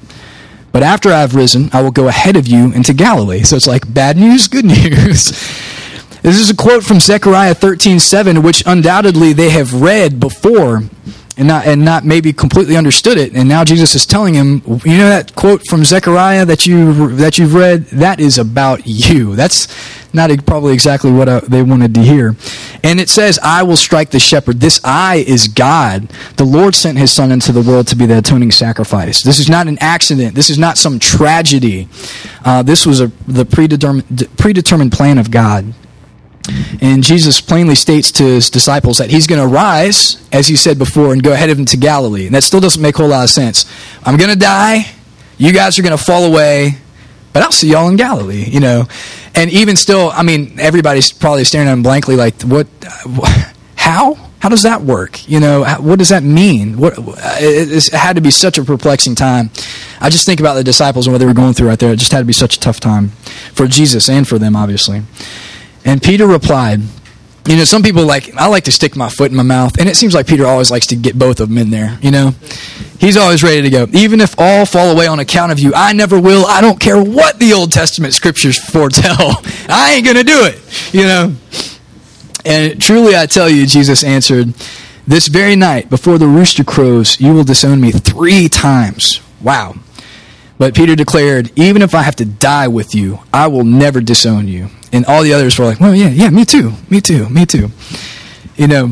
But 0.75 0.83
after 0.83 1.09
I've 1.13 1.35
risen, 1.35 1.69
I 1.71 1.81
will 1.81 1.91
go 1.91 2.09
ahead 2.09 2.35
of 2.35 2.47
you 2.47 2.73
into 2.73 2.93
Galilee. 2.93 3.43
So 3.43 3.55
it's 3.55 3.65
like 3.65 3.93
bad 3.93 4.17
news, 4.17 4.49
good 4.49 4.65
news. 4.75 5.31
this 6.21 6.37
is 6.37 6.49
a 6.49 6.53
quote 6.53 6.83
from 6.83 6.99
Zechariah 6.99 7.55
13:7, 7.55 8.43
which 8.43 8.61
undoubtedly 8.65 9.31
they 9.31 9.51
have 9.51 9.81
read 9.81 10.19
before 10.19 10.83
and 11.37 11.47
not 11.47 11.65
and 11.65 11.83
not 11.83 12.05
maybe 12.05 12.31
completely 12.31 12.77
understood 12.77 13.17
it. 13.17 13.33
And 13.33 13.49
now 13.49 13.63
Jesus 13.63 13.95
is 13.95 14.05
telling 14.05 14.33
him, 14.33 14.61
you 14.85 14.97
know 14.97 15.09
that 15.09 15.35
quote 15.35 15.67
from 15.67 15.83
Zechariah 15.83 16.45
that 16.45 16.65
you 16.65 17.15
that 17.15 17.37
you've 17.37 17.53
read, 17.53 17.85
that 17.87 18.19
is 18.19 18.37
about 18.37 18.81
you. 18.85 19.35
That's 19.35 19.67
not 20.13 20.31
probably 20.45 20.73
exactly 20.73 21.11
what 21.11 21.27
uh, 21.27 21.41
they 21.41 21.61
wanted 21.61 21.93
to 21.95 22.01
hear. 22.01 22.35
And 22.83 22.99
it 22.99 23.09
says, 23.09 23.37
I 23.43 23.63
will 23.63 23.75
strike 23.75 24.11
the 24.11 24.19
shepherd. 24.19 24.61
This 24.61 24.79
I 24.83 25.17
is 25.27 25.49
God. 25.49 26.09
The 26.37 26.45
Lord 26.45 26.73
sent 26.73 26.97
his 26.97 27.11
son 27.11 27.31
into 27.31 27.51
the 27.51 27.61
world 27.61 27.87
to 27.87 27.95
be 27.95 28.05
the 28.05 28.19
atoning 28.19 28.51
sacrifice. 28.51 29.21
This 29.21 29.39
is 29.39 29.49
not 29.49 29.67
an 29.67 29.77
accident. 29.81 30.33
This 30.33 30.49
is 30.49 30.57
not 30.57 30.77
some 30.77 30.99
tragedy. 30.99 31.89
Uh, 32.45 32.63
this 32.63 32.85
was 32.85 33.01
a, 33.01 33.07
the 33.27 33.45
predetermined, 33.45 34.29
predetermined 34.37 34.93
plan 34.93 35.17
of 35.17 35.31
God. 35.31 35.73
And 36.81 37.03
Jesus 37.03 37.41
plainly 37.41 37.75
states 37.75 38.11
to 38.13 38.23
his 38.23 38.49
disciples 38.49 38.97
that 38.97 39.09
he's 39.09 39.27
going 39.27 39.41
to 39.41 39.47
rise, 39.47 40.25
as 40.31 40.47
he 40.47 40.55
said 40.55 40.77
before, 40.77 41.13
and 41.13 41.23
go 41.23 41.33
ahead 41.33 41.49
of 41.49 41.63
to 41.65 41.77
Galilee. 41.77 42.25
And 42.25 42.35
that 42.35 42.43
still 42.43 42.59
doesn't 42.59 42.81
make 42.81 42.95
a 42.95 42.97
whole 42.99 43.09
lot 43.09 43.23
of 43.23 43.29
sense. 43.29 43.65
I'm 44.03 44.17
going 44.17 44.31
to 44.31 44.37
die. 44.37 44.85
You 45.37 45.51
guys 45.51 45.79
are 45.79 45.81
going 45.81 45.97
to 45.97 46.03
fall 46.03 46.25
away 46.25 46.77
but 47.35 47.43
I'll 47.43 47.51
see 47.51 47.69
y'all 47.69 47.89
in 47.89 47.97
Galilee, 47.97 48.45
you 48.49 48.61
know. 48.61 48.87
And 49.35 49.51
even 49.51 49.75
still, 49.75 50.09
I 50.13 50.23
mean, 50.23 50.57
everybody's 50.57 51.11
probably 51.11 51.43
staring 51.43 51.67
at 51.67 51.73
him 51.73 51.83
blankly, 51.83 52.15
like, 52.15 52.41
what? 52.43 52.65
How? 53.75 54.13
How 54.39 54.47
does 54.47 54.63
that 54.63 54.83
work? 54.83 55.27
You 55.27 55.41
know, 55.41 55.65
what 55.81 55.99
does 55.99 56.09
that 56.09 56.23
mean? 56.23 56.77
What? 56.77 56.93
It 56.97 57.91
had 57.91 58.15
to 58.15 58.21
be 58.21 58.31
such 58.31 58.57
a 58.57 58.63
perplexing 58.63 59.15
time. 59.15 59.49
I 59.99 60.09
just 60.09 60.25
think 60.25 60.39
about 60.39 60.53
the 60.53 60.63
disciples 60.63 61.07
and 61.07 61.13
what 61.13 61.17
they 61.17 61.25
were 61.25 61.33
going 61.33 61.53
through 61.53 61.67
right 61.67 61.77
there. 61.77 61.91
It 61.91 61.99
just 61.99 62.13
had 62.13 62.19
to 62.19 62.25
be 62.25 62.31
such 62.31 62.55
a 62.55 62.59
tough 62.61 62.79
time 62.79 63.09
for 63.53 63.67
Jesus 63.67 64.07
and 64.07 64.25
for 64.25 64.39
them, 64.39 64.55
obviously. 64.55 65.01
And 65.85 66.01
Peter 66.01 66.25
replied, 66.27 66.81
you 67.47 67.57
know, 67.57 67.63
some 67.63 67.83
people 67.83 68.05
like, 68.05 68.35
I 68.35 68.47
like 68.47 68.63
to 68.63 68.71
stick 68.71 68.95
my 68.95 69.07
foot 69.07 69.29
in 69.29 69.37
my 69.37 69.43
mouth, 69.43 69.79
and 69.79 69.87
it 69.87 69.95
seems 69.95 70.15
like 70.15 70.25
Peter 70.25 70.47
always 70.47 70.71
likes 70.71 70.87
to 70.87 70.95
get 70.95 71.17
both 71.17 71.39
of 71.39 71.47
them 71.47 71.59
in 71.59 71.69
there, 71.69 71.99
you 72.01 72.09
know? 72.09 72.31
He's 72.99 73.17
always 73.17 73.43
ready 73.43 73.61
to 73.61 73.69
go. 73.69 73.85
Even 73.93 74.19
if 74.19 74.33
all 74.39 74.65
fall 74.65 74.89
away 74.89 75.05
on 75.05 75.19
account 75.19 75.51
of 75.51 75.59
you, 75.59 75.71
I 75.75 75.93
never 75.93 76.19
will. 76.19 76.47
I 76.47 76.59
don't 76.59 76.79
care 76.79 77.01
what 77.01 77.37
the 77.37 77.53
Old 77.53 77.71
Testament 77.71 78.13
scriptures 78.15 78.57
foretell. 78.71 79.43
I 79.69 79.93
ain't 79.95 80.05
going 80.05 80.17
to 80.17 80.23
do 80.23 80.45
it, 80.45 80.93
you 80.93 81.03
know? 81.03 81.35
And 82.45 82.81
truly, 82.81 83.15
I 83.15 83.27
tell 83.27 83.49
you, 83.49 83.67
Jesus 83.67 84.03
answered, 84.03 84.53
This 85.05 85.27
very 85.27 85.55
night, 85.55 85.89
before 85.89 86.17
the 86.17 86.27
rooster 86.27 86.63
crows, 86.63 87.19
you 87.19 87.33
will 87.33 87.43
disown 87.43 87.79
me 87.79 87.91
three 87.91 88.49
times. 88.49 89.21
Wow. 89.41 89.75
But 90.57 90.75
Peter 90.75 90.95
declared, 90.95 91.51
Even 91.57 91.81
if 91.81 91.93
I 91.93 92.01
have 92.01 92.15
to 92.17 92.25
die 92.25 92.67
with 92.67 92.95
you, 92.95 93.19
I 93.33 93.47
will 93.47 93.63
never 93.65 94.01
disown 94.01 94.47
you. 94.47 94.69
And 94.91 95.05
all 95.05 95.23
the 95.23 95.33
others 95.33 95.59
were 95.59 95.65
like, 95.65 95.79
Well, 95.79 95.95
yeah, 95.95 96.09
yeah, 96.09 96.29
me 96.29 96.45
too, 96.45 96.73
me 96.89 97.01
too, 97.01 97.27
me 97.29 97.45
too. 97.45 97.69
You 98.55 98.67
know, 98.67 98.85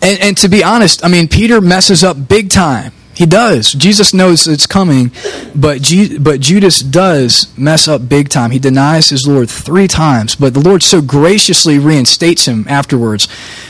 and, 0.00 0.20
and 0.20 0.36
to 0.38 0.48
be 0.48 0.64
honest, 0.64 1.04
I 1.04 1.08
mean, 1.08 1.28
Peter 1.28 1.60
messes 1.60 2.02
up 2.02 2.28
big 2.28 2.50
time. 2.50 2.92
He 3.14 3.26
does. 3.26 3.72
Jesus 3.72 4.14
knows 4.14 4.48
it's 4.48 4.66
coming, 4.66 5.12
but, 5.54 5.82
but 6.18 6.40
Judas 6.40 6.80
does 6.80 7.56
mess 7.58 7.86
up 7.86 8.08
big 8.08 8.30
time. 8.30 8.50
He 8.50 8.58
denies 8.58 9.10
his 9.10 9.26
Lord 9.26 9.50
three 9.50 9.86
times, 9.86 10.34
but 10.34 10.54
the 10.54 10.60
Lord 10.60 10.82
so 10.82 11.02
graciously 11.02 11.78
reinstates 11.78 12.46
him 12.48 12.66
afterwards. 12.68 13.28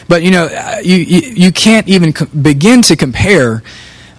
But 0.08 0.22
you 0.22 0.30
know, 0.30 0.78
you, 0.82 0.94
you, 0.94 1.20
you 1.34 1.52
can't 1.52 1.88
even 1.88 2.12
co- 2.12 2.26
begin 2.26 2.82
to 2.82 2.96
compare 2.96 3.64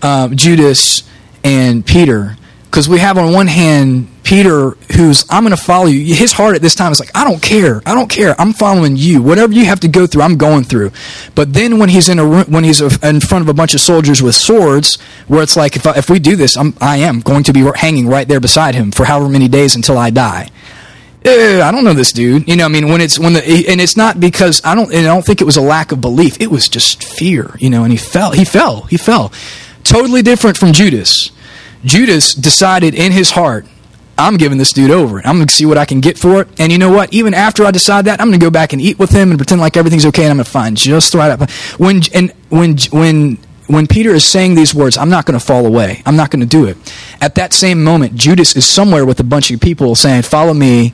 um, 0.01 0.35
Judas 0.35 1.09
and 1.41 1.85
Peter 1.85 2.35
because 2.73 2.89
we 2.89 2.97
have 2.97 3.19
on 3.19 3.31
one 3.31 3.45
hand 3.45 4.07
Peter, 4.23 4.71
who's, 4.95 5.25
I'm 5.29 5.43
going 5.43 5.55
to 5.55 5.61
follow 5.61 5.85
you. 5.85 6.15
His 6.15 6.31
heart 6.31 6.55
at 6.55 6.63
this 6.63 6.73
time 6.73 6.91
is 6.91 6.99
like, 6.99 7.11
I 7.13 7.23
don't 7.23 7.39
care. 7.39 7.83
I 7.85 7.93
don't 7.93 8.09
care. 8.09 8.33
I'm 8.41 8.51
following 8.51 8.97
you. 8.97 9.21
Whatever 9.21 9.53
you 9.53 9.65
have 9.65 9.81
to 9.81 9.87
go 9.87 10.07
through, 10.07 10.23
I'm 10.23 10.37
going 10.37 10.63
through. 10.63 10.91
But 11.35 11.53
then 11.53 11.77
when 11.77 11.89
he's 11.89 12.09
in 12.09 12.17
a 12.17 12.43
when 12.45 12.63
he's 12.63 12.81
in 12.81 13.19
front 13.19 13.43
of 13.43 13.49
a 13.49 13.53
bunch 13.53 13.75
of 13.75 13.81
soldiers 13.81 14.23
with 14.23 14.33
swords, 14.33 14.95
where 15.27 15.43
it's 15.43 15.55
like, 15.55 15.75
if, 15.75 15.85
I, 15.85 15.97
if 15.97 16.09
we 16.09 16.17
do 16.17 16.35
this, 16.35 16.57
I'm, 16.57 16.73
I 16.81 16.97
am 16.97 17.19
going 17.19 17.43
to 17.43 17.53
be 17.53 17.61
hanging 17.75 18.07
right 18.07 18.27
there 18.27 18.39
beside 18.39 18.73
him 18.73 18.91
for 18.91 19.05
however 19.05 19.29
many 19.29 19.47
days 19.47 19.75
until 19.75 19.99
I 19.99 20.09
die. 20.09 20.49
Eh, 21.25 21.61
I 21.61 21.69
don't 21.69 21.83
know 21.83 21.93
this 21.93 22.11
dude. 22.11 22.47
You 22.47 22.55
know, 22.55 22.65
I 22.65 22.69
mean, 22.69 22.87
when 22.87 23.01
it's 23.01 23.19
when 23.19 23.33
the 23.33 23.67
and 23.69 23.79
it's 23.79 23.95
not 23.95 24.19
because 24.19 24.65
I 24.65 24.73
don't. 24.73 24.91
I 24.91 25.03
don't 25.03 25.23
think 25.23 25.41
it 25.41 25.45
was 25.45 25.57
a 25.57 25.61
lack 25.61 25.91
of 25.91 26.01
belief. 26.01 26.41
It 26.41 26.49
was 26.49 26.69
just 26.69 27.03
fear. 27.03 27.55
You 27.59 27.69
know, 27.69 27.83
and 27.83 27.91
he 27.91 27.97
fell. 27.97 28.31
He 28.31 28.45
fell. 28.45 28.81
He 28.83 28.97
fell. 28.97 29.31
Totally 29.83 30.23
different 30.23 30.57
from 30.57 30.71
Judas. 30.71 31.29
Judas 31.85 32.33
decided 32.33 32.93
in 32.95 33.11
his 33.11 33.31
heart, 33.31 33.65
I'm 34.17 34.37
giving 34.37 34.57
this 34.57 34.71
dude 34.71 34.91
over. 34.91 35.17
I'm 35.25 35.37
going 35.37 35.47
to 35.47 35.53
see 35.53 35.65
what 35.65 35.77
I 35.77 35.85
can 35.85 35.99
get 35.99 36.17
for 36.17 36.41
it. 36.41 36.47
And 36.59 36.71
you 36.71 36.77
know 36.77 36.91
what? 36.91 37.13
Even 37.13 37.33
after 37.33 37.65
I 37.65 37.71
decide 37.71 38.05
that, 38.05 38.21
I'm 38.21 38.27
going 38.27 38.39
to 38.39 38.45
go 38.45 38.51
back 38.51 38.73
and 38.73 38.81
eat 38.81 38.99
with 38.99 39.09
him 39.09 39.31
and 39.31 39.39
pretend 39.39 39.59
like 39.59 39.75
everything's 39.75 40.05
okay 40.07 40.23
and 40.23 40.31
I'm 40.31 40.37
going 40.37 40.45
to 40.45 40.51
find 40.51 40.77
just 40.77 41.11
the 41.11 41.17
right. 41.17 41.51
When 41.79 42.01
and 42.13 42.31
when 42.49 42.77
when 42.91 43.37
when 43.67 43.87
Peter 43.87 44.11
is 44.11 44.23
saying 44.23 44.55
these 44.55 44.75
words, 44.75 44.97
I'm 44.97 45.09
not 45.09 45.25
going 45.25 45.39
to 45.39 45.43
fall 45.43 45.65
away. 45.65 46.03
I'm 46.05 46.15
not 46.15 46.29
going 46.29 46.41
to 46.41 46.45
do 46.45 46.65
it. 46.65 46.77
At 47.21 47.35
that 47.35 47.53
same 47.53 47.83
moment, 47.83 48.15
Judas 48.15 48.55
is 48.55 48.65
somewhere 48.65 49.05
with 49.05 49.19
a 49.19 49.23
bunch 49.23 49.49
of 49.51 49.59
people 49.59 49.95
saying, 49.95 50.23
"Follow 50.23 50.53
me." 50.53 50.93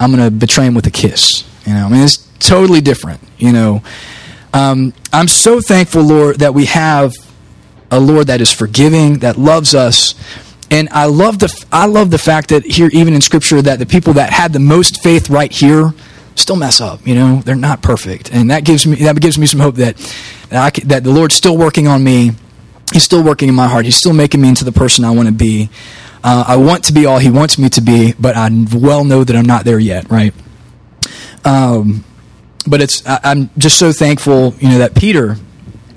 I'm 0.00 0.10
going 0.10 0.24
to 0.24 0.30
betray 0.30 0.64
him 0.64 0.74
with 0.74 0.86
a 0.86 0.90
kiss. 0.90 1.44
You 1.66 1.74
know, 1.74 1.84
I 1.84 1.88
mean, 1.90 2.02
it's 2.02 2.26
totally 2.38 2.80
different. 2.80 3.20
You 3.36 3.52
know, 3.52 3.82
um, 4.54 4.94
I'm 5.12 5.28
so 5.28 5.60
thankful, 5.60 6.02
Lord, 6.02 6.38
that 6.38 6.54
we 6.54 6.64
have 6.64 7.12
a 7.90 8.00
Lord 8.00 8.28
that 8.28 8.40
is 8.40 8.52
forgiving, 8.52 9.18
that 9.18 9.36
loves 9.36 9.74
us. 9.74 10.14
And 10.70 10.88
I 10.90 11.06
love 11.06 11.40
the 11.40 11.66
I 11.72 11.86
love 11.86 12.10
the 12.10 12.18
fact 12.18 12.50
that 12.50 12.64
here, 12.64 12.88
even 12.92 13.14
in 13.14 13.20
Scripture, 13.20 13.60
that 13.62 13.78
the 13.78 13.86
people 13.86 14.12
that 14.14 14.30
had 14.30 14.52
the 14.52 14.60
most 14.60 15.02
faith 15.02 15.28
right 15.28 15.50
here 15.50 15.92
still 16.36 16.56
mess 16.56 16.80
up. 16.80 17.06
You 17.06 17.16
know, 17.16 17.42
they're 17.44 17.56
not 17.56 17.82
perfect, 17.82 18.32
and 18.32 18.50
that 18.50 18.64
gives 18.64 18.86
me 18.86 18.96
that 18.96 19.20
gives 19.20 19.36
me 19.36 19.46
some 19.46 19.60
hope 19.60 19.76
that 19.76 19.96
that, 20.50 20.74
that 20.86 21.02
the 21.02 21.10
Lord's 21.10 21.34
still 21.34 21.56
working 21.56 21.88
on 21.88 22.04
me. 22.04 22.32
He's 22.92 23.04
still 23.04 23.22
working 23.22 23.48
in 23.48 23.54
my 23.54 23.66
heart. 23.66 23.84
He's 23.84 23.96
still 23.96 24.12
making 24.12 24.40
me 24.40 24.48
into 24.48 24.64
the 24.64 24.72
person 24.72 25.04
I 25.04 25.10
want 25.10 25.28
to 25.28 25.34
be. 25.34 25.70
Uh, 26.22 26.44
I 26.46 26.56
want 26.56 26.84
to 26.84 26.92
be 26.92 27.06
all 27.06 27.18
He 27.18 27.30
wants 27.30 27.58
me 27.58 27.68
to 27.70 27.80
be, 27.80 28.14
but 28.18 28.36
I 28.36 28.48
well 28.72 29.04
know 29.04 29.24
that 29.24 29.34
I'm 29.34 29.46
not 29.46 29.64
there 29.64 29.78
yet. 29.80 30.08
Right. 30.08 30.34
Um, 31.44 32.04
but 32.64 32.80
it's 32.80 33.04
I, 33.06 33.18
I'm 33.24 33.50
just 33.58 33.76
so 33.76 33.92
thankful, 33.92 34.54
you 34.60 34.68
know, 34.68 34.78
that 34.78 34.94
Peter 34.94 35.36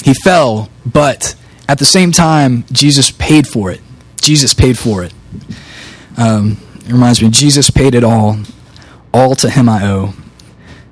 he 0.03 0.13
fell, 0.13 0.69
but 0.85 1.35
at 1.67 1.79
the 1.79 1.85
same 1.85 2.11
time, 2.11 2.65
Jesus 2.71 3.11
paid 3.11 3.47
for 3.47 3.71
it. 3.71 3.81
Jesus 4.21 4.53
paid 4.53 4.77
for 4.77 5.03
it. 5.03 5.13
Um, 6.17 6.57
it 6.85 6.91
reminds 6.91 7.21
me, 7.21 7.29
Jesus 7.29 7.69
paid 7.69 7.95
it 7.95 8.03
all. 8.03 8.39
All 9.13 9.35
to 9.35 9.49
him 9.49 9.69
I 9.69 9.85
owe. 9.85 10.13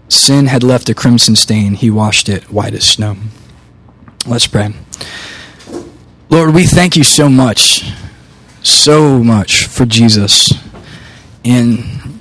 Sin 0.09 0.47
had 0.47 0.63
left 0.63 0.89
a 0.89 0.93
crimson 0.93 1.35
stain. 1.35 1.75
He 1.75 1.89
washed 1.89 2.29
it 2.29 2.51
white 2.51 2.73
as 2.73 2.85
snow. 2.85 3.15
Let's 4.27 4.47
pray. 4.47 4.73
Lord, 6.29 6.53
we 6.53 6.65
thank 6.65 6.95
you 6.95 7.03
so 7.03 7.29
much, 7.29 7.91
so 8.61 9.23
much 9.23 9.65
for 9.65 9.85
Jesus. 9.85 10.53
And 11.43 12.19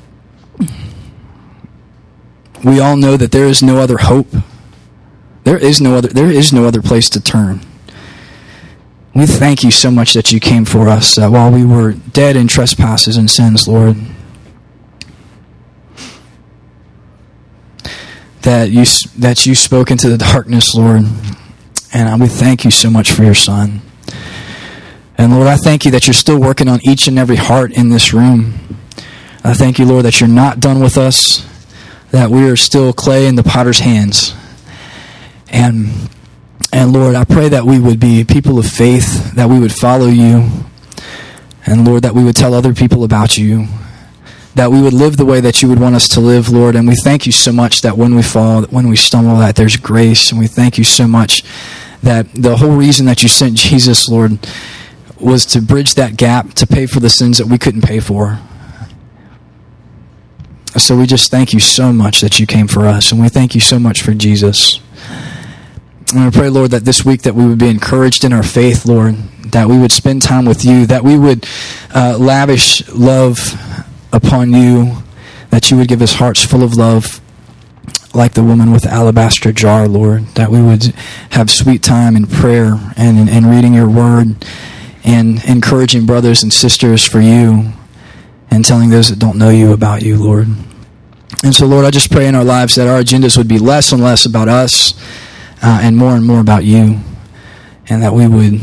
we 2.64 2.80
all 2.80 2.96
know 2.96 3.16
that 3.16 3.32
there 3.32 3.46
is 3.46 3.62
no 3.62 3.78
other 3.78 3.98
hope. 3.98 4.34
There 5.44 5.58
is 5.58 5.80
no 5.80 5.96
other 5.96 6.08
there 6.08 6.30
is 6.30 6.52
no 6.52 6.66
other 6.66 6.82
place 6.82 7.08
to 7.10 7.20
turn. 7.20 7.60
We 9.12 9.26
thank 9.26 9.64
you 9.64 9.72
so 9.72 9.90
much 9.90 10.14
that 10.14 10.30
you 10.30 10.38
came 10.38 10.64
for 10.64 10.88
us 10.88 11.18
uh, 11.18 11.28
while 11.28 11.50
we 11.50 11.64
were 11.64 11.92
dead 11.92 12.36
in 12.36 12.46
trespasses 12.46 13.16
and 13.16 13.28
sins, 13.28 13.66
Lord. 13.66 13.96
That 18.42 18.70
you 18.70 18.84
that 19.18 19.46
you 19.46 19.54
spoke 19.54 19.90
into 19.90 20.08
the 20.08 20.16
darkness, 20.16 20.74
Lord, 20.74 21.02
and 21.92 22.08
uh, 22.08 22.16
we 22.20 22.28
thank 22.28 22.64
you 22.64 22.70
so 22.70 22.88
much 22.88 23.10
for 23.10 23.24
your 23.24 23.34
Son. 23.34 23.82
And 25.18 25.34
Lord, 25.34 25.48
I 25.48 25.56
thank 25.56 25.84
you 25.84 25.90
that 25.90 26.06
you're 26.06 26.14
still 26.14 26.40
working 26.40 26.68
on 26.68 26.78
each 26.82 27.08
and 27.08 27.18
every 27.18 27.36
heart 27.36 27.72
in 27.72 27.90
this 27.90 28.14
room. 28.14 28.54
I 29.42 29.54
thank 29.54 29.78
you, 29.78 29.84
Lord, 29.84 30.04
that 30.04 30.20
you're 30.20 30.28
not 30.28 30.60
done 30.60 30.80
with 30.80 30.96
us, 30.96 31.46
that 32.12 32.30
we 32.30 32.48
are 32.48 32.56
still 32.56 32.92
clay 32.92 33.26
in 33.26 33.34
the 33.34 33.42
potter's 33.42 33.80
hands, 33.80 34.34
and 35.48 36.08
and 36.80 36.94
Lord, 36.94 37.14
I 37.14 37.24
pray 37.24 37.50
that 37.50 37.66
we 37.66 37.78
would 37.78 38.00
be 38.00 38.24
people 38.24 38.58
of 38.58 38.64
faith, 38.64 39.34
that 39.34 39.50
we 39.50 39.58
would 39.58 39.70
follow 39.70 40.06
you, 40.06 40.48
and 41.66 41.86
Lord, 41.86 42.04
that 42.04 42.14
we 42.14 42.24
would 42.24 42.36
tell 42.36 42.54
other 42.54 42.72
people 42.72 43.04
about 43.04 43.36
you, 43.36 43.66
that 44.54 44.70
we 44.72 44.80
would 44.80 44.94
live 44.94 45.18
the 45.18 45.26
way 45.26 45.42
that 45.42 45.60
you 45.60 45.68
would 45.68 45.78
want 45.78 45.94
us 45.94 46.08
to 46.08 46.20
live, 46.20 46.48
Lord. 46.48 46.76
And 46.76 46.88
we 46.88 46.94
thank 46.94 47.26
you 47.26 47.32
so 47.32 47.52
much 47.52 47.82
that 47.82 47.98
when 47.98 48.14
we 48.14 48.22
fall, 48.22 48.62
when 48.62 48.88
we 48.88 48.96
stumble, 48.96 49.36
that 49.36 49.56
there's 49.56 49.76
grace. 49.76 50.30
And 50.30 50.40
we 50.40 50.46
thank 50.46 50.78
you 50.78 50.84
so 50.84 51.06
much 51.06 51.42
that 52.02 52.32
the 52.32 52.56
whole 52.56 52.74
reason 52.74 53.04
that 53.04 53.22
you 53.22 53.28
sent 53.28 53.58
Jesus, 53.58 54.08
Lord, 54.08 54.38
was 55.18 55.44
to 55.46 55.60
bridge 55.60 55.96
that 55.96 56.16
gap, 56.16 56.54
to 56.54 56.66
pay 56.66 56.86
for 56.86 57.00
the 57.00 57.10
sins 57.10 57.36
that 57.36 57.46
we 57.46 57.58
couldn't 57.58 57.82
pay 57.82 58.00
for. 58.00 58.38
So 60.78 60.96
we 60.96 61.04
just 61.04 61.30
thank 61.30 61.52
you 61.52 61.60
so 61.60 61.92
much 61.92 62.22
that 62.22 62.40
you 62.40 62.46
came 62.46 62.68
for 62.68 62.86
us. 62.86 63.12
And 63.12 63.20
we 63.20 63.28
thank 63.28 63.54
you 63.54 63.60
so 63.60 63.78
much 63.78 64.00
for 64.00 64.14
Jesus. 64.14 64.80
And 66.12 66.20
I 66.20 66.30
pray, 66.30 66.48
Lord, 66.48 66.72
that 66.72 66.84
this 66.84 67.04
week 67.04 67.22
that 67.22 67.36
we 67.36 67.46
would 67.46 67.58
be 67.58 67.68
encouraged 67.68 68.24
in 68.24 68.32
our 68.32 68.42
faith, 68.42 68.84
Lord, 68.84 69.14
that 69.52 69.68
we 69.68 69.78
would 69.78 69.92
spend 69.92 70.22
time 70.22 70.44
with 70.44 70.64
you, 70.64 70.84
that 70.86 71.04
we 71.04 71.16
would 71.16 71.46
uh, 71.94 72.16
lavish 72.18 72.88
love 72.88 73.38
upon 74.12 74.52
you, 74.52 75.02
that 75.50 75.70
you 75.70 75.76
would 75.76 75.86
give 75.86 76.02
us 76.02 76.14
hearts 76.14 76.44
full 76.44 76.64
of 76.64 76.76
love, 76.76 77.20
like 78.12 78.34
the 78.34 78.42
woman 78.42 78.72
with 78.72 78.82
the 78.82 78.90
alabaster 78.90 79.52
jar, 79.52 79.86
Lord, 79.86 80.26
that 80.34 80.50
we 80.50 80.60
would 80.60 80.86
have 81.30 81.48
sweet 81.48 81.84
time 81.84 82.16
in 82.16 82.26
prayer 82.26 82.74
and 82.96 83.28
in 83.28 83.46
reading 83.46 83.72
your 83.72 83.88
word 83.88 84.34
and 85.04 85.44
encouraging 85.44 86.06
brothers 86.06 86.42
and 86.42 86.52
sisters 86.52 87.06
for 87.06 87.20
you 87.20 87.72
and 88.50 88.64
telling 88.64 88.90
those 88.90 89.10
that 89.10 89.20
don't 89.20 89.38
know 89.38 89.50
you 89.50 89.72
about 89.72 90.02
you, 90.02 90.16
Lord. 90.16 90.48
And 91.44 91.54
so, 91.54 91.66
Lord, 91.66 91.84
I 91.84 91.90
just 91.90 92.10
pray 92.10 92.26
in 92.26 92.34
our 92.34 92.44
lives 92.44 92.74
that 92.74 92.88
our 92.88 93.00
agendas 93.00 93.38
would 93.38 93.48
be 93.48 93.60
less 93.60 93.92
and 93.92 94.02
less 94.02 94.26
about 94.26 94.48
us 94.48 94.92
uh, 95.62 95.80
and 95.82 95.96
more 95.96 96.12
and 96.12 96.24
more 96.24 96.40
about 96.40 96.64
you, 96.64 96.98
and 97.88 98.02
that 98.02 98.12
we 98.12 98.26
would 98.26 98.60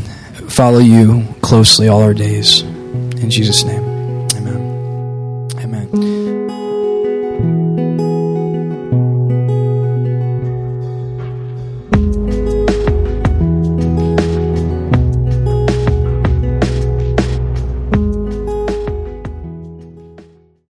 follow 0.51 0.79
you 0.79 1.23
closely 1.41 1.87
all 1.87 2.01
our 2.01 2.13
days. 2.13 2.61
In 2.61 3.29
Jesus' 3.29 3.63
name. 3.63 3.86